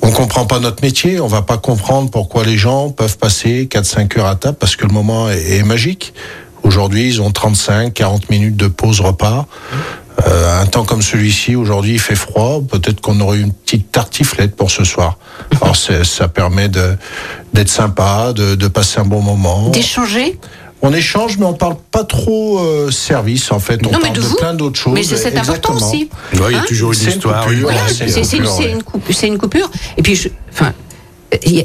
on 0.00 0.10
comprend 0.10 0.46
pas 0.46 0.58
notre 0.58 0.82
métier, 0.82 1.20
on 1.20 1.28
va 1.28 1.42
pas 1.42 1.58
comprendre 1.58 2.10
pourquoi 2.10 2.44
les 2.44 2.56
gens 2.56 2.90
peuvent 2.90 3.18
passer 3.18 3.68
4-5 3.70 4.18
heures 4.18 4.26
à 4.26 4.36
table 4.36 4.56
parce 4.58 4.74
que 4.76 4.86
le 4.86 4.92
moment 4.92 5.28
est, 5.28 5.58
est 5.58 5.62
magique. 5.62 6.12
Aujourd'hui, 6.62 7.08
ils 7.08 7.20
ont 7.20 7.30
35, 7.30 7.92
40 7.92 8.30
minutes 8.30 8.56
de 8.56 8.68
pause 8.68 9.00
repas. 9.00 9.46
Euh, 10.26 10.60
un 10.60 10.66
temps 10.66 10.84
comme 10.84 11.02
celui-ci, 11.02 11.56
aujourd'hui, 11.56 11.94
il 11.94 11.98
fait 12.00 12.14
froid. 12.14 12.60
Peut-être 12.68 13.00
qu'on 13.00 13.18
aurait 13.20 13.40
une 13.40 13.52
petite 13.52 13.90
tartiflette 13.90 14.54
pour 14.54 14.70
ce 14.70 14.84
soir. 14.84 15.18
Alors, 15.60 15.76
ça 15.76 16.28
permet 16.28 16.68
d'être 16.68 17.68
sympa, 17.68 18.32
de, 18.34 18.54
de 18.54 18.68
passer 18.68 19.00
un 19.00 19.04
bon 19.04 19.20
moment. 19.22 19.70
D'échanger? 19.70 20.38
On 20.84 20.92
échange, 20.92 21.38
mais 21.38 21.46
on 21.46 21.54
parle 21.54 21.76
pas 21.92 22.02
trop 22.04 22.58
euh, 22.58 22.90
service, 22.90 23.52
en 23.52 23.60
fait. 23.60 23.80
On 23.86 23.90
Non, 23.92 23.98
mais 23.98 24.06
parle 24.08 24.16
de 24.16 24.20
de, 24.20 24.26
vous. 24.26 24.36
plein 24.36 24.52
d'autres 24.54 24.78
choses. 24.78 24.94
Mais 24.94 25.04
c'est 25.04 25.36
important 25.38 25.76
aussi. 25.76 26.08
ouais, 26.34 26.40
il 26.48 26.52
y 26.52 26.54
a 26.56 26.58
Hein 26.58 26.64
toujours 26.66 26.92
une 26.92 26.98
C'est 26.98 27.04
une 27.10 27.16
histoire. 27.16 27.44
C'est 27.46 27.52
une 27.52 27.58
une, 27.58 27.62
coupure, 27.62 28.50
c'est 28.50 28.64
ouais. 28.64 28.72
une 28.72 28.82
coupe- 28.82 29.12
c'est 29.12 29.26
une 29.28 29.38
coupure. 29.38 29.70
Et 29.96 30.02
puis, 30.02 30.16
je, 30.16 30.28
enfin, 30.52 30.72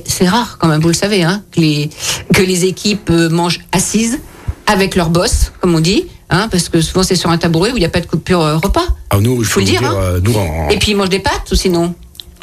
c'est 0.06 0.28
rare 0.30 0.58
quand 0.60 0.68
même, 0.68 0.82
vous 0.82 0.88
le 0.90 0.94
savez, 0.94 1.24
hein, 1.24 1.42
que, 1.52 1.60
les, 1.60 1.90
que 2.34 2.42
les 2.44 2.66
équipes 2.66 3.10
euh, 3.10 3.28
mangent 3.30 3.60
assises 3.72 4.20
avec 4.68 4.96
leur 4.96 5.10
boss, 5.10 5.52
comme 5.62 5.74
on 5.76 5.80
dit, 5.80 6.06
hein, 6.30 6.48
parce 6.50 6.70
que 6.70 6.82
souvent 6.82 7.04
c'est 7.04 7.16
sur 7.16 7.30
un 7.30 7.38
tabouret 7.38 7.72
où 7.72 7.78
il 7.78 7.80
n'y 7.80 7.86
a 7.86 7.90
pas 7.90 8.02
de 8.02 8.06
coupure 8.08 8.42
euh, 8.42 8.58
repas. 8.58 8.86
Ah, 9.10 9.20
nous, 9.20 9.38
il 9.42 9.46
Faut 9.46 9.54
faut 9.56 9.60
le 9.62 9.66
dire, 9.66 9.80
dire, 9.82 9.92
hein. 9.92 9.96
euh, 9.98 10.20
nous, 10.22 10.34
Et 10.70 10.78
puis 10.78 10.92
ils 10.92 10.96
mangent 10.96 11.10
des 11.10 11.20
pâtes 11.20 11.52
ou 11.52 11.56
sinon 11.56 11.94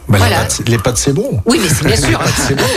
Bah, 0.06 0.18
Voilà. 0.18 0.46
Les 0.66 0.74
pâtes, 0.76 0.82
pâtes, 0.84 0.98
c'est 0.98 1.12
bon. 1.14 1.40
Oui, 1.46 1.58
mais 1.62 1.68
c'est 1.68 1.86
bien 1.86 1.96
sûr. 2.08 2.20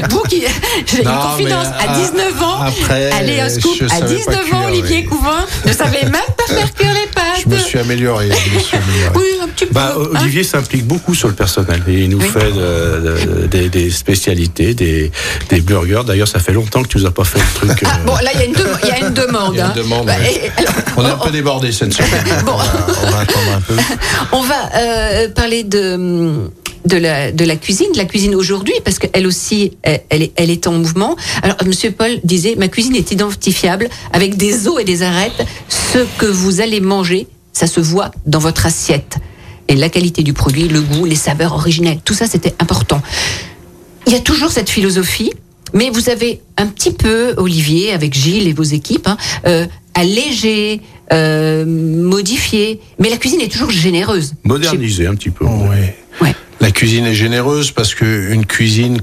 Vous 0.10 0.22
qui. 0.30 0.44
J'ai 0.86 1.04
une 1.04 1.10
confidence. 1.10 1.68
À 1.68 1.88
ah, 1.90 1.96
19 2.00 2.42
ans, 2.42 2.62
après, 2.62 3.12
allez, 3.12 3.40
un 3.42 3.50
scoop. 3.50 3.74
À 3.84 3.90
savais 4.00 4.16
19 4.16 4.26
pas 4.26 4.42
ans, 4.42 4.46
cuire, 4.62 4.68
Olivier 4.70 4.98
oui. 5.00 5.06
Couvin 5.06 5.46
ne 5.66 5.72
savait 5.74 6.04
même 6.04 6.12
pas 6.38 6.54
faire 6.54 6.74
cuire 6.74 6.94
les 6.94 7.08
pâtes. 7.14 7.24
Je 7.44 7.50
me 7.50 7.58
suis 7.58 7.78
amélioré. 7.80 8.30
je 8.30 8.56
me 8.56 8.60
suis 8.60 8.78
amélioré. 8.78 9.12
Oui, 9.16 9.26
un 9.44 9.48
petit 9.50 9.66
peu. 9.66 9.74
Bah, 9.74 9.94
hein. 9.96 10.08
Olivier 10.22 10.44
s'implique 10.44 10.86
beaucoup 10.88 11.14
sur 11.14 11.28
le 11.28 11.34
personnel 11.36 11.84
et 11.88 12.04
il 12.04 12.10
nous 12.10 12.20
Oui. 12.20 12.30
fait 12.30 12.52
de- 12.52 13.42
de- 13.42 13.48
des, 13.48 13.70
des 13.70 13.92
spécialités, 13.92 14.74
des, 14.74 15.12
des 15.50 15.62
burgers. 15.62 16.02
D'ailleurs, 16.06 16.28
ça 16.28 16.40
fait 16.40 16.54
longtemps 16.54 16.82
que 16.84 16.88
tu 16.88 16.98
nous 16.98 17.06
as 17.06 17.12
pas 17.12 17.24
fait 17.26 17.40
le 17.40 17.68
truc. 17.68 17.84
Ah, 17.86 17.98
euh, 18.00 18.06
bon, 18.06 18.14
là, 18.16 18.32
il 18.34 18.40
y 18.40 18.44
a 18.44 18.46
une, 18.46 18.54
dem- 18.54 18.78
il 18.84 18.90
y 18.90 18.92
a 18.92 19.00
une 19.08 19.14
demande. 19.14 19.54
Il 19.54 19.58
y 19.58 19.62
a 19.62 19.66
une 19.66 19.72
hein. 19.72 19.74
demande, 19.76 20.06
Bah, 20.08 20.14
ouais. 20.18 20.34
et- 20.34 20.52
alors, 20.62 20.74
On 20.98 21.06
est 21.06 21.10
un 21.12 21.18
peu 21.18 21.32
débordé 21.32 21.72
cette 21.72 21.94
semaine. 21.94 22.24
Bon. 22.46 22.54
On, 22.54 22.58
va, 22.58 22.86
on 23.04 23.12
va 23.12 23.20
attendre 23.20 23.52
un 23.58 23.62
peu. 23.62 23.76
On 24.32 24.42
va 24.42 24.56
euh, 24.76 25.30
parler 25.30 25.64
de 25.64 26.50
de 26.86 26.96
la, 26.98 27.17
de 27.32 27.46
la 27.46 27.56
cuisine, 27.56 27.92
de 27.94 27.98
la 27.98 28.06
cuisine 28.06 28.36
aujourd'hui, 28.36 28.74
parce 28.84 29.00
qu'elle 29.00 29.28
aussi, 29.28 29.78
elle, 29.82 30.02
elle 30.10 30.24
est, 30.24 30.32
elle 30.36 30.50
est 30.50 30.68
en 30.68 30.74
mouvement. 30.74 31.16
Alors, 31.42 31.58
Monsieur 31.66 31.92
Paul 31.92 32.20
disait, 32.24 32.56
ma 32.56 32.68
cuisine 32.68 32.96
est 32.96 33.12
identifiable 33.12 33.90
avec 34.12 34.38
des 34.38 34.68
os 34.68 34.80
et 34.80 34.84
des 34.84 35.04
arêtes. 35.04 35.46
Ce 35.68 36.00
que 36.18 36.26
vous 36.26 36.62
allez 36.62 36.82
manger, 36.82 37.28
ça 37.54 37.68
se 37.68 37.80
voit 37.80 38.12
dans 38.26 38.40
votre 38.40 38.66
assiette. 38.66 39.18
Et 39.68 39.76
la 39.76 39.90
qualité 39.90 40.24
du 40.24 40.34
produit, 40.34 40.68
le 40.68 40.82
goût, 40.82 41.06
les 41.06 41.16
saveurs 41.16 41.54
originelles, 41.54 42.00
tout 42.04 42.14
ça, 42.14 42.28
c'était 42.28 42.54
important. 42.60 43.02
Il 44.06 44.14
y 44.14 44.16
a 44.16 44.20
toujours 44.20 44.52
cette 44.52 44.70
philosophie, 44.70 45.32
mais 45.74 45.90
vous 45.90 46.10
avez 46.10 46.42
un 46.56 46.68
petit 46.68 46.92
peu, 46.92 47.34
Olivier, 47.38 47.92
avec 47.92 48.14
Gilles 48.14 48.48
et 48.48 48.54
vos 48.54 48.64
équipes, 48.64 49.08
hein, 49.08 49.18
euh, 49.46 49.66
allégé, 49.94 50.82
euh, 51.12 51.66
modifié. 51.66 52.80
Mais 53.00 53.10
la 53.10 53.18
cuisine 53.18 53.42
est 53.42 53.52
toujours 53.52 53.72
généreuse. 53.72 54.36
Moderniser 54.44 55.08
un 55.08 55.16
petit 55.16 55.30
peu. 55.30 55.46
Oui. 55.46 55.76
Ouais. 56.22 56.36
La 56.60 56.72
cuisine 56.72 57.06
est 57.06 57.14
généreuse 57.14 57.72
parce 57.72 57.94
que 57.94 58.32
une 58.32 58.46
cuisine 58.46 59.00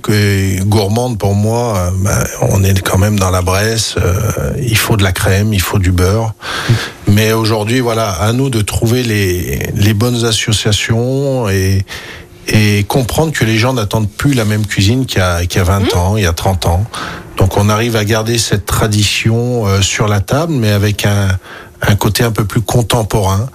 gourmande 0.67 1.19
pour 1.19 1.35
moi, 1.35 1.77
euh, 1.79 1.91
ben, 2.03 2.25
on 2.51 2.65
est 2.65 2.81
quand 2.83 2.99
même 2.99 3.19
dans 3.19 3.31
la 3.31 3.43
Bresse. 3.43 3.95
euh, 3.97 4.53
il 4.61 4.77
faut 4.77 4.97
de 4.97 5.05
la 5.05 5.13
crème, 5.13 5.53
il 5.53 5.61
faut 5.61 5.79
du 5.79 5.93
beurre. 5.93 6.35
Mais 7.07 7.33
aujourd'hui, 7.33 7.81
voilà, 7.81 8.11
à 8.11 8.33
nous 8.33 8.51
de 8.51 8.61
trouver 8.61 9.03
les, 9.05 9.71
les 9.75 9.95
bonnes 9.95 10.25
associations 10.25 11.49
et, 11.49 11.85
et 12.49 12.85
comprendre 12.85 13.33
que 13.33 13.45
les 13.45 13.57
gens 13.57 13.73
n'attendent 13.73 14.11
plus 14.11 14.35
la 14.35 14.45
même 14.45 14.67
cuisine 14.67 15.07
qu'il 15.07 15.19
y 15.19 15.23
a, 15.23 15.47
qu'il 15.47 15.59
y 15.59 15.61
a 15.61 15.65
20 15.65 15.95
ans, 15.95 16.17
il 16.17 16.25
y 16.25 16.27
a 16.27 16.33
30 16.33 16.67
ans. 16.67 16.85
Donc 17.37 17.57
on 17.57 17.69
arrive 17.69 17.97
à 17.97 18.05
garder 18.05 18.39
cette 18.39 18.67
tradition 18.67 19.67
euh, 19.67 19.81
sur 19.81 20.09
la 20.09 20.21
table, 20.21 20.53
mais 20.53 20.71
avec 20.71 21.07
un, 21.07 21.29
un 21.87 21.97
côté 21.97 22.25
un 22.25 22.31
peu 22.31 22.45
plus 22.45 22.61
contemporain. 22.61 23.49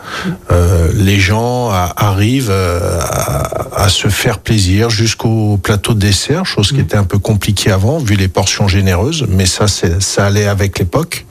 Euh, 0.51 0.89
les 0.93 1.19
gens 1.19 1.69
a- 1.69 1.93
arrivent 1.97 2.49
euh, 2.51 2.99
à, 3.01 3.83
à 3.83 3.89
se 3.89 4.07
faire 4.07 4.39
plaisir 4.39 4.89
jusqu'au 4.89 5.57
plateau 5.57 5.93
de 5.93 5.99
dessert, 5.99 6.45
chose 6.45 6.69
qui 6.71 6.79
était 6.79 6.97
un 6.97 7.03
peu 7.03 7.17
compliquée 7.19 7.71
avant, 7.71 7.97
vu 7.97 8.15
les 8.15 8.27
portions 8.27 8.67
généreuses, 8.67 9.25
mais 9.29 9.45
ça, 9.45 9.65
ça 9.67 10.25
allait 10.25 10.47
avec 10.47 10.79
l'époque. 10.79 11.25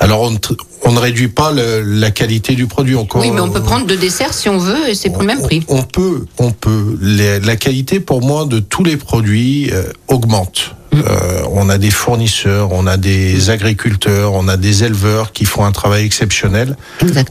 Alors, 0.00 0.22
on, 0.22 0.30
ne 0.32 0.38
tr- 0.38 0.56
on 0.82 0.92
ne 0.92 0.98
réduit 0.98 1.28
pas 1.28 1.52
le- 1.52 1.82
la 1.82 2.10
qualité 2.10 2.54
du 2.54 2.66
produit 2.66 2.96
encore. 2.96 3.22
Oui, 3.22 3.30
mais 3.30 3.40
on 3.40 3.50
peut 3.50 3.62
prendre 3.62 3.86
deux 3.86 3.96
desserts 3.96 4.34
si 4.34 4.48
on 4.48 4.58
veut 4.58 4.88
et 4.88 4.94
c'est 4.94 5.10
pour 5.10 5.20
le 5.20 5.26
même 5.26 5.40
prix. 5.42 5.62
On 5.68 5.82
peut, 5.82 6.24
on 6.38 6.50
peut. 6.50 6.96
Les- 7.00 7.40
la 7.40 7.56
qualité, 7.56 8.00
pour 8.00 8.22
moi, 8.22 8.44
de 8.46 8.58
tous 8.60 8.82
les 8.84 8.96
produits 8.96 9.70
euh, 9.72 9.84
augmente. 10.08 10.74
Euh, 10.94 11.42
on 11.50 11.68
a 11.68 11.78
des 11.78 11.90
fournisseurs, 11.90 12.72
on 12.72 12.86
a 12.86 12.96
des 12.96 13.50
agriculteurs, 13.50 14.32
on 14.32 14.48
a 14.48 14.56
des 14.56 14.84
éleveurs 14.84 15.32
qui 15.32 15.44
font 15.44 15.64
un 15.64 15.72
travail 15.72 16.04
exceptionnel. 16.04 16.76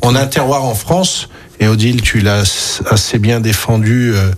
On 0.02 0.16
a 0.16 0.22
un 0.22 0.28
terroir 0.28 0.64
en 0.64 0.76
France. 0.76 1.30
Et 1.60 1.68
Odile, 1.68 2.02
tu 2.02 2.20
l'as 2.20 2.82
assez 2.90 3.20
bien 3.20 3.40
défendu 3.40 4.14
euh, 4.14 4.32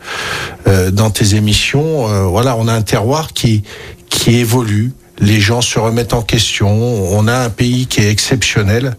euh, 0.68 0.92
dans 0.92 1.10
tes 1.10 1.36
émissions. 1.36 2.30
Voilà, 2.30 2.56
on 2.58 2.68
a 2.68 2.74
un 2.74 2.82
terroir 2.82 3.34
qui 3.34 3.64
qui 4.10 4.38
évolue. 4.38 4.92
Les 5.20 5.40
gens 5.40 5.62
se 5.62 5.80
remettent 5.80 6.14
en 6.14 6.22
question. 6.22 6.70
On 6.70 7.28
a 7.28 7.38
un 7.38 7.50
pays 7.50 7.88
qui 7.88 8.02
est 8.02 8.12
exceptionnel. 8.12 8.96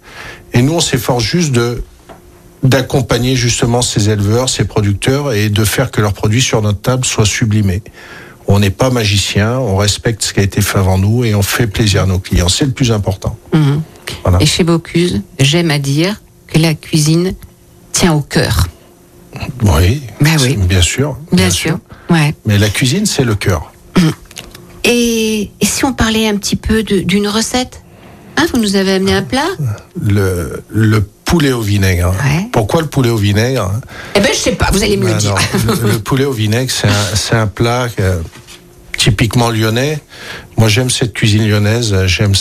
Et 0.52 0.62
nous, 0.62 0.74
on 0.74 0.80
s'efforce 0.80 1.22
juste 1.22 1.52
de 1.52 1.82
d'accompagner 2.62 3.36
justement 3.36 3.82
ces 3.82 4.10
éleveurs, 4.10 4.48
ces 4.48 4.64
producteurs 4.64 5.32
et 5.32 5.50
de 5.50 5.64
faire 5.64 5.90
que 5.90 6.00
leurs 6.00 6.14
produits 6.14 6.42
sur 6.42 6.62
notre 6.62 6.80
table 6.80 7.04
soient 7.04 7.26
sublimés. 7.26 7.82
On 8.48 8.58
n'est 8.60 8.70
pas 8.70 8.90
magicien, 8.90 9.58
on 9.58 9.76
respecte 9.76 10.22
ce 10.22 10.32
qui 10.32 10.40
a 10.40 10.42
été 10.44 10.60
fait 10.60 10.78
avant 10.78 10.98
nous 10.98 11.24
et 11.24 11.34
on 11.34 11.42
fait 11.42 11.66
plaisir 11.66 12.02
à 12.02 12.06
nos 12.06 12.18
clients. 12.20 12.48
C'est 12.48 12.64
le 12.66 12.70
plus 12.72 12.92
important. 12.92 13.36
Mhm. 13.52 13.82
Voilà. 14.22 14.38
Et 14.40 14.46
chez 14.46 14.62
Bocuse, 14.64 15.22
j'aime 15.40 15.70
à 15.70 15.78
dire 15.78 16.20
que 16.46 16.58
la 16.58 16.74
cuisine 16.74 17.34
tient 17.92 18.12
au 18.14 18.20
cœur. 18.20 18.68
Oui, 19.62 20.02
Bah 20.20 20.30
oui. 20.40 20.56
bien 20.56 20.80
sûr. 20.80 21.18
Bien, 21.32 21.50
sûr. 21.50 21.78
Ouais. 22.08 22.34
Mais 22.46 22.56
la 22.58 22.68
cuisine, 22.70 23.04
c'est 23.04 23.24
le 23.24 23.34
cœur. 23.34 23.72
Et, 24.84 25.50
et 25.60 25.66
si 25.66 25.84
on 25.84 25.92
parlait 25.92 26.28
un 26.28 26.36
petit 26.36 26.56
peu 26.56 26.82
d'une 26.84 27.26
recette? 27.26 27.82
Hein, 28.36 28.46
Vous 28.52 28.58
nous 28.60 28.76
avez 28.76 28.92
amené 28.94 29.14
un 29.14 29.22
plat 29.22 29.48
Le, 30.00 30.62
le 30.70 31.00
poulet 31.24 31.52
au 31.52 31.60
vinaigre. 31.60 32.14
Pourquoi 32.52 32.80
le 32.82 32.86
poulet 32.88 33.10
au 33.10 33.16
vinaigre? 33.16 33.72
Eh 34.14 34.20
ben, 34.20 34.28
je 34.32 34.38
sais 34.38 34.52
pas, 34.52 34.68
vous 34.72 34.82
allez 34.82 34.96
me 34.96 35.06
le 35.06 35.12
Ben 35.12 35.18
dire. 35.18 35.34
le, 35.82 35.92
le 35.92 35.98
poulet 35.98 36.24
au 36.24 36.32
vinaigre, 36.32 36.70
c'est 36.72 37.34
un, 37.34 37.40
un 37.42 37.46
plat 37.46 37.88
typiquement 38.96 39.50
lyonnais. 39.50 39.98
Moi, 40.56 40.68
j'aime 40.68 40.88
cette 40.88 41.12
cuisine 41.12 41.46
lyonnaise. 41.48 41.94
J'aime 42.06 42.32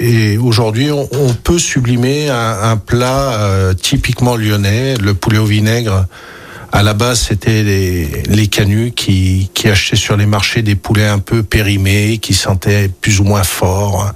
et 0.00 0.36
aujourd'hui, 0.38 0.90
on, 0.90 1.08
on 1.12 1.34
peut 1.34 1.58
sublimer 1.58 2.28
un, 2.30 2.58
un 2.62 2.76
plat 2.76 3.32
euh, 3.34 3.74
typiquement 3.74 4.36
lyonnais, 4.36 4.96
le 4.96 5.14
poulet 5.14 5.38
au 5.38 5.44
vinaigre. 5.44 6.06
À 6.70 6.82
la 6.82 6.92
base, 6.92 7.20
c'était 7.20 7.62
les, 7.62 8.22
les 8.28 8.46
canuts 8.46 8.92
qui, 8.92 9.50
qui 9.54 9.68
achetaient 9.68 9.96
sur 9.96 10.16
les 10.16 10.26
marchés 10.26 10.62
des 10.62 10.74
poulets 10.74 11.06
un 11.06 11.18
peu 11.18 11.42
périmés, 11.42 12.18
qui 12.18 12.34
sentaient 12.34 12.88
plus 12.88 13.20
ou 13.20 13.24
moins 13.24 13.42
fort. 13.42 14.12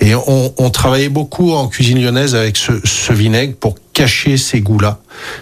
Et 0.00 0.14
on, 0.14 0.52
on 0.58 0.70
travaillait 0.70 1.08
beaucoup 1.08 1.52
en 1.52 1.68
cuisine 1.68 2.02
lyonnaise 2.02 2.34
avec 2.34 2.56
ce, 2.56 2.72
ce 2.84 3.12
vinaigre 3.12 3.54
pour 3.58 3.76
cacher 3.92 4.36
ces 4.36 4.60
goûts-là, 4.60 4.98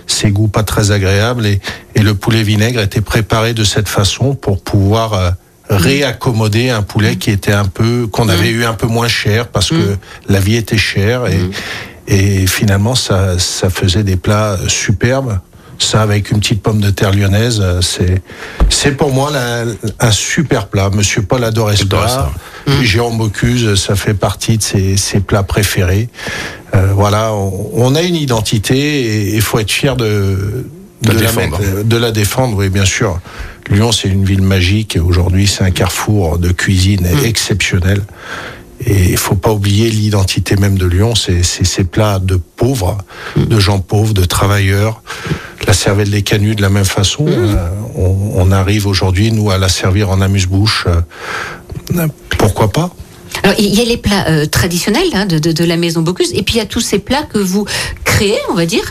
ces 0.06 0.30
goûts 0.30 0.48
pas 0.48 0.62
très 0.62 0.90
agréables. 0.90 1.46
Et, 1.46 1.60
et 1.94 2.00
le 2.02 2.14
poulet 2.14 2.42
vinaigre 2.42 2.80
était 2.80 3.00
préparé 3.00 3.54
de 3.54 3.64
cette 3.64 3.88
façon 3.88 4.34
pour 4.34 4.62
pouvoir 4.62 5.14
euh, 5.14 5.30
réaccommoder 5.70 6.68
un 6.70 6.82
poulet 6.82 7.16
qui 7.16 7.30
était 7.30 7.52
un 7.52 7.64
peu 7.64 8.06
qu'on 8.06 8.28
avait 8.28 8.50
eu 8.50 8.64
un 8.64 8.74
peu 8.74 8.86
moins 8.86 9.08
cher 9.08 9.48
parce 9.48 9.70
que 9.70 9.96
la 10.28 10.40
vie 10.40 10.56
était 10.56 10.76
chère 10.76 11.26
et, 11.26 11.40
et 12.06 12.46
finalement 12.46 12.94
ça, 12.94 13.38
ça 13.38 13.70
faisait 13.70 14.04
des 14.04 14.16
plats 14.16 14.58
superbes. 14.68 15.38
Ça 15.84 16.00
avec 16.02 16.30
une 16.30 16.40
petite 16.40 16.62
pomme 16.62 16.80
de 16.80 16.88
terre 16.90 17.12
lyonnaise, 17.12 17.60
euh, 17.62 17.80
c'est 17.82 18.22
c'est 18.70 18.92
pour 18.92 19.12
moi 19.12 19.30
la- 19.30 19.64
un 20.00 20.10
super 20.10 20.68
plat. 20.68 20.88
Monsieur 20.90 21.20
Paul 21.22 21.44
adorait 21.44 21.76
ce 21.76 21.84
plat. 22.06 22.30
Jérôme 22.82 23.18
Bocuse, 23.18 23.74
ça 23.74 23.94
fait 23.94 24.14
partie 24.14 24.56
de 24.56 24.62
ses, 24.62 24.96
ses 24.96 25.20
plats 25.20 25.42
préférés. 25.42 26.08
Euh, 26.74 26.92
voilà, 26.94 27.32
on, 27.34 27.70
on 27.74 27.94
a 27.94 28.00
une 28.02 28.16
identité 28.16 28.76
et 28.76 29.34
il 29.34 29.42
faut 29.42 29.58
être 29.58 29.70
fier 29.70 29.94
de 29.96 30.64
De 31.02 31.08
la 31.08 31.14
la 31.14 31.20
défendre. 31.20 31.60
mettre- 31.60 31.84
de 31.84 31.96
la 31.98 32.10
défendre, 32.12 32.56
oui, 32.56 32.70
bien 32.70 32.86
sûr. 32.86 33.20
Lyon, 33.68 33.92
c'est 33.92 34.08
une 34.08 34.24
ville 34.24 34.42
magique. 34.42 34.98
Aujourd'hui, 35.02 35.46
c'est 35.46 35.64
un 35.64 35.70
carrefour 35.70 36.38
de 36.38 36.50
cuisine 36.52 37.06
exceptionnel. 37.26 38.00
Et 38.86 39.10
il 39.12 39.16
faut 39.16 39.34
pas 39.34 39.50
oublier 39.52 39.90
l'identité 39.90 40.56
même 40.56 40.76
de 40.76 40.86
Lyon. 40.86 41.14
C'est 41.14 41.42
ces 41.42 41.84
plats 41.84 42.18
de 42.18 42.36
pauvres, 42.36 42.98
de 43.36 43.58
gens 43.58 43.80
pauvres, 43.80 44.12
de 44.14 44.24
travailleurs. 44.24 45.02
La 45.66 45.72
cervelle 45.72 46.10
des 46.10 46.22
canuts 46.22 46.54
de 46.54 46.62
la 46.62 46.68
même 46.68 46.84
façon. 46.84 47.24
Euh, 47.26 47.56
on, 47.96 48.32
on 48.34 48.52
arrive 48.52 48.86
aujourd'hui, 48.86 49.32
nous, 49.32 49.50
à 49.50 49.56
la 49.58 49.68
servir 49.70 50.10
en 50.10 50.20
amuse-bouche. 50.20 50.86
Euh, 51.94 52.08
pourquoi 52.38 52.70
pas? 52.70 52.90
Alors, 53.42 53.56
il 53.58 53.74
y 53.74 53.80
a 53.80 53.84
les 53.84 53.96
plats 53.96 54.26
euh, 54.28 54.46
traditionnels 54.46 55.08
hein, 55.14 55.26
de, 55.26 55.38
de, 55.38 55.52
de 55.52 55.64
la 55.64 55.76
maison 55.76 56.02
Bocuse, 56.02 56.30
et 56.34 56.42
puis 56.42 56.56
il 56.56 56.58
y 56.58 56.60
a 56.60 56.66
tous 56.66 56.80
ces 56.80 56.98
plats 56.98 57.22
que 57.24 57.38
vous 57.38 57.64
créez, 58.04 58.38
on 58.50 58.54
va 58.54 58.66
dire. 58.66 58.84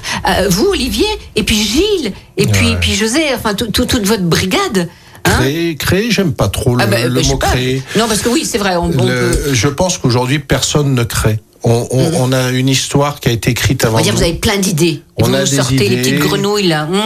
Vous, 0.49 0.65
Olivier, 0.65 1.05
et 1.35 1.43
puis 1.43 1.55
Gilles, 1.63 2.11
et 2.37 2.47
puis, 2.47 2.75
puis 2.81 2.95
José, 2.95 3.21
enfin 3.35 3.53
tout- 3.53 3.67
tout- 3.67 3.85
toute 3.85 4.05
votre 4.05 4.23
brigade. 4.23 4.89
Créer, 5.24 5.76
créer, 5.76 6.11
j'aime 6.11 6.34
pas 6.34 6.49
trop 6.49 6.76
le, 6.76 6.84
Ah 6.84 6.88
bah, 6.88 7.07
le 7.07 7.19
je 7.21 7.26
sais 7.26 7.32
mot 7.34 7.38
créer. 7.38 7.82
Non, 7.97 8.07
parce 8.07 8.21
que 8.21 8.30
oui, 8.30 8.45
c'est 8.45 8.57
vrai, 8.57 8.76
on, 8.76 8.86
on 8.86 8.91
peut. 8.91 9.38
je 9.53 9.67
pense 9.67 9.97
qu'aujourd'hui, 9.97 10.39
personne 10.39 10.93
ne 10.93 11.03
crée. 11.03 11.39
On, 11.63 11.88
on- 11.91 12.11
on 12.15 12.32
a 12.34 12.49
une 12.51 12.67
histoire 12.67 13.21
qui 13.21 13.30
a 13.30 13.32
été 13.32 13.51
écrite 13.51 13.84
On 13.86 13.88
avant 13.88 13.97
va 13.97 14.03
dire, 14.03 14.11
nous. 14.11 14.17
vous 14.19 14.24
avez 14.26 14.34
plein 14.34 14.57
d'idées. 14.57 15.01
On 15.17 15.26
vous 15.28 15.34
a 15.36 15.39
des 15.45 15.45
sortez 15.55 15.88
les 15.89 15.97
petites 16.01 16.19
grenouilles 16.19 16.67
là. 16.67 16.86
Mmh. 16.88 16.99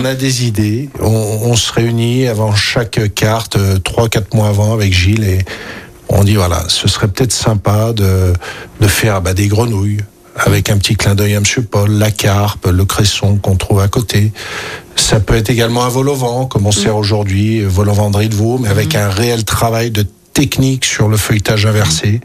On 0.00 0.04
a 0.04 0.14
des 0.14 0.44
idées. 0.44 0.90
On, 1.00 1.06
on 1.08 1.56
se 1.56 1.72
réunit 1.72 2.26
avant 2.26 2.54
chaque 2.54 3.00
carte, 3.14 3.56
euh, 3.56 3.78
trois, 3.78 4.08
quatre 4.10 4.34
mois 4.34 4.48
avant, 4.48 4.74
avec 4.74 4.92
Gilles, 4.92 5.24
et 5.24 5.38
on 6.10 6.24
dit 6.24 6.34
voilà, 6.34 6.64
ce 6.68 6.88
serait 6.88 7.08
peut-être 7.08 7.32
sympa 7.32 7.94
de, 7.94 8.34
de 8.82 8.86
faire 8.86 9.22
bah, 9.22 9.32
des 9.32 9.48
grenouilles 9.48 10.00
avec 10.36 10.70
un 10.70 10.78
petit 10.78 10.96
clin 10.96 11.14
d'œil 11.14 11.34
à 11.34 11.40
Monsieur 11.40 11.62
Paul, 11.62 11.90
la 11.90 12.10
carpe, 12.10 12.66
le 12.66 12.84
cresson 12.84 13.36
qu'on 13.36 13.56
trouve 13.56 13.80
à 13.80 13.88
côté. 13.88 14.32
Ça 14.96 15.20
peut 15.20 15.34
être 15.34 15.50
également 15.50 15.84
un 15.84 15.88
vol 15.88 16.08
au 16.08 16.14
vent, 16.14 16.46
comme 16.46 16.66
on 16.66 16.72
sert 16.72 16.96
aujourd'hui, 16.96 17.60
euh, 17.60 17.68
vol 17.68 17.88
au 17.88 17.92
vent 17.92 18.10
de 18.10 18.34
veau, 18.34 18.58
mais 18.58 18.68
avec 18.68 18.94
un 18.94 19.08
réel 19.08 19.44
travail 19.44 19.90
de 19.90 20.06
technique 20.32 20.84
sur 20.84 21.08
le 21.08 21.16
feuilletage 21.16 21.66
inversé, 21.66 22.20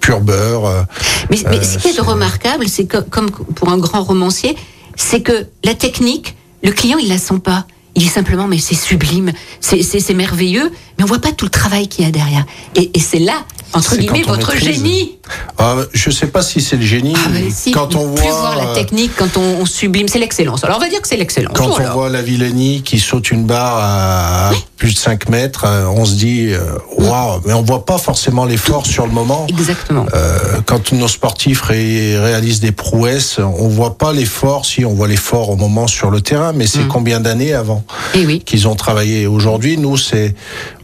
pur 0.00 0.20
beurre. 0.20 0.66
euh, 0.66 0.82
Mais, 1.30 1.38
mais 1.50 1.56
euh, 1.58 1.62
ce 1.62 1.78
qui 1.78 1.88
est 1.96 2.00
remarquable, 2.00 2.68
c'est 2.68 2.84
que, 2.84 2.98
comme 2.98 3.30
pour 3.30 3.70
un 3.70 3.78
grand 3.78 4.02
romancier, 4.02 4.56
c'est 4.94 5.20
que 5.22 5.46
la 5.64 5.74
technique, 5.74 6.36
le 6.62 6.72
client, 6.72 6.98
il 6.98 7.08
la 7.08 7.18
sent 7.18 7.38
pas. 7.42 7.66
Il 7.94 8.02
dit 8.02 8.08
simplement, 8.08 8.46
mais 8.46 8.58
c'est 8.58 8.74
sublime, 8.74 9.32
c'est- 9.60 10.12
merveilleux, 10.12 10.70
mais 10.98 11.04
on 11.04 11.06
voit 11.06 11.18
pas 11.18 11.32
tout 11.32 11.46
le 11.46 11.50
travail 11.50 11.88
qu'il 11.88 12.04
y 12.04 12.08
a 12.08 12.10
derrière. 12.10 12.44
Et, 12.74 12.90
et 12.92 13.00
c'est 13.00 13.18
là, 13.18 13.44
entre 13.72 13.96
guillemets, 13.96 14.22
votre 14.22 14.52
maîtrise. 14.52 14.76
génie. 14.76 15.15
Ah, 15.58 15.76
je 15.92 16.10
sais 16.10 16.26
pas 16.26 16.42
si 16.42 16.60
c'est 16.60 16.76
le 16.76 16.84
génie. 16.84 17.14
Ah, 17.16 17.28
mais 17.32 17.50
si, 17.50 17.70
quand 17.70 17.94
on 17.94 18.06
voit 18.06 18.20
voir 18.30 18.56
la 18.56 18.68
euh, 18.70 18.74
technique, 18.74 19.12
quand 19.16 19.36
on, 19.36 19.60
on 19.62 19.66
sublime, 19.66 20.08
c'est 20.08 20.18
l'excellence. 20.18 20.64
Alors 20.64 20.76
on 20.76 20.80
va 20.80 20.88
dire 20.88 21.00
que 21.00 21.08
c'est 21.08 21.16
l'excellence. 21.16 21.56
Quand 21.56 21.70
on 21.80 21.92
voit 21.92 22.08
la 22.10 22.22
Villenie 22.22 22.82
qui 22.82 22.98
saute 22.98 23.30
une 23.30 23.44
barre 23.44 23.78
à 23.80 24.50
plus 24.76 24.92
de 24.92 24.98
5 24.98 25.28
mètres, 25.30 25.64
euh, 25.66 25.86
on 25.86 26.04
se 26.04 26.14
dit 26.14 26.52
euh, 26.52 26.60
waouh, 26.98 27.40
mais 27.46 27.52
on 27.54 27.62
voit 27.62 27.84
pas 27.86 27.98
forcément 27.98 28.44
l'effort 28.44 28.86
sur 28.86 29.06
le 29.06 29.12
moment. 29.12 29.46
Exactement. 29.48 30.06
Euh, 30.14 30.38
quand 30.66 30.92
nos 30.92 31.08
sportifs 31.08 31.62
ré- 31.62 32.18
réalisent 32.18 32.60
des 32.60 32.72
prouesses, 32.72 33.38
on 33.38 33.68
voit 33.68 33.96
pas 33.98 34.12
l'effort, 34.12 34.66
si 34.66 34.84
on 34.84 34.92
voit 34.94 35.08
l'effort 35.08 35.50
au 35.50 35.56
moment 35.56 35.86
sur 35.86 36.10
le 36.10 36.20
terrain, 36.20 36.52
mais 36.52 36.66
c'est 36.66 36.86
combien 36.88 37.20
d'années 37.20 37.54
avant 37.54 37.84
Eh 38.14 38.26
oui. 38.26 38.40
qu'ils 38.44 38.68
ont 38.68 38.74
travaillé. 38.76 39.26
Aujourd'hui, 39.26 39.78
nous, 39.78 39.96
c'est 39.96 40.34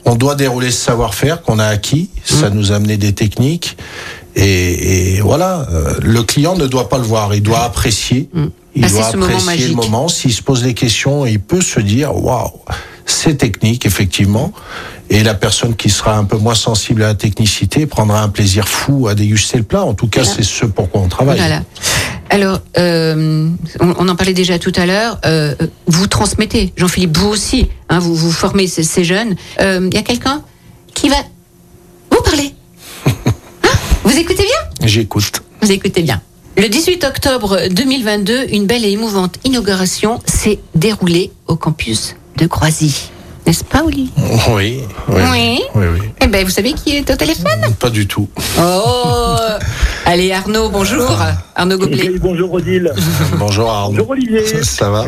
on 0.05 0.15
doit 0.17 0.35
dérouler 0.35 0.71
ce 0.71 0.81
savoir-faire 0.85 1.43
qu'on 1.43 1.59
a 1.61 1.67
acquis, 1.67 2.11
ça 2.25 2.51
nous 2.51 2.73
a 2.73 2.77
amené 2.77 2.97
des 2.97 3.13
techniques. 3.13 3.77
Et, 4.35 5.17
et 5.17 5.21
voilà, 5.21 5.67
euh, 5.73 5.95
le 6.03 6.23
client 6.23 6.57
ne 6.57 6.67
doit 6.67 6.89
pas 6.89 6.99
le 6.99 7.05
voir, 7.05 7.35
il 7.35 7.43
doit 7.43 7.61
apprécier. 7.65 8.29
Il 8.75 8.83
Passer 8.83 8.95
doit 8.95 9.13
moment 9.17 9.37
apprécier 9.39 9.69
le 9.69 9.75
moment. 9.75 10.09
S'il 10.09 10.33
se 10.33 10.43
pose 10.43 10.63
des 10.63 10.73
questions, 10.75 11.27
il 11.27 11.39
peut 11.41 11.61
se 11.61 11.79
dire 11.81 12.17
waouh, 12.17 12.51
c'est 13.05 13.37
technique 13.37 13.85
effectivement. 13.85 14.53
Et 15.11 15.23
la 15.23 15.35
personne 15.35 15.77
qui 15.77 15.91
sera 15.91 16.17
un 16.17 16.25
peu 16.25 16.39
moins 16.39 16.55
sensible 16.55 17.03
à 17.03 17.09
la 17.09 17.15
technicité 17.15 17.85
prendra 17.85 18.23
un 18.23 18.31
plaisir 18.31 18.67
fou 18.67 19.09
à 19.09 19.15
déguster 19.15 19.59
le 19.59 19.65
plat. 19.65 19.85
En 19.85 19.93
tout 19.93 20.07
cas, 20.07 20.23
Voilà. 20.23 20.37
c'est 20.37 20.43
ce 20.43 20.65
pourquoi 20.65 21.03
on 21.03 21.09
travaille. 21.09 21.37
Voilà. 21.39 21.63
Alors, 22.31 22.61
euh, 22.79 23.51
on, 23.81 23.95
on 23.99 24.09
en 24.09 24.17
parlait 24.17 24.33
déjà 24.33 24.59
tout 24.59 24.73
à 24.77 24.87
l'heure. 24.87 25.19
euh, 25.27 25.55
vous 25.87 26.07
transmettez, 26.07 26.73
Jean-Philippe, 26.79 27.19
vous 27.19 27.29
aussi. 27.29 27.69
hein, 27.91 27.99
vous 27.99 28.15
vous 28.15 28.33
formez 28.33 28.67
ces, 28.67 28.85
ces 28.85 29.05
jeunes. 29.05 29.37
Il 29.61 29.91
y 29.93 29.99
a 29.99 30.03
quelqu'un 30.03 30.41
qui 30.95 31.11
va 31.11 31.17
vous 32.11 32.23
parler. 32.23 32.52
Vous 34.05 34.19
écoutez 34.19 34.43
bien? 34.45 34.87
J'écoute. 34.89 35.43
Vous 35.61 35.71
écoutez 35.73 36.03
bien. 36.03 36.21
Le 36.57 36.69
18 36.69 37.05
octobre 37.05 37.59
2022, 37.71 38.47
une 38.53 38.67
belle 38.67 38.85
et 38.85 38.91
émouvante 38.91 39.37
inauguration 39.45 40.21
s'est 40.27 40.59
déroulée 40.75 41.31
au 41.47 41.57
campus 41.57 42.17
de 42.37 42.47
Croisy. 42.47 43.11
N'est-ce 43.47 43.65
pas, 43.65 43.83
Oli? 43.83 44.11
Oui. 44.51 44.81
Oui. 45.09 45.23
Oui. 45.33 45.61
Oui, 45.75 45.87
oui. 45.93 46.01
Eh 46.21 46.27
ben, 46.27 46.45
vous 46.45 46.51
savez 46.51 46.73
qui 46.75 46.97
est 46.97 47.11
au 47.11 47.17
téléphone? 47.17 47.75
Pas 47.79 47.91
du 47.91 48.07
tout. 48.07 48.29
Oh 48.59 49.37
Allez, 50.05 50.33
Arnaud, 50.33 50.69
bonjour. 50.69 51.17
Arnaud 51.55 51.79
Goblet. 51.79 52.09
Oui, 52.11 52.19
bonjour 52.21 52.53
Odile. 52.53 52.93
Bonjour 53.39 53.71
Arnaud. 53.71 53.91
Bonjour 53.93 54.11
Olivier. 54.11 54.45
Ça 54.65 54.91
va 54.91 55.07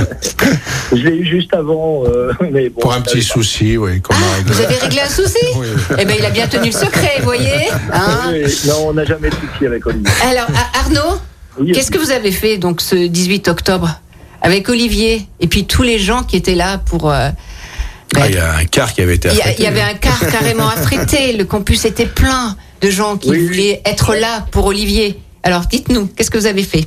Je 0.92 0.96
l'ai 0.96 1.16
eu 1.18 1.24
juste 1.24 1.54
avant. 1.54 2.04
euh, 2.06 2.32
mais 2.50 2.68
bon, 2.68 2.80
Pour 2.80 2.92
un 2.92 3.00
petit 3.00 3.22
souci, 3.22 3.76
oui. 3.76 4.00
qu'on 4.02 4.14
a 4.14 4.36
réglé. 4.36 4.52
Vous 4.54 4.60
avez 4.60 4.76
réglé 4.76 5.00
un 5.00 5.08
souci 5.08 5.36
Oui. 5.56 5.66
Eh 5.98 6.04
ben, 6.04 6.16
il 6.18 6.24
a 6.24 6.30
bien 6.30 6.46
tenu 6.48 6.66
le 6.66 6.72
secret, 6.72 7.14
vous 7.18 7.24
voyez 7.24 7.68
hein 7.92 8.32
Oui, 8.32 8.42
non, 8.66 8.88
on 8.88 8.92
n'a 8.94 9.04
jamais 9.04 9.30
de 9.30 9.34
souci 9.34 9.66
avec 9.66 9.86
Olivier. 9.86 10.12
Alors, 10.28 10.46
Arnaud, 10.74 11.18
Oui, 11.60 11.72
qu'est-ce 11.72 11.90
que 11.90 11.98
vous 11.98 12.10
avez 12.10 12.32
fait 12.32 12.58
donc 12.58 12.80
ce 12.80 12.96
18 13.06 13.48
octobre 13.48 14.00
avec 14.42 14.68
Olivier 14.68 15.26
et 15.40 15.46
puis 15.46 15.64
tous 15.64 15.82
les 15.82 15.98
gens 15.98 16.22
qui 16.24 16.36
étaient 16.36 16.54
là 16.56 16.78
pour. 16.78 17.10
euh, 17.10 17.28
ben, 18.14 18.22
Ah, 18.24 18.28
il 18.28 18.34
y 18.34 18.38
a 18.38 18.54
un 18.56 18.64
quart 18.64 18.92
qui 18.92 19.00
avait 19.02 19.14
été 19.16 19.28
il 19.28 19.36
y, 19.36 19.40
a- 19.40 19.44
affrété. 19.44 19.62
il 19.62 19.64
y 19.64 19.68
avait 19.68 19.80
un 19.82 19.94
quart 19.94 20.20
carrément 20.30 20.68
affrété. 20.68 21.34
Le 21.36 21.44
campus 21.44 21.84
était 21.84 22.06
plein 22.06 22.56
de 22.80 22.90
gens 22.90 23.16
qui 23.16 23.30
Oui, 23.30 23.46
voulaient 23.46 23.82
être 23.84 24.14
là 24.14 24.46
pour 24.52 24.66
Olivier. 24.66 25.16
Alors, 25.42 25.62
dites-nous, 25.62 26.06
qu'est-ce 26.08 26.30
que 26.30 26.38
vous 26.38 26.46
avez 26.46 26.62
fait? 26.62 26.86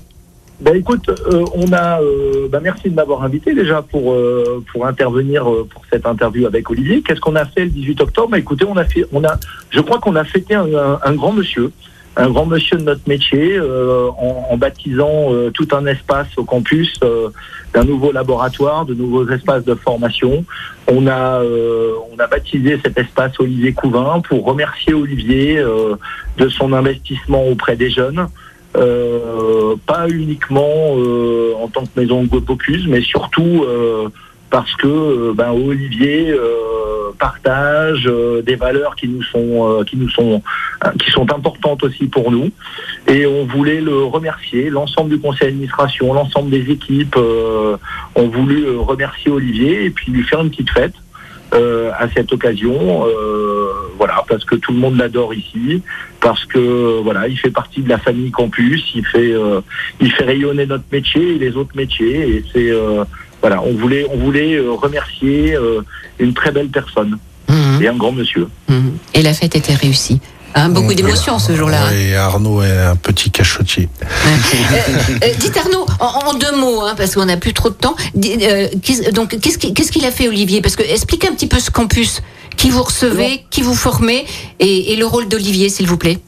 Ben 0.59 0.75
écoute, 0.75 1.09
euh, 1.09 1.43
on 1.55 1.73
a. 1.73 1.99
euh, 2.01 2.47
ben 2.47 2.59
merci 2.59 2.87
de 2.89 2.93
m'avoir 2.93 3.23
invité 3.23 3.55
déjà 3.55 3.81
pour 3.81 4.13
euh, 4.13 4.63
pour 4.71 4.85
intervenir 4.85 5.43
pour 5.43 5.81
cette 5.91 6.05
interview 6.05 6.45
avec 6.45 6.69
Olivier. 6.69 7.01
Qu'est-ce 7.01 7.19
qu'on 7.19 7.35
a 7.35 7.45
fait 7.45 7.63
le 7.65 7.71
18 7.71 7.99
octobre? 8.01 8.29
Ben 8.29 8.37
Écoutez, 8.37 8.65
on 8.65 8.77
a 8.77 8.85
fait, 8.85 9.05
on 9.11 9.23
a, 9.23 9.39
je 9.71 9.79
crois 9.79 9.97
qu'on 9.99 10.15
a 10.15 10.23
fêté 10.23 10.53
un, 10.53 10.67
un- 10.75 10.99
un 11.03 11.13
grand 11.15 11.31
monsieur, 11.33 11.71
un 12.17 12.29
grand 12.29 12.45
monsieur 12.45 12.77
de 12.77 12.83
notre 12.83 13.07
métier, 13.07 13.57
euh, 13.57 14.09
en, 14.17 14.47
en 14.51 14.57
baptisant 14.57 15.33
euh, 15.33 15.49
tout 15.49 15.67
un 15.71 15.85
espace 15.85 16.27
au 16.37 16.43
campus 16.43 16.93
euh, 17.03 17.29
d'un 17.73 17.85
nouveau 17.85 18.11
laboratoire, 18.11 18.85
de 18.85 18.93
nouveaux 18.93 19.27
espaces 19.29 19.63
de 19.63 19.75
formation. 19.75 20.43
On 20.87 21.07
a 21.07 21.41
euh, 21.41 21.93
on 22.13 22.19
a 22.19 22.27
baptisé 22.27 22.79
cet 22.83 22.97
espace 22.97 23.39
Olivier 23.39 23.71
Couvin 23.71 24.21
pour 24.27 24.45
remercier 24.45 24.93
Olivier 24.93 25.57
euh, 25.57 25.95
de 26.37 26.49
son 26.49 26.73
investissement 26.73 27.47
auprès 27.47 27.75
des 27.75 27.89
jeunes. 27.89 28.27
Euh, 28.77 29.75
pas 29.85 30.07
uniquement 30.07 30.93
en 31.61 31.67
tant 31.67 31.83
que 31.83 31.99
maison 31.99 32.23
Bocuse, 32.23 32.87
mais 32.87 33.01
surtout 33.01 33.65
parce 34.51 34.75
que 34.75 34.87
euh, 34.87 35.33
ben, 35.33 35.51
Olivier 35.51 36.29
euh, 36.29 37.11
partage 37.17 38.03
euh, 38.05 38.41
des 38.43 38.55
valeurs 38.55 38.95
qui 38.95 39.07
nous 39.07 39.23
sont 39.23 39.83
qui 39.87 39.97
nous 39.97 40.09
sont 40.09 40.43
qui 40.99 41.09
sont 41.09 41.31
importantes 41.33 41.83
aussi 41.83 42.05
pour 42.05 42.31
nous. 42.31 42.51
Et 43.07 43.25
on 43.25 43.45
voulait 43.45 43.81
le 43.81 44.03
remercier 44.03 44.69
l'ensemble 44.69 45.09
du 45.09 45.19
conseil 45.19 45.47
d'administration 45.47 46.13
l'ensemble 46.13 46.51
des 46.51 46.69
équipes 46.69 47.17
ont 47.17 48.27
voulu 48.27 48.69
remercier 48.77 49.31
Olivier 49.31 49.85
et 49.85 49.89
puis 49.89 50.11
lui 50.11 50.23
faire 50.23 50.41
une 50.41 50.51
petite 50.51 50.69
fête 50.69 50.93
euh, 51.53 51.91
à 51.99 52.07
cette 52.07 52.31
occasion 52.31 53.05
euh, 53.05 53.73
voilà 53.97 54.23
parce 54.29 54.45
que 54.45 54.55
tout 54.55 54.71
le 54.71 54.79
monde 54.79 54.97
l'adore 54.97 55.33
ici 55.33 55.81
parce 56.21 56.45
que 56.45 57.01
voilà 57.01 57.27
il 57.27 57.37
fait 57.37 57.51
partie 57.51 57.81
de 57.81 57.89
la 57.89 57.97
famille 57.97 58.31
campus 58.31 58.81
il 58.95 59.05
fait 59.05 59.33
euh, 59.33 59.59
il 59.99 60.09
fait 60.13 60.23
rayonner 60.23 60.65
notre 60.65 60.85
métier 60.93 61.35
et 61.35 61.37
les 61.37 61.57
autres 61.57 61.75
métiers 61.75 62.37
et 62.37 62.45
c'est 62.53 62.71
voilà 63.41 63.61
on 63.63 63.73
voulait 63.73 64.05
on 64.13 64.17
voulait 64.17 64.53
euh, 64.55 64.71
remercier 64.71 65.53
euh, 65.55 65.81
une 66.19 66.33
très 66.33 66.51
belle 66.51 66.69
personne 66.69 67.17
Mhm, 67.49 67.81
et 67.83 67.87
un 67.89 67.95
grand 67.97 68.13
monsieur 68.13 68.47
mhm. 68.69 68.93
Et 69.13 69.21
la 69.21 69.33
fête 69.33 69.55
était 69.57 69.73
réussie. 69.73 70.21
Hein, 70.55 70.69
beaucoup 70.69 70.93
d'émotions 70.93 71.37
ce 71.39 71.53
jour-là. 71.55 71.85
hein. 71.85 71.89
Oui, 71.93 72.13
Arnaud 72.13 72.61
est 72.61 72.77
un 72.77 72.95
petit 72.95 73.29
cachotier. 73.31 73.89
Euh, 74.03 75.17
euh, 75.23 75.27
dites 75.39 75.57
Arnaud, 75.57 75.85
en, 75.99 76.29
en 76.29 76.33
deux 76.33 76.55
mots, 76.57 76.81
hein, 76.81 76.93
parce 76.95 77.15
qu'on 77.15 77.25
n'a 77.25 77.37
plus 77.37 77.53
trop 77.53 77.69
de 77.69 77.73
temps. 77.75 77.95
Euh, 78.15 78.67
donc, 79.13 79.37
qu'est-ce 79.39 79.91
qu'il 79.91 80.05
a 80.05 80.11
fait, 80.11 80.27
Olivier? 80.27 80.61
Parce 80.61 80.75
que 80.75 80.83
expliquez 80.83 81.27
un 81.27 81.33
petit 81.33 81.47
peu 81.47 81.59
ce 81.59 81.71
campus, 81.71 82.21
qui 82.57 82.69
vous 82.69 82.83
recevez, 82.83 83.43
qui 83.49 83.61
vous 83.61 83.75
formez, 83.75 84.25
et, 84.59 84.93
et 84.93 84.95
le 84.97 85.05
rôle 85.05 85.27
d'Olivier, 85.27 85.67
s'il 85.69 85.87
vous 85.87 85.97
plaît. 85.97 86.19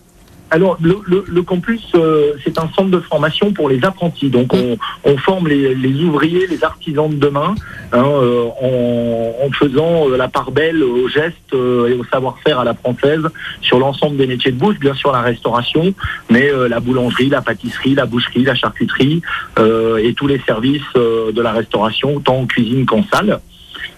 Alors, 0.51 0.77
le, 0.81 0.97
le, 1.07 1.23
le 1.27 1.41
campus, 1.41 1.81
euh, 1.95 2.33
c'est 2.43 2.59
un 2.59 2.69
centre 2.75 2.91
de 2.91 2.99
formation 2.99 3.53
pour 3.53 3.69
les 3.69 3.83
apprentis. 3.83 4.29
Donc, 4.29 4.53
on, 4.53 4.77
on 5.03 5.17
forme 5.17 5.47
les, 5.47 5.73
les 5.73 6.03
ouvriers, 6.03 6.45
les 6.45 6.63
artisans 6.63 7.09
de 7.09 7.15
demain, 7.15 7.55
hein, 7.91 8.05
euh, 8.05 8.45
en, 8.61 9.33
en 9.43 9.51
faisant 9.51 10.09
euh, 10.09 10.15
la 10.15 10.27
part 10.27 10.51
belle 10.51 10.83
aux 10.83 11.07
gestes 11.07 11.53
euh, 11.53 11.87
et 11.87 11.93
au 11.93 12.03
savoir-faire 12.03 12.59
à 12.59 12.63
la 12.63 12.75
française 12.75 13.23
sur 13.61 13.79
l'ensemble 13.79 14.17
des 14.17 14.27
métiers 14.27 14.51
de 14.51 14.57
bouche, 14.57 14.77
bien 14.77 14.93
sûr 14.93 15.11
la 15.11 15.21
restauration, 15.21 15.91
mais 16.29 16.51
euh, 16.51 16.67
la 16.67 16.79
boulangerie, 16.79 17.29
la 17.29 17.41
pâtisserie, 17.41 17.95
la 17.95 18.05
boucherie, 18.05 18.43
la 18.43 18.53
charcuterie 18.53 19.21
et 19.57 20.13
tous 20.13 20.27
les 20.27 20.39
services 20.45 20.81
de 20.95 21.41
la 21.41 21.51
restauration, 21.51 22.19
tant 22.19 22.41
en 22.41 22.45
cuisine 22.45 22.85
qu'en 22.85 23.03
salle. 23.11 23.39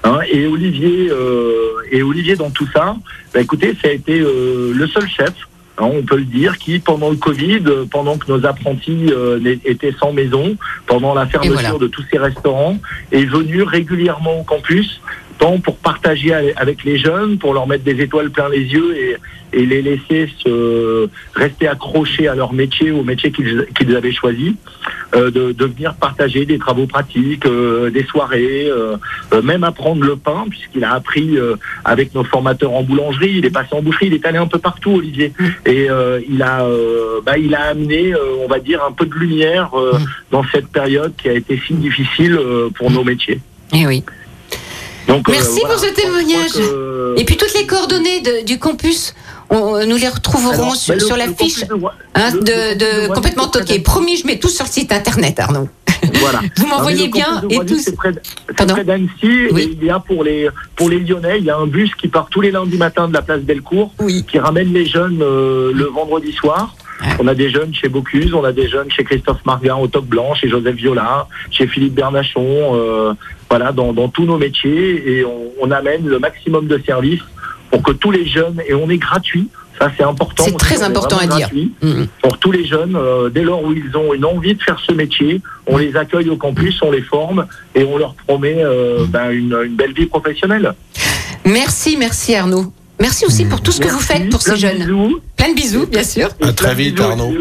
Hein, 0.03 0.19
et 0.31 0.45
Olivier, 0.47 1.09
et 1.91 2.01
Olivier 2.01 2.35
dans 2.35 2.49
tout 2.51 2.67
ça, 2.73 2.95
bah, 3.33 3.41
écoutez, 3.41 3.75
ça 3.81 3.89
a 3.89 3.91
été 3.91 4.19
le 4.19 4.87
seul 4.87 5.07
chef 5.07 5.33
on 5.83 6.03
peut 6.03 6.17
le 6.17 6.23
dire, 6.23 6.57
qui 6.57 6.79
pendant 6.79 7.09
le 7.09 7.17
Covid, 7.17 7.63
euh, 7.65 7.85
pendant 7.89 8.17
que 8.17 8.31
nos 8.31 8.45
apprentis 8.45 9.07
euh, 9.11 9.39
étaient 9.65 9.93
sans 9.99 10.13
maison, 10.13 10.55
pendant 10.87 11.13
la 11.13 11.25
fermeture 11.25 11.53
voilà. 11.53 11.77
de 11.77 11.87
tous 11.87 12.03
ces 12.11 12.17
restaurants, 12.17 12.77
est 13.11 13.25
venu 13.25 13.63
régulièrement 13.63 14.39
au 14.39 14.43
campus, 14.43 15.01
tant 15.37 15.59
pour 15.59 15.77
partager 15.77 16.33
avec 16.55 16.83
les 16.83 16.97
jeunes, 16.97 17.37
pour 17.37 17.53
leur 17.53 17.67
mettre 17.67 17.83
des 17.83 18.01
étoiles 18.01 18.29
plein 18.29 18.49
les 18.49 18.61
yeux 18.61 18.95
et, 18.97 19.17
et 19.53 19.65
les 19.65 19.81
laisser 19.81 20.29
se 20.39 21.09
rester 21.33 21.67
accrochés 21.67 22.27
à 22.27 22.35
leur 22.35 22.53
métier, 22.53 22.91
au 22.91 23.03
métier 23.03 23.31
qu'ils 23.31 23.65
qu'ils 23.75 23.95
avaient 23.95 24.11
choisi, 24.11 24.55
euh, 25.15 25.31
de, 25.31 25.51
de 25.51 25.65
venir 25.65 25.95
partager 25.95 26.45
des 26.45 26.57
travaux 26.57 26.87
pratiques, 26.87 27.45
euh, 27.45 27.89
des 27.89 28.03
soirées, 28.03 28.67
euh, 28.67 28.97
euh, 29.33 29.41
même 29.41 29.63
apprendre 29.63 30.03
le 30.03 30.15
pain, 30.15 30.45
puisqu'il 30.49 30.83
a 30.83 30.93
appris 30.93 31.37
euh, 31.37 31.55
avec 31.85 32.13
nos 32.13 32.23
formateurs 32.23 32.73
en 32.73 32.83
boulangerie, 32.83 33.35
il 33.37 33.45
est 33.45 33.49
passé 33.51 33.69
en 33.71 33.81
boucherie, 33.81 34.07
il 34.07 34.13
est 34.13 34.25
allé 34.25 34.37
un 34.37 34.47
peu 34.47 34.59
partout, 34.59 34.91
Olivier, 34.91 35.31
et 35.65 35.89
euh, 35.89 36.19
il 36.27 36.41
a, 36.41 36.65
euh, 36.65 37.21
bah, 37.25 37.37
il 37.37 37.55
a 37.55 37.63
amené, 37.67 38.13
euh, 38.13 38.43
on 38.43 38.47
va 38.47 38.59
dire, 38.59 38.83
un 38.83 38.91
peu 38.91 39.05
de 39.05 39.13
lumière 39.15 39.69
euh, 39.75 39.93
dans 40.31 40.43
cette 40.51 40.67
période 40.67 41.13
qui 41.17 41.29
a 41.29 41.33
été 41.33 41.61
si 41.65 41.73
difficile 41.75 42.35
euh, 42.35 42.69
pour 42.69 42.91
nos 42.91 43.03
métiers. 43.03 43.39
Eh 43.73 43.85
oui. 43.87 44.03
Donc, 45.07 45.27
euh, 45.29 45.31
Merci 45.33 45.59
voilà, 45.61 45.75
pour 45.75 45.83
ce 45.83 45.93
témoignage. 45.93 46.51
que- 46.53 47.15
Et 47.17 47.25
puis 47.25 47.37
toutes 47.37 47.53
les 47.53 47.65
coordonnées 47.65 48.21
de- 48.21 48.45
du 48.45 48.57
campus, 48.59 49.13
on- 49.49 49.85
nous 49.85 49.95
les 49.97 50.09
retrouverons 50.09 50.53
Alors, 50.53 50.75
sur, 50.75 50.93
le- 50.95 50.99
sur 50.99 51.15
la 51.17 51.27
fiche 51.33 51.59
de 51.67 51.73
hein, 52.15 52.31
de, 52.31 52.73
de 52.73 53.07
de 53.07 53.13
complètement 53.13 53.47
toqué. 53.47 53.79
Promis, 53.79 54.17
je 54.17 54.25
mets 54.27 54.39
tout 54.39 54.49
sur 54.49 54.65
le 54.65 54.71
site 54.71 54.91
internet, 54.91 55.39
Arnaud. 55.39 55.69
Voilà. 56.19 56.41
Vous 56.57 56.67
m'envoyez 56.67 57.07
bien 57.07 57.41
et 57.49 57.59
tous. 57.65 57.79
C'est 57.79 57.95
près, 57.95 58.11
d'Annecy 58.83 59.47
Oui. 59.51 59.61
et 59.61 59.77
il 59.81 59.83
y 59.85 59.89
a 59.89 59.99
pour 59.99 60.23
les 60.23 60.49
pour 60.75 60.89
les 60.89 60.99
Lyonnais, 60.99 61.37
il 61.39 61.45
y 61.45 61.49
a 61.49 61.57
un 61.57 61.67
bus 61.67 61.91
qui 61.95 62.07
part 62.07 62.27
tous 62.29 62.41
les 62.41 62.51
lundis 62.51 62.77
matins 62.77 63.07
de 63.07 63.13
la 63.13 63.21
place 63.21 63.41
Bellecour, 63.41 63.91
Oui. 63.99 64.23
qui 64.29 64.37
ramène 64.39 64.71
les 64.73 64.85
jeunes 64.85 65.19
euh, 65.21 65.71
le 65.73 65.85
vendredi 65.85 66.31
soir. 66.33 66.75
On 67.19 67.27
a 67.27 67.33
des 67.35 67.49
jeunes 67.49 67.73
chez 67.73 67.89
Bocuse, 67.89 68.33
on 68.33 68.43
a 68.45 68.53
des 68.53 68.69
jeunes 68.69 68.89
chez 68.89 69.03
Christophe 69.03 69.43
Marguin 69.45 69.75
au 69.75 69.87
Top 69.87 70.05
Blanc, 70.05 70.33
chez 70.33 70.47
Joseph 70.47 70.75
Viola, 70.75 71.27
chez 71.51 71.67
Philippe 71.67 71.93
Bernachon, 71.93 72.71
euh, 72.75 73.13
voilà, 73.49 73.71
dans, 73.71 73.93
dans 73.93 74.07
tous 74.09 74.25
nos 74.25 74.37
métiers 74.37 75.17
et 75.19 75.25
on, 75.25 75.51
on 75.61 75.71
amène 75.71 76.05
le 76.07 76.19
maximum 76.19 76.67
de 76.67 76.81
services 76.85 77.21
pour 77.71 77.81
que 77.83 77.91
tous 77.91 78.11
les 78.11 78.25
jeunes 78.25 78.61
et 78.67 78.73
on 78.73 78.89
est 78.89 78.97
gratuit. 78.97 79.47
Ça 79.77 79.91
c'est 79.97 80.03
important. 80.03 80.43
C'est 80.45 80.55
très 80.57 80.83
important 80.83 81.17
à 81.17 81.27
dire. 81.27 81.39
gratuit 81.49 81.71
Mhm. 81.81 82.07
pour 82.21 82.37
tous 82.37 82.51
les 82.53 82.65
jeunes, 82.65 82.95
euh, 82.95 83.29
dès 83.29 83.43
lors 83.43 83.61
où 83.61 83.73
ils 83.73 83.95
ont 83.97 84.13
une 84.13 84.23
envie 84.23 84.55
de 84.55 84.63
faire 84.63 84.79
ce 84.79 84.93
métier, 84.93 85.41
on 85.67 85.77
les 85.77 85.97
accueille 85.97 86.29
au 86.29 86.37
campus, 86.37 86.81
on 86.81 86.91
les 86.91 87.01
forme 87.01 87.45
et 87.75 87.83
on 87.83 87.97
leur 87.97 88.13
promet 88.13 88.55
euh, 88.63 89.05
ben, 89.09 89.31
une, 89.31 89.57
une 89.65 89.75
belle 89.75 89.91
vie 89.93 90.05
professionnelle. 90.05 90.73
Merci, 91.45 91.97
merci 91.97 92.35
Arnaud. 92.35 92.71
Merci 92.99 93.25
aussi 93.25 93.45
pour 93.45 93.61
tout 93.61 93.71
ce 93.73 93.79
que 93.81 93.87
vous 93.89 93.99
faites 93.99 94.29
pour 94.29 94.39
plein 94.41 94.55
ces 94.55 94.61
de 94.61 94.67
jeunes. 94.67 94.77
bisous. 94.85 95.19
Plein 95.35 95.49
de 95.49 95.53
bisous, 95.55 95.85
bien 95.85 96.03
sûr. 96.03 96.29
À 96.41 96.53
très 96.53 96.73
vite, 96.75 96.95
bisous 96.95 97.07
Arnaud. 97.09 97.33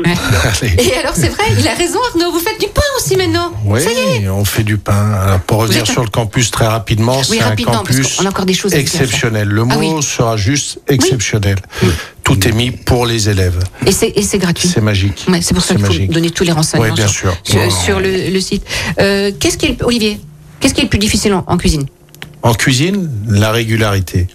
Et 0.78 0.94
alors, 0.96 1.14
c'est 1.14 1.28
vrai, 1.28 1.44
il 1.58 1.66
a 1.68 1.74
raison, 1.74 1.98
Arnaud. 2.12 2.32
Vous 2.32 2.40
faites 2.40 2.58
du 2.60 2.66
pain 2.66 2.82
aussi 2.98 3.16
maintenant. 3.16 3.52
Oui, 3.64 3.80
Ça 3.80 3.90
y 3.92 4.24
est. 4.24 4.28
on 4.28 4.44
fait 4.44 4.64
du 4.64 4.78
pain. 4.78 5.12
Alors, 5.12 5.40
pour 5.40 5.58
revenir 5.58 5.86
sur 5.86 6.02
le 6.02 6.08
campus 6.10 6.50
très 6.50 6.66
rapidement, 6.66 7.18
Oui, 7.30 7.38
c'est 7.38 7.42
un 7.42 7.54
campus 7.56 8.16
qu'on 8.16 8.26
a 8.26 8.30
encore 8.30 8.46
des 8.46 8.54
choses 8.54 8.74
exceptionnel. 8.74 9.48
Le 9.48 9.62
Ah 9.70 9.76
mot 9.76 9.96
oui. 9.98 10.02
sera 10.02 10.36
juste 10.36 10.80
exceptionnel. 10.88 11.56
Tout 12.24 12.48
est 12.48 12.52
mis 12.52 12.70
pour 12.72 13.06
les 13.06 13.28
élèves. 13.28 13.58
Et 13.86 13.92
c'est 13.92 14.08
et 14.16 14.22
c'est 14.22 14.38
gratuit. 14.38 14.66
C'est 14.68 14.80
magique. 14.80 15.24
Ouais, 15.28 15.40
c'est 15.42 15.54
pour 15.54 15.62
ça 15.62 15.74
qu'il 15.76 15.84
faut 15.84 16.12
donner 16.12 16.30
tous 16.30 16.44
les 16.44 16.52
renseignements 16.52 16.94
bien 16.94 17.06
sur, 17.06 17.30
sûr. 17.30 17.36
sur, 17.44 17.60
Non, 17.60 17.70
sur 17.70 18.00
le, 18.00 18.30
le 18.30 18.40
site. 18.40 18.64
Euh, 18.98 19.30
qu'est-ce 19.38 19.58
qui 19.58 19.66
est, 19.66 19.82
Olivier, 19.82 20.18
qu'est-ce 20.58 20.72
qui 20.74 20.80
est 20.80 20.84
le 20.84 20.90
plus 20.90 20.98
difficile 20.98 21.34
en, 21.34 21.44
en 21.46 21.56
cuisine? 21.58 21.84
En 22.42 22.54
cuisine, 22.54 23.10
la 23.28 23.52
régularité. 23.52 24.26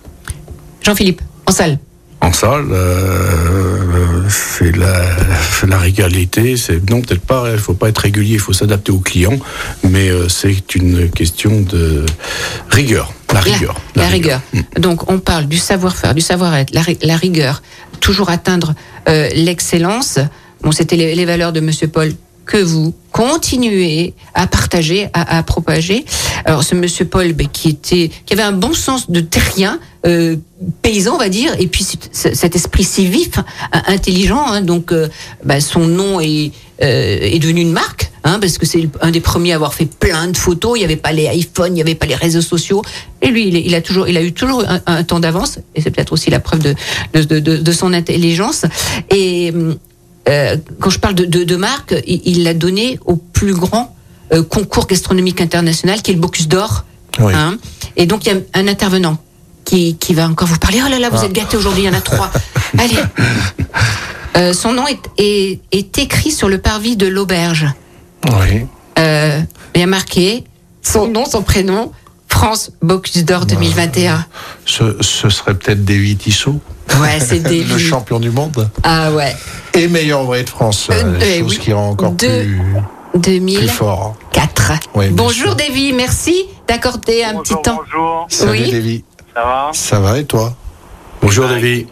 Jean-Philippe, 0.84 1.22
en 1.46 1.52
salle. 1.52 1.80
En 2.22 2.34
salle, 2.34 2.68
euh, 2.72 4.24
c'est 4.28 4.76
la, 4.76 5.06
la 5.68 5.78
régalité. 5.78 6.58
C'est 6.58 6.90
non 6.90 7.02
peut-être 7.02 7.22
pas. 7.22 7.46
Il 7.52 7.60
faut 7.60 7.74
pas 7.74 7.88
être 7.88 8.00
régulier. 8.00 8.34
Il 8.34 8.40
faut 8.40 8.52
s'adapter 8.52 8.92
aux 8.92 9.00
clients. 9.00 9.40
Mais 9.90 10.10
euh, 10.10 10.28
c'est 10.28 10.76
une 10.76 11.10
question 11.10 11.62
de 11.62 12.06
rigueur. 12.70 13.14
La 13.34 13.40
rigueur. 13.40 13.80
La, 13.96 14.08
rigueur. 14.08 14.42
Donc, 14.78 15.10
on 15.10 15.20
parle 15.20 15.46
du 15.46 15.58
savoir-faire, 15.58 16.14
du 16.14 16.22
savoir-être, 16.22 16.74
la 16.74 17.16
rigueur, 17.16 17.62
toujours 18.02 18.30
atteindre 18.30 18.74
euh, 19.08 19.30
l'excellence. 19.36 20.20
Bon, 20.62 20.72
c'était 20.72 20.96
les, 20.96 21.16
les 21.16 21.26
valeurs 21.26 21.54
de 21.54 21.60
Monsieur 21.60 21.88
Paul 21.88 22.12
que 22.50 22.58
vous 22.58 22.95
continuez 23.12 24.16
à 24.34 24.47
partager, 24.47 25.08
à, 25.14 25.38
à 25.38 25.43
propager. 25.43 26.04
Alors 26.45 26.64
ce 26.64 26.74
monsieur 26.74 27.06
Paul, 27.06 27.34
ben, 27.34 27.47
qui 27.47 27.70
était, 27.70 28.10
qui 28.26 28.34
avait 28.34 28.41
un 28.41 28.54
bon 28.54 28.74
sens 28.74 29.12
de 29.12 29.20
terrien, 29.20 29.80
euh, 30.08 30.36
paysan, 30.82 31.14
on 31.14 31.20
va 31.20 31.30
dire, 31.30 31.52
et 31.60 31.68
puis 31.68 31.86
cet- 32.12 32.56
esprit 32.56 32.84
si 32.84 33.06
vif, 33.06 33.38
hein, 33.72 33.84
intelligent. 33.86 34.43
hein, 34.47 34.62
donc, 34.62 34.91
ben, 35.45 35.62
son 35.62 35.82
nom 35.86 36.20
est, 36.20 36.52
euh, 36.82 37.20
est 37.22 37.38
devenu 37.38 37.62
une 37.62 37.72
marque, 37.72 38.10
hein, 38.24 38.39
parce 38.41 38.58
que 38.58 38.66
c'est 38.66 38.89
un 39.02 39.12
des 39.12 39.22
premiers 39.22 39.52
à 39.52 39.56
avoir 39.56 39.76
fait 39.76 39.86
plein 39.86 40.28
de 40.28 40.36
photos. 40.36 40.72
Il 40.76 40.80
n'y 40.80 40.86
avait 40.86 40.95
pas 40.95 41.12
les 41.12 41.26
iPhones, 41.26 41.74
il 41.74 41.76
n'y 41.76 41.82
avait 41.82 41.93
pas 41.93 42.08
les 42.08 42.16
réseaux 42.16 42.41
sociaux. 42.41 42.82
Et 43.22 43.28
lui, 43.28 43.47
il, 43.50 43.76
a 43.76 43.82
toujours, 43.82 44.08
il 44.08 44.18
a 44.18 44.24
eu 44.24 44.34
toujours 44.34 44.64
un, 44.88 45.04
temps 45.04 45.20
d'avance, 45.20 45.60
et 45.76 45.82
c'est 45.82 45.91
peut-être 45.91 46.14
aussi 46.14 46.32
la 46.32 46.39
preuve 46.39 46.62
de, 46.62 46.74
de, 47.14 47.22
de, 47.22 47.39
de- 47.39 47.58
de 47.58 47.72
son 47.72 47.93
intelligence. 47.93 48.66
Et 49.12 49.54
euh, 50.30 50.58
quand 50.80 50.90
je 50.90 51.00
parle 51.00 51.16
de, 51.16 51.26
de, 51.26 51.44
de 51.44 51.56
marque, 51.56 51.96
il 52.06 52.44
l'a 52.44 52.54
donné 52.54 53.00
au 53.06 53.16
plus 53.16 53.54
grand 53.54 53.96
euh, 54.32 54.44
concours 54.44 54.88
gastronomique 54.88 55.42
international, 55.42 56.02
qui 56.02 56.12
est 56.12 56.14
le 56.14 56.20
Bocuse 56.20 56.48
d'Or. 56.48 56.86
Oui. 57.20 57.34
Hein. 57.36 57.58
Et 57.98 58.06
donc, 58.06 58.26
il 58.26 58.34
y 58.34 58.36
a 58.36 58.40
un 58.54 58.68
intervenant 58.68 59.18
qui, 59.66 59.96
qui 59.98 60.14
va 60.14 60.28
encore 60.28 60.48
vous 60.48 60.58
parler. 60.60 60.80
Oh 60.86 60.90
là 60.90 61.00
là, 61.00 61.10
vous 61.10 61.18
Ah. 61.22 61.26
êtes 61.26 61.34
gâtés 61.34 61.58
aujourd'hui, 61.58 61.84
il 61.84 61.86
y 61.88 61.90
en 61.90 61.94
a 61.98 62.02
trois. 62.02 62.30
Allez. 62.78 62.98
Euh, 64.38 64.54
son 64.54 64.74
nom 64.74 64.86
est, 64.88 65.00
est, 65.18 65.60
est 65.72 65.98
écrit 65.98 66.32
sur 66.32 66.48
le 66.50 66.60
parvis 66.60 66.96
de 66.96 67.08
l'auberge. 67.08 67.66
Oui. 68.28 68.66
Euh, 69.00 69.40
il 69.76 69.82
y 69.82 69.84
a 69.84 69.88
marqué 69.88 70.44
son 70.82 71.08
nom, 71.08 71.26
son 71.26 71.42
prénom, 71.42 71.92
France 72.40 72.72
Bocuse 72.82 73.26
d'Or 73.26 73.46
2021. 73.46 74.26
Ce, 74.64 74.96
ce 75.02 75.28
serait 75.30 75.56
peut-être 75.56 75.84
Davy 75.84 76.16
Tissot, 76.16 76.62
Ouais, 77.02 77.20
c'est 77.20 77.40
des. 77.44 77.66
le 77.66 77.78
champion 77.78 78.18
du 78.18 78.30
monde 78.30 78.70
Ah 78.84 79.12
ouais. 79.12 79.36
et 79.74 79.90
meilleur 79.90 80.22
ouvrier 80.24 80.46
de 80.46 80.50
France. 80.50 80.88
Euh, 80.90 81.20
eh 81.22 81.40
chose 81.42 81.52
oui. 81.52 81.58
qui 81.60 81.74
rend 81.74 81.90
encore 81.90 82.14
Deux- 82.14 82.44
plus, 82.46 82.62
2004. 83.16 83.60
plus 83.60 83.68
fort. 83.76 84.16
Oui, 84.96 85.08
bien 85.08 85.16
bonjour 85.18 85.56
Davy, 85.56 85.92
merci 85.92 86.46
d'accorder 86.66 87.26
un 87.26 87.42
petit 87.42 87.56
temps. 87.62 87.82
Bonjour, 87.84 88.26
Salut 88.30 88.52
Oui. 88.52 88.72
Davy. 88.72 89.04
ça 89.36 89.42
va 89.44 89.70
Ça 89.74 90.00
va 90.00 90.18
et 90.18 90.24
toi? 90.24 90.56
Bonjour 91.22 91.46
David. 91.50 91.88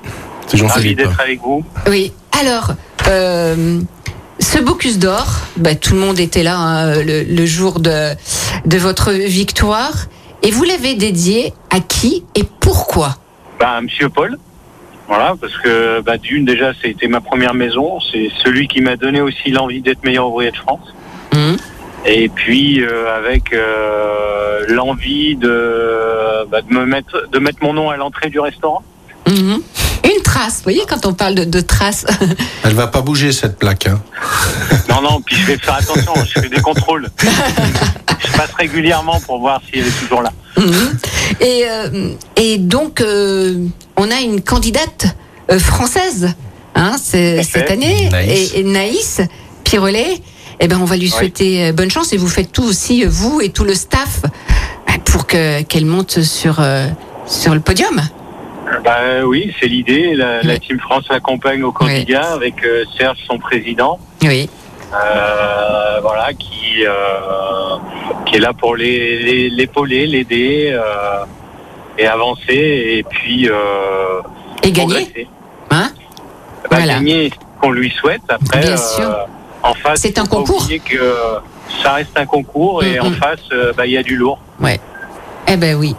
C'est 0.48 0.56
Ravi 0.56 0.70
Jean-Philippe. 0.70 0.98
d'être 1.00 1.20
avec 1.20 1.42
vous. 1.42 1.66
Oui. 1.90 2.14
Alors, 2.40 2.72
euh, 3.10 3.82
ce 4.40 4.60
Bocuse 4.60 4.98
d'Or, 4.98 5.28
bah, 5.58 5.76
tout 5.76 5.94
le 5.94 6.00
monde 6.00 6.22
était 6.22 6.44
là 6.44 6.58
hein, 6.58 7.02
le, 7.04 7.24
le 7.24 7.46
jour 7.46 7.82
de, 7.82 8.14
de 8.66 8.78
votre 8.78 9.12
victoire. 9.12 9.92
Et 10.44 10.52
vous 10.52 10.64
l'avez 10.64 10.96
dédié 10.96 11.54
à 11.70 11.80
qui 11.80 12.24
et 12.36 12.44
pourquoi? 12.60 13.16
Bah, 13.60 13.82
Monsieur 13.82 14.10
Paul. 14.10 14.38
Voilà, 15.08 15.36
parce 15.40 15.56
que 15.58 16.02
bah, 16.02 16.18
d'une 16.18 16.46
déjà, 16.46 16.74
c'était 16.82 17.08
ma 17.08 17.22
première 17.22 17.54
maison. 17.54 18.00
C'est 18.12 18.30
celui 18.44 18.68
qui 18.68 18.82
m'a 18.82 18.98
donné 18.98 19.22
aussi 19.22 19.52
l'envie 19.52 19.82
d'être 19.82 20.04
meilleur 20.04 20.28
ouvrier 20.28 20.52
de 20.52 20.58
France. 20.58 20.94
Mhm. 21.34 21.58
Et 22.06 22.30
puis 22.30 22.82
euh, 22.82 23.16
avec 23.16 23.54
euh, 23.54 24.66
l'envie 24.70 25.36
de, 25.36 26.46
bah, 26.50 26.62
de 26.62 26.74
me 26.74 26.86
mettre, 26.86 27.28
de 27.32 27.40
mettre 27.40 27.60
mon 27.62 27.74
nom 27.74 27.90
à 27.90 27.98
l'entrée 27.98 28.30
du 28.30 28.40
restaurant. 28.40 28.84
Mhm. 29.28 29.62
Une 30.04 30.22
trace, 30.24 30.58
vous 30.58 30.64
voyez, 30.64 30.84
quand 30.88 31.06
on 31.06 31.14
parle 31.14 31.36
de, 31.36 31.44
de 31.44 31.60
trace. 31.60 32.06
Elle 32.64 32.76
va 32.76 32.88
pas 32.88 33.02
bouger 33.02 33.32
cette 33.32 33.58
plaque. 33.58 33.88
Hein. 33.88 34.00
Non, 34.90 35.02
non, 35.02 35.22
puis 35.22 35.36
je 35.36 35.46
vais 35.48 35.58
faire 35.58 35.76
attention. 35.76 36.14
je 36.16 36.40
fais 36.40 36.50
des 36.50 36.62
contrôles. 36.62 37.08
je 38.20 38.32
passe 38.38 38.54
régulièrement 38.54 39.20
pour 39.22 39.40
voir 39.40 39.62
si 39.66 39.80
elle 39.80 39.88
est 39.88 40.00
toujours 40.00 40.22
là. 40.22 40.32
Mhm. 40.58 40.98
et, 41.40 41.64
euh, 41.68 42.10
et 42.36 42.58
donc, 42.58 43.02
euh, 43.02 43.68
on 43.96 44.10
a 44.10 44.22
une 44.22 44.42
candidate 44.42 45.06
euh, 45.52 45.60
française 45.60 46.34
hein, 46.76 46.96
cette 46.98 47.70
année, 47.72 48.10
Naïs. 48.10 48.54
Et, 48.54 48.60
et 48.60 48.64
Naïs 48.64 49.22
Pirolet. 49.64 50.22
Eh 50.60 50.68
ben, 50.68 50.80
on 50.82 50.86
va 50.86 50.98
lui 50.98 51.10
souhaiter 51.10 51.72
bonne 51.72 51.92
chance 51.92 52.14
et 52.14 52.18
vous 52.18 52.28
faites 52.28 52.52
tout 52.52 52.64
aussi, 52.64 53.06
vous 53.06 53.42
et 53.42 53.50
tout 53.50 53.64
le 53.64 53.76
staff, 53.76 54.22
pour 55.06 55.28
que 55.28 55.62
qu'elle 55.62 55.86
monte 55.86 56.22
sur, 56.22 56.60
euh, 56.60 56.88
sur 57.28 57.54
le 57.54 57.60
podium. 57.60 58.02
Bah 58.84 59.24
oui, 59.26 59.54
c'est 59.60 59.68
l'idée. 59.68 60.14
La. 60.16 60.60
Team 60.60 60.80
France 60.80 61.06
l'accompagne 61.10 61.64
au 61.64 61.72
candidat 61.72 62.34
avec 62.34 62.56
euh, 62.66 62.84
Serge, 62.98 63.18
son 63.26 63.38
président. 63.38 64.00
Oui. 64.24 64.50
Euh, 64.94 66.00
voilà, 66.02 66.34
qui 66.34 66.86
euh, 66.86 66.92
qui 68.26 68.36
est 68.36 68.40
là 68.40 68.54
pour 68.54 68.76
les- 68.76 69.50
l'épauler, 69.50 70.08
l'aider 70.08 70.70
euh, 70.72 71.26
et 71.98 72.08
avancer 72.08 72.54
et 72.98 73.04
puis 73.04 73.50
Et 74.64 74.72
gagner. 74.72 75.28
Hein 75.72 75.90
Bah, 76.64 76.78
Voilà. 76.78 76.94
Gagner, 76.96 77.32
qu'on 77.62 77.72
lui 77.72 77.92
souhaite. 77.92 78.22
Après, 78.30 78.60
Bien 78.62 78.78
sûr. 78.78 79.28
en 79.64 79.74
face, 79.74 80.00
C'est 80.02 80.18
un 80.20 80.26
concours. 80.26 80.66
que 80.86 81.14
ça 81.84 81.94
reste 81.94 82.18
un 82.18 82.26
concours 82.26 82.84
et 82.84 82.98
Mm, 83.00 83.06
en 83.06 83.10
mm. 83.10 83.14
face, 83.16 83.40
bah, 83.76 83.86
il 83.86 83.92
y 83.94 83.98
a 83.98 84.04
du 84.04 84.16
lourd. 84.16 84.40
Eh 85.50 85.56
ben 85.58 85.76
oui. 85.76 85.96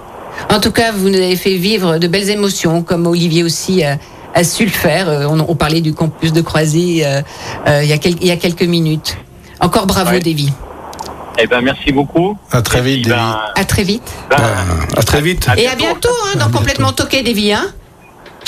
En 0.51 0.61
tout 0.61 0.73
cas, 0.73 0.93
vous 0.93 1.09
nous 1.09 1.17
avez 1.17 1.37
fait 1.37 1.55
vivre 1.57 1.99
de 1.99 2.07
belles 2.07 2.31
émotions, 2.31 2.83
comme 2.83 3.07
Olivier 3.07 3.43
aussi 3.45 3.85
euh, 3.85 3.95
a 4.35 4.45
su 4.45 4.65
le 4.65 4.71
faire. 4.71 5.09
Euh, 5.09 5.27
On, 5.29 5.41
on 5.49 5.55
parlait 5.55 5.81
du 5.81 5.95
campus 5.95 6.33
de 6.33 6.41
Croisy 6.41 7.03
euh, 7.05 7.23
euh, 7.67 7.83
il, 7.83 7.89
y 7.89 7.93
a 7.93 7.99
quel- 7.99 8.17
il 8.21 8.27
y 8.27 8.31
a 8.31 8.37
quelques 8.37 8.63
minutes. 8.63 9.17
Encore 9.61 9.87
bravo, 9.87 10.11
Ouais. 10.11 10.21
Davy. 10.21 10.53
Eh 11.41 11.47
ben 11.47 11.61
merci 11.61 11.93
beaucoup. 11.93 12.37
À 12.51 12.63
très 12.63 12.81
vite, 12.81 13.09
ben. 13.09 13.39
À 13.55 13.65
très 13.65 13.85
vite. 13.85 14.03
ben, 14.31 14.37
À 14.97 15.03
très 15.03 15.21
vite. 15.21 15.47
Et 15.57 15.69
à 15.69 15.75
bientôt, 15.77 16.09
hein, 16.27 16.39
dans 16.39 16.51
Complètement 16.51 16.93
Toqué, 16.93 17.23
Davy. 17.23 17.53
Hein 17.53 17.67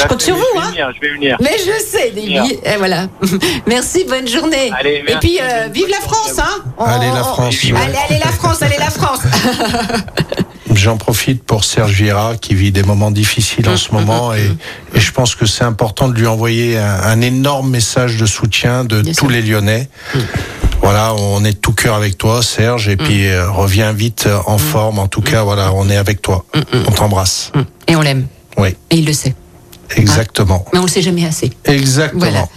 je 0.00 0.06
compte 0.06 0.22
sur 0.22 0.34
je 0.34 0.40
vous, 0.40 0.46
vais 0.54 0.58
hein. 0.66 0.70
venir, 0.70 0.90
je 0.96 1.00
vais 1.00 1.14
venir. 1.14 1.36
Mais 1.40 1.56
je 1.58 1.84
sais, 1.84 2.10
Davy. 2.10 2.58
Et 2.64 2.76
voilà. 2.78 3.06
Merci, 3.66 4.04
bonne 4.08 4.26
journée. 4.26 4.72
Allez, 4.78 5.04
Et 5.06 5.16
puis, 5.20 5.38
euh, 5.40 5.68
vive 5.72 5.88
la 5.88 6.00
France, 6.00 6.38
hein 6.38 6.62
On- 6.78 6.84
Allez, 6.84 7.06
la 7.06 7.20
on- 7.20 7.24
France. 7.24 7.54
Allez, 7.64 7.74
Allez, 7.76 7.98
allez, 8.08 8.18
la 8.24 8.30
France, 8.32 8.62
allez, 8.62 8.78
la 8.78 8.90
France. 8.90 9.20
J'en 10.74 10.96
profite 10.96 11.42
pour 11.42 11.64
Serge 11.64 11.92
Vieira 11.92 12.36
qui 12.36 12.54
vit 12.54 12.70
des 12.72 12.82
moments 12.82 13.10
difficiles 13.10 13.68
en 13.68 13.76
ce 13.76 13.92
moment 13.92 14.32
et, 14.34 14.50
et 14.94 15.00
je 15.00 15.12
pense 15.12 15.34
que 15.34 15.44
c'est 15.44 15.64
important 15.64 16.08
de 16.08 16.14
lui 16.14 16.26
envoyer 16.26 16.78
un, 16.78 17.00
un 17.02 17.20
énorme 17.20 17.70
message 17.70 18.16
de 18.18 18.24
soutien 18.26 18.84
de 18.84 19.02
Bien 19.02 19.12
tous 19.12 19.18
sûr. 19.26 19.30
les 19.30 19.42
Lyonnais. 19.42 19.88
Voilà, 20.80 21.14
on 21.14 21.44
est 21.44 21.52
de 21.52 21.56
tout 21.58 21.72
cœur 21.72 21.94
avec 21.94 22.16
toi, 22.16 22.42
Serge, 22.42 22.88
et 22.88 22.96
puis 22.96 23.26
euh, 23.26 23.50
reviens 23.50 23.92
vite 23.92 24.24
euh, 24.26 24.38
en 24.46 24.56
forme. 24.56 24.98
En 24.98 25.08
tout 25.08 25.20
cas, 25.20 25.42
voilà, 25.42 25.72
on 25.74 25.90
est 25.90 25.96
avec 25.96 26.22
toi. 26.22 26.46
On 26.86 26.90
t'embrasse. 26.92 27.52
Et 27.86 27.96
on 27.96 28.00
l'aime. 28.00 28.26
Oui, 28.56 28.70
Et 28.90 28.96
il 28.96 29.04
le 29.04 29.12
sait. 29.12 29.34
exactement. 29.96 30.64
Mais 30.72 30.78
on 30.78 30.82
le 30.84 30.88
sait 30.88 31.02
jamais 31.02 31.26
assez. 31.26 31.50
Exactement. 31.66 32.20
Voilà. 32.20 32.48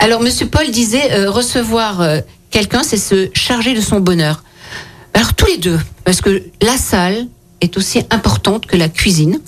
Alors, 0.00 0.20
Monsieur 0.20 0.48
Paul 0.48 0.68
disait 0.72 1.12
euh, 1.12 1.30
recevoir 1.30 2.00
euh, 2.00 2.20
quelqu'un, 2.50 2.82
c'est 2.82 2.96
se 2.96 3.28
charger 3.34 3.74
de 3.74 3.80
son 3.80 4.00
bonheur. 4.00 4.42
Alors 5.14 5.34
tous 5.34 5.46
les 5.46 5.58
deux, 5.58 5.78
parce 6.04 6.20
que 6.20 6.42
la 6.62 6.76
salle 6.76 7.26
est 7.60 7.76
aussi 7.76 8.00
importante 8.10 8.66
que 8.66 8.76
la 8.76 8.88
cuisine. 8.88 9.40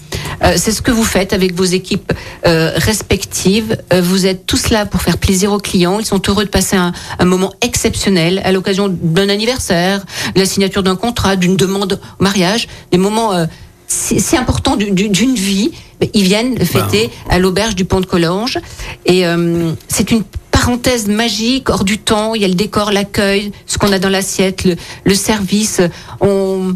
Euh, 0.43 0.55
c'est 0.57 0.73
ce 0.73 0.83
que 0.83 0.91
vous 0.91 1.05
faites 1.05 1.33
avec 1.33 1.55
vos 1.55 1.65
équipes 1.65 2.13
euh, 2.47 2.73
respectives. 2.77 3.77
Euh, 3.93 4.01
vous 4.03 4.27
êtes 4.27 4.47
tous 4.47 4.71
là 4.71 4.87
pour 4.87 5.01
faire 5.03 5.19
plaisir 5.19 5.53
aux 5.53 5.59
clients. 5.59 5.99
Ils 6.01 6.07
sont 6.07 6.21
heureux 6.29 6.45
de 6.45 6.51
passer 6.51 6.77
un, 6.77 6.93
un 7.19 7.25
moment 7.25 7.53
exceptionnel 7.63 8.41
à 8.45 8.53
l'occasion 8.53 8.89
d'un 8.89 9.29
anniversaire, 9.29 10.05
de 10.35 10.41
la 10.41 10.47
signature 10.47 10.83
d'un 10.83 10.97
contrat, 10.97 11.37
d'une 11.37 11.57
demande 11.57 12.01
au 12.19 12.23
mariage, 12.23 12.69
des 12.91 12.99
moments 12.99 13.33
euh, 13.33 13.47
si, 13.87 14.21
si 14.21 14.37
importants 14.37 14.77
du- 14.77 14.91
du- 14.91 15.09
d'une 15.09 15.35
vie. 15.35 15.71
Ben, 16.01 16.09
Ils 16.15 16.25
viennent 16.25 16.55
le 16.59 16.65
fêter 16.65 17.11
à 17.31 17.39
l'auberge 17.39 17.75
du 17.75 17.85
Pont 17.85 18.01
de 18.01 18.07
Collange. 18.07 18.59
Et 19.07 19.27
euh, 19.27 19.73
c'est 19.89 20.11
une 20.11 20.23
parenthèse 20.51 21.09
magique, 21.09 21.71
hors 21.71 21.85
du 21.85 21.99
temps. 21.99 22.35
Il 22.35 22.43
y 22.43 22.45
a 22.45 22.49
le 22.49 22.55
décor, 22.55 22.91
l'accueil, 22.93 23.53
ce 23.67 23.79
qu'on 23.79 23.93
a 23.93 23.99
dans 23.99 24.09
l'assiette, 24.09 24.65
le, 24.65 24.77
le 25.05 25.15
service. 25.15 25.81
On... 26.21 26.75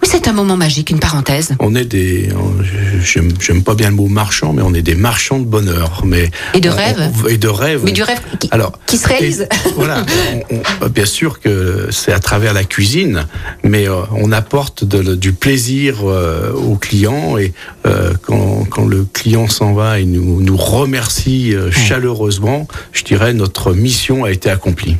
Oui, 0.00 0.08
c'est 0.10 0.28
un 0.28 0.32
moment 0.32 0.56
magique, 0.56 0.90
une 0.90 1.00
parenthèse. 1.00 1.54
On 1.58 1.74
est 1.74 1.84
des, 1.84 2.28
on- 2.32 2.54
j'aime 3.02 3.62
pas 3.64 3.74
bien 3.74 3.90
le 3.90 3.96
mot 3.96 4.06
marchand, 4.06 4.52
mais 4.52 4.62
on 4.62 4.72
est 4.72 4.82
des 4.82 4.94
marchands 4.94 5.40
de 5.40 5.44
bonheur, 5.44 6.02
mais 6.04 6.30
Et 6.54 6.60
de 6.60 6.68
on- 6.70 6.74
rêve. 6.76 7.10
on- 7.24 7.26
et 7.28 7.36
de 7.36 7.48
rêve. 7.48 7.80
Mais 7.84 7.90
on- 7.90 7.94
du 7.94 8.02
rêve 8.02 8.20
qui, 8.38 8.48
Alors, 8.52 8.72
qui 8.86 8.96
se 8.96 9.08
réalise. 9.08 9.42
et 9.42 9.68
voilà, 9.76 10.04
on- 10.50 10.56
on- 10.84 10.88
bien 10.88 11.04
sûr 11.04 11.40
que 11.40 11.88
c'est 11.90 12.12
à 12.12 12.20
travers 12.20 12.52
la 12.54 12.62
cuisine, 12.64 13.26
mais 13.64 13.88
euh, 13.88 14.02
on 14.12 14.30
apporte 14.30 14.84
de- 14.84 15.16
du 15.16 15.32
plaisir 15.32 15.96
euh, 16.04 16.52
aux 16.52 16.76
clients 16.76 17.36
et 17.36 17.52
euh, 17.86 18.12
quand, 18.22 18.66
quand 18.70 18.86
le 18.86 19.04
client 19.12 19.48
s'en 19.48 19.72
va 19.74 19.98
et 19.98 20.04
nous, 20.04 20.40
nous 20.40 20.56
remercie 20.56 21.54
euh, 21.54 21.70
chaleureusement, 21.72 22.68
je 22.92 23.02
dirais 23.02 23.34
notre 23.34 23.72
mission 23.72 24.24
a 24.24 24.30
été 24.30 24.48
accomplie. 24.48 24.96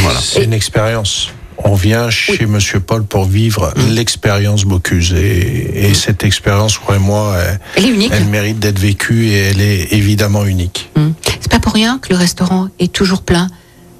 Voilà. 0.00 0.20
C'est 0.20 0.44
une 0.44 0.52
expérience. 0.52 1.30
On 1.58 1.74
vient 1.74 2.10
chez 2.10 2.46
Monsieur 2.46 2.80
Paul 2.80 3.04
pour 3.04 3.24
vivre 3.24 3.72
l'expérience 3.90 4.64
Bocuse. 4.64 5.14
Et, 5.14 5.88
et 5.88 5.94
cette 5.94 6.24
expérience, 6.24 6.78
croyez-moi, 6.78 7.36
elle, 7.76 7.84
Elle 7.84 8.12
elle 8.12 8.24
mérite 8.26 8.58
d'être 8.58 8.78
vécue 8.78 9.28
et 9.28 9.38
elle 9.38 9.60
est 9.60 9.92
évidemment 9.92 10.44
unique. 10.44 10.90
Hum. 10.96 11.14
C'est 11.40 11.50
pas 11.50 11.60
pour 11.60 11.72
rien 11.72 11.98
que 11.98 12.10
le 12.10 12.16
restaurant 12.16 12.68
est 12.78 12.92
toujours 12.92 13.22
plein, 13.22 13.48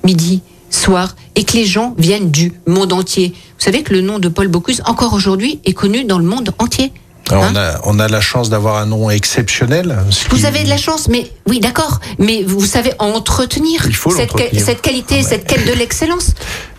midi, 0.04 0.42
soir, 0.70 1.16
et 1.34 1.44
que 1.44 1.52
les 1.54 1.64
gens 1.64 1.94
viennent 1.98 2.30
du 2.30 2.52
monde 2.66 2.92
entier. 2.92 3.32
Vous 3.34 3.64
savez 3.64 3.82
que 3.82 3.92
le 3.92 4.00
nom 4.00 4.18
de 4.18 4.28
Paul 4.28 4.48
Bocuse, 4.48 4.82
encore 4.86 5.12
aujourd'hui, 5.12 5.60
est 5.64 5.72
connu 5.72 6.04
dans 6.04 6.18
le 6.18 6.24
monde 6.24 6.52
entier. 6.58 6.92
Alors, 7.32 7.44
Hein 7.44 7.52
on, 7.52 7.56
a, 7.56 7.80
on 7.84 7.98
a 7.98 8.08
la 8.08 8.20
chance 8.20 8.50
d'avoir 8.50 8.76
un 8.76 8.86
nom 8.86 9.08
exceptionnel. 9.10 9.98
ce 10.10 10.28
Vous 10.28 10.36
qui- 10.36 10.46
avez 10.46 10.62
de 10.64 10.68
la 10.68 10.76
chance, 10.76 11.08
mais 11.08 11.30
oui, 11.48 11.60
d'accord, 11.60 12.00
mais 12.18 12.42
vous 12.42 12.64
savez 12.64 12.92
entretenir 12.98 13.84
Il 13.86 13.94
faut 13.96 14.10
cette, 14.10 14.30
cette 14.58 14.82
qualité, 14.82 15.14
Ah 15.14 15.22
ouais. 15.22 15.22
cette 15.22 15.46
quête 15.46 15.66
de 15.66 15.72
l'excellence. 15.72 16.34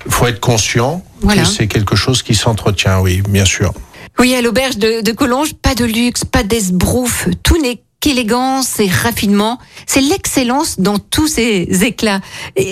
faut 0.10 0.28
être 0.28 0.40
conscient 0.40 1.04
Voilà. 1.22 1.42
que 1.44 1.48
c'est 1.48 1.68
quelque 1.68 1.96
chose 1.96 2.22
qui 2.22 2.36
s'entretient, 2.36 3.00
oui, 3.00 3.22
bien 3.28 3.46
sûr. 3.46 3.74
Oui, 4.20 4.36
à 4.36 4.42
l'auberge 4.42 4.78
de, 4.78 5.02
de 5.02 5.12
Collonges, 5.12 5.54
pas 5.56 5.74
de 5.76 5.86
luxe, 5.86 6.24
pas 6.24 6.44
d'esbrouf, 6.44 7.28
tout 7.42 7.60
n'est 7.62 7.82
qu'élégance 8.04 8.82
et 8.82 8.90
raffinement. 8.90 9.60
C'est 9.88 10.02
l'excellence 10.02 10.78
dans 10.78 11.00
tous 11.00 11.28
ses 11.28 11.86
éclats. 11.86 12.20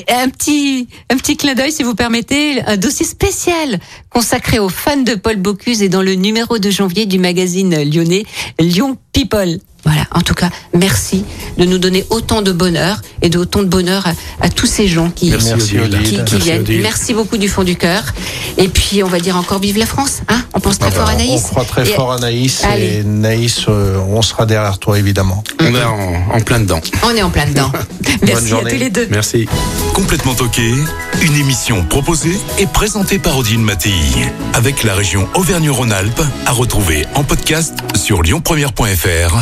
Un 0.10 0.28
petit, 0.28 0.90
un 1.10 1.16
petit 1.16 1.38
clin 1.38 1.54
d'œil, 1.54 1.72
si 1.72 1.84
vous 1.84 1.96
permettez, 1.96 2.62
un 2.64 2.76
dossier 2.76 3.06
spécial 3.06 3.80
consacré 4.10 4.60
aux 4.60 4.68
fans 4.68 4.98
de 4.98 5.16
Paul 5.16 5.38
Bocuse 5.38 5.82
et 5.84 5.88
dans 5.88 6.02
le 6.02 6.16
numéro 6.16 6.60
de 6.60 6.70
janvier 6.70 7.06
du 7.06 7.18
magazine 7.18 7.82
lyonnais 7.82 8.26
Lyon 8.60 8.98
People. 9.14 9.60
Voilà, 9.84 10.04
en 10.12 10.22
tout 10.22 10.34
cas, 10.36 10.50
merci 10.74 11.26
de 11.58 11.66
nous 11.66 11.78
donner 11.80 12.06
autant 12.10 12.42
de 12.42 12.52
bonheur 12.52 13.02
et 13.22 13.30
de 13.30 13.40
autant 13.40 13.62
de 13.62 13.68
bonheur 13.68 14.06
à, 14.06 14.12
à 14.46 14.50
tous 14.50 14.68
ces 14.68 14.88
gens 14.88 15.10
qui, 15.10 15.30
Merci, 15.32 15.54
qui, 15.58 15.80
Odile. 15.80 16.04
qui 16.04 16.18
Merci, 16.18 16.36
viennent. 16.38 16.62
Odile. 16.62 16.82
Merci 16.82 17.14
beaucoup 17.14 17.38
du 17.38 17.50
fond 17.50 17.64
du 17.64 17.76
cœur. 17.76 18.04
Et 18.58 18.68
puis, 18.68 19.04
on 19.04 19.08
va 19.08 19.20
dire 19.20 19.36
encore 19.38 19.60
vive 19.60 19.78
la 19.78 19.86
France. 19.86 20.22
Hein 20.30 20.42
on 20.54 20.60
pense 20.60 20.78
très 20.80 20.90
Ah 20.90 20.96
fort 20.96 21.06
bah, 21.06 21.12
à 21.14 21.16
Naïs. 21.16 21.42
On 21.46 21.48
croit 21.50 21.66
très 21.66 21.82
Et- 21.90 21.94
fort 21.94 22.12
à 22.12 22.20
Naïs 22.20 22.64
Allez. 22.64 22.98
et 23.00 23.04
Naïs, 23.04 23.66
euh, 23.70 23.98
on 24.08 24.22
sera 24.22 24.46
derrière 24.46 24.78
toi 24.78 25.00
évidemment. 25.00 25.44
On 25.60 25.74
est 25.76 25.84
en, 25.84 26.36
en 26.38 26.42
plein 26.42 26.60
dedans. 26.60 26.80
On 27.04 27.16
est 27.16 27.22
en 27.24 27.30
plein 27.30 27.48
dedans. 27.48 27.72
Merci 28.24 28.46
à 28.46 28.50
journée. 28.50 28.72
tous 28.72 28.78
les 28.80 28.90
deux. 28.90 29.08
Merci. 29.10 29.48
Complètement 29.94 30.34
toqué, 30.36 30.72
une 31.22 31.36
émission 31.36 31.84
proposée 31.86 32.38
et 32.60 32.66
présentée 32.68 33.20
par 33.20 33.38
Odile 33.38 33.60
Mattei. 33.60 33.92
Avec 34.54 34.84
la 34.84 34.94
région 34.94 35.28
Auvergne-Rhône-Alpes, 35.36 36.22
à 36.46 36.52
retrouver 36.52 37.06
en 37.16 37.24
podcast 37.24 37.74
sur 37.96 38.22
lyonpremière.fr 38.24 39.42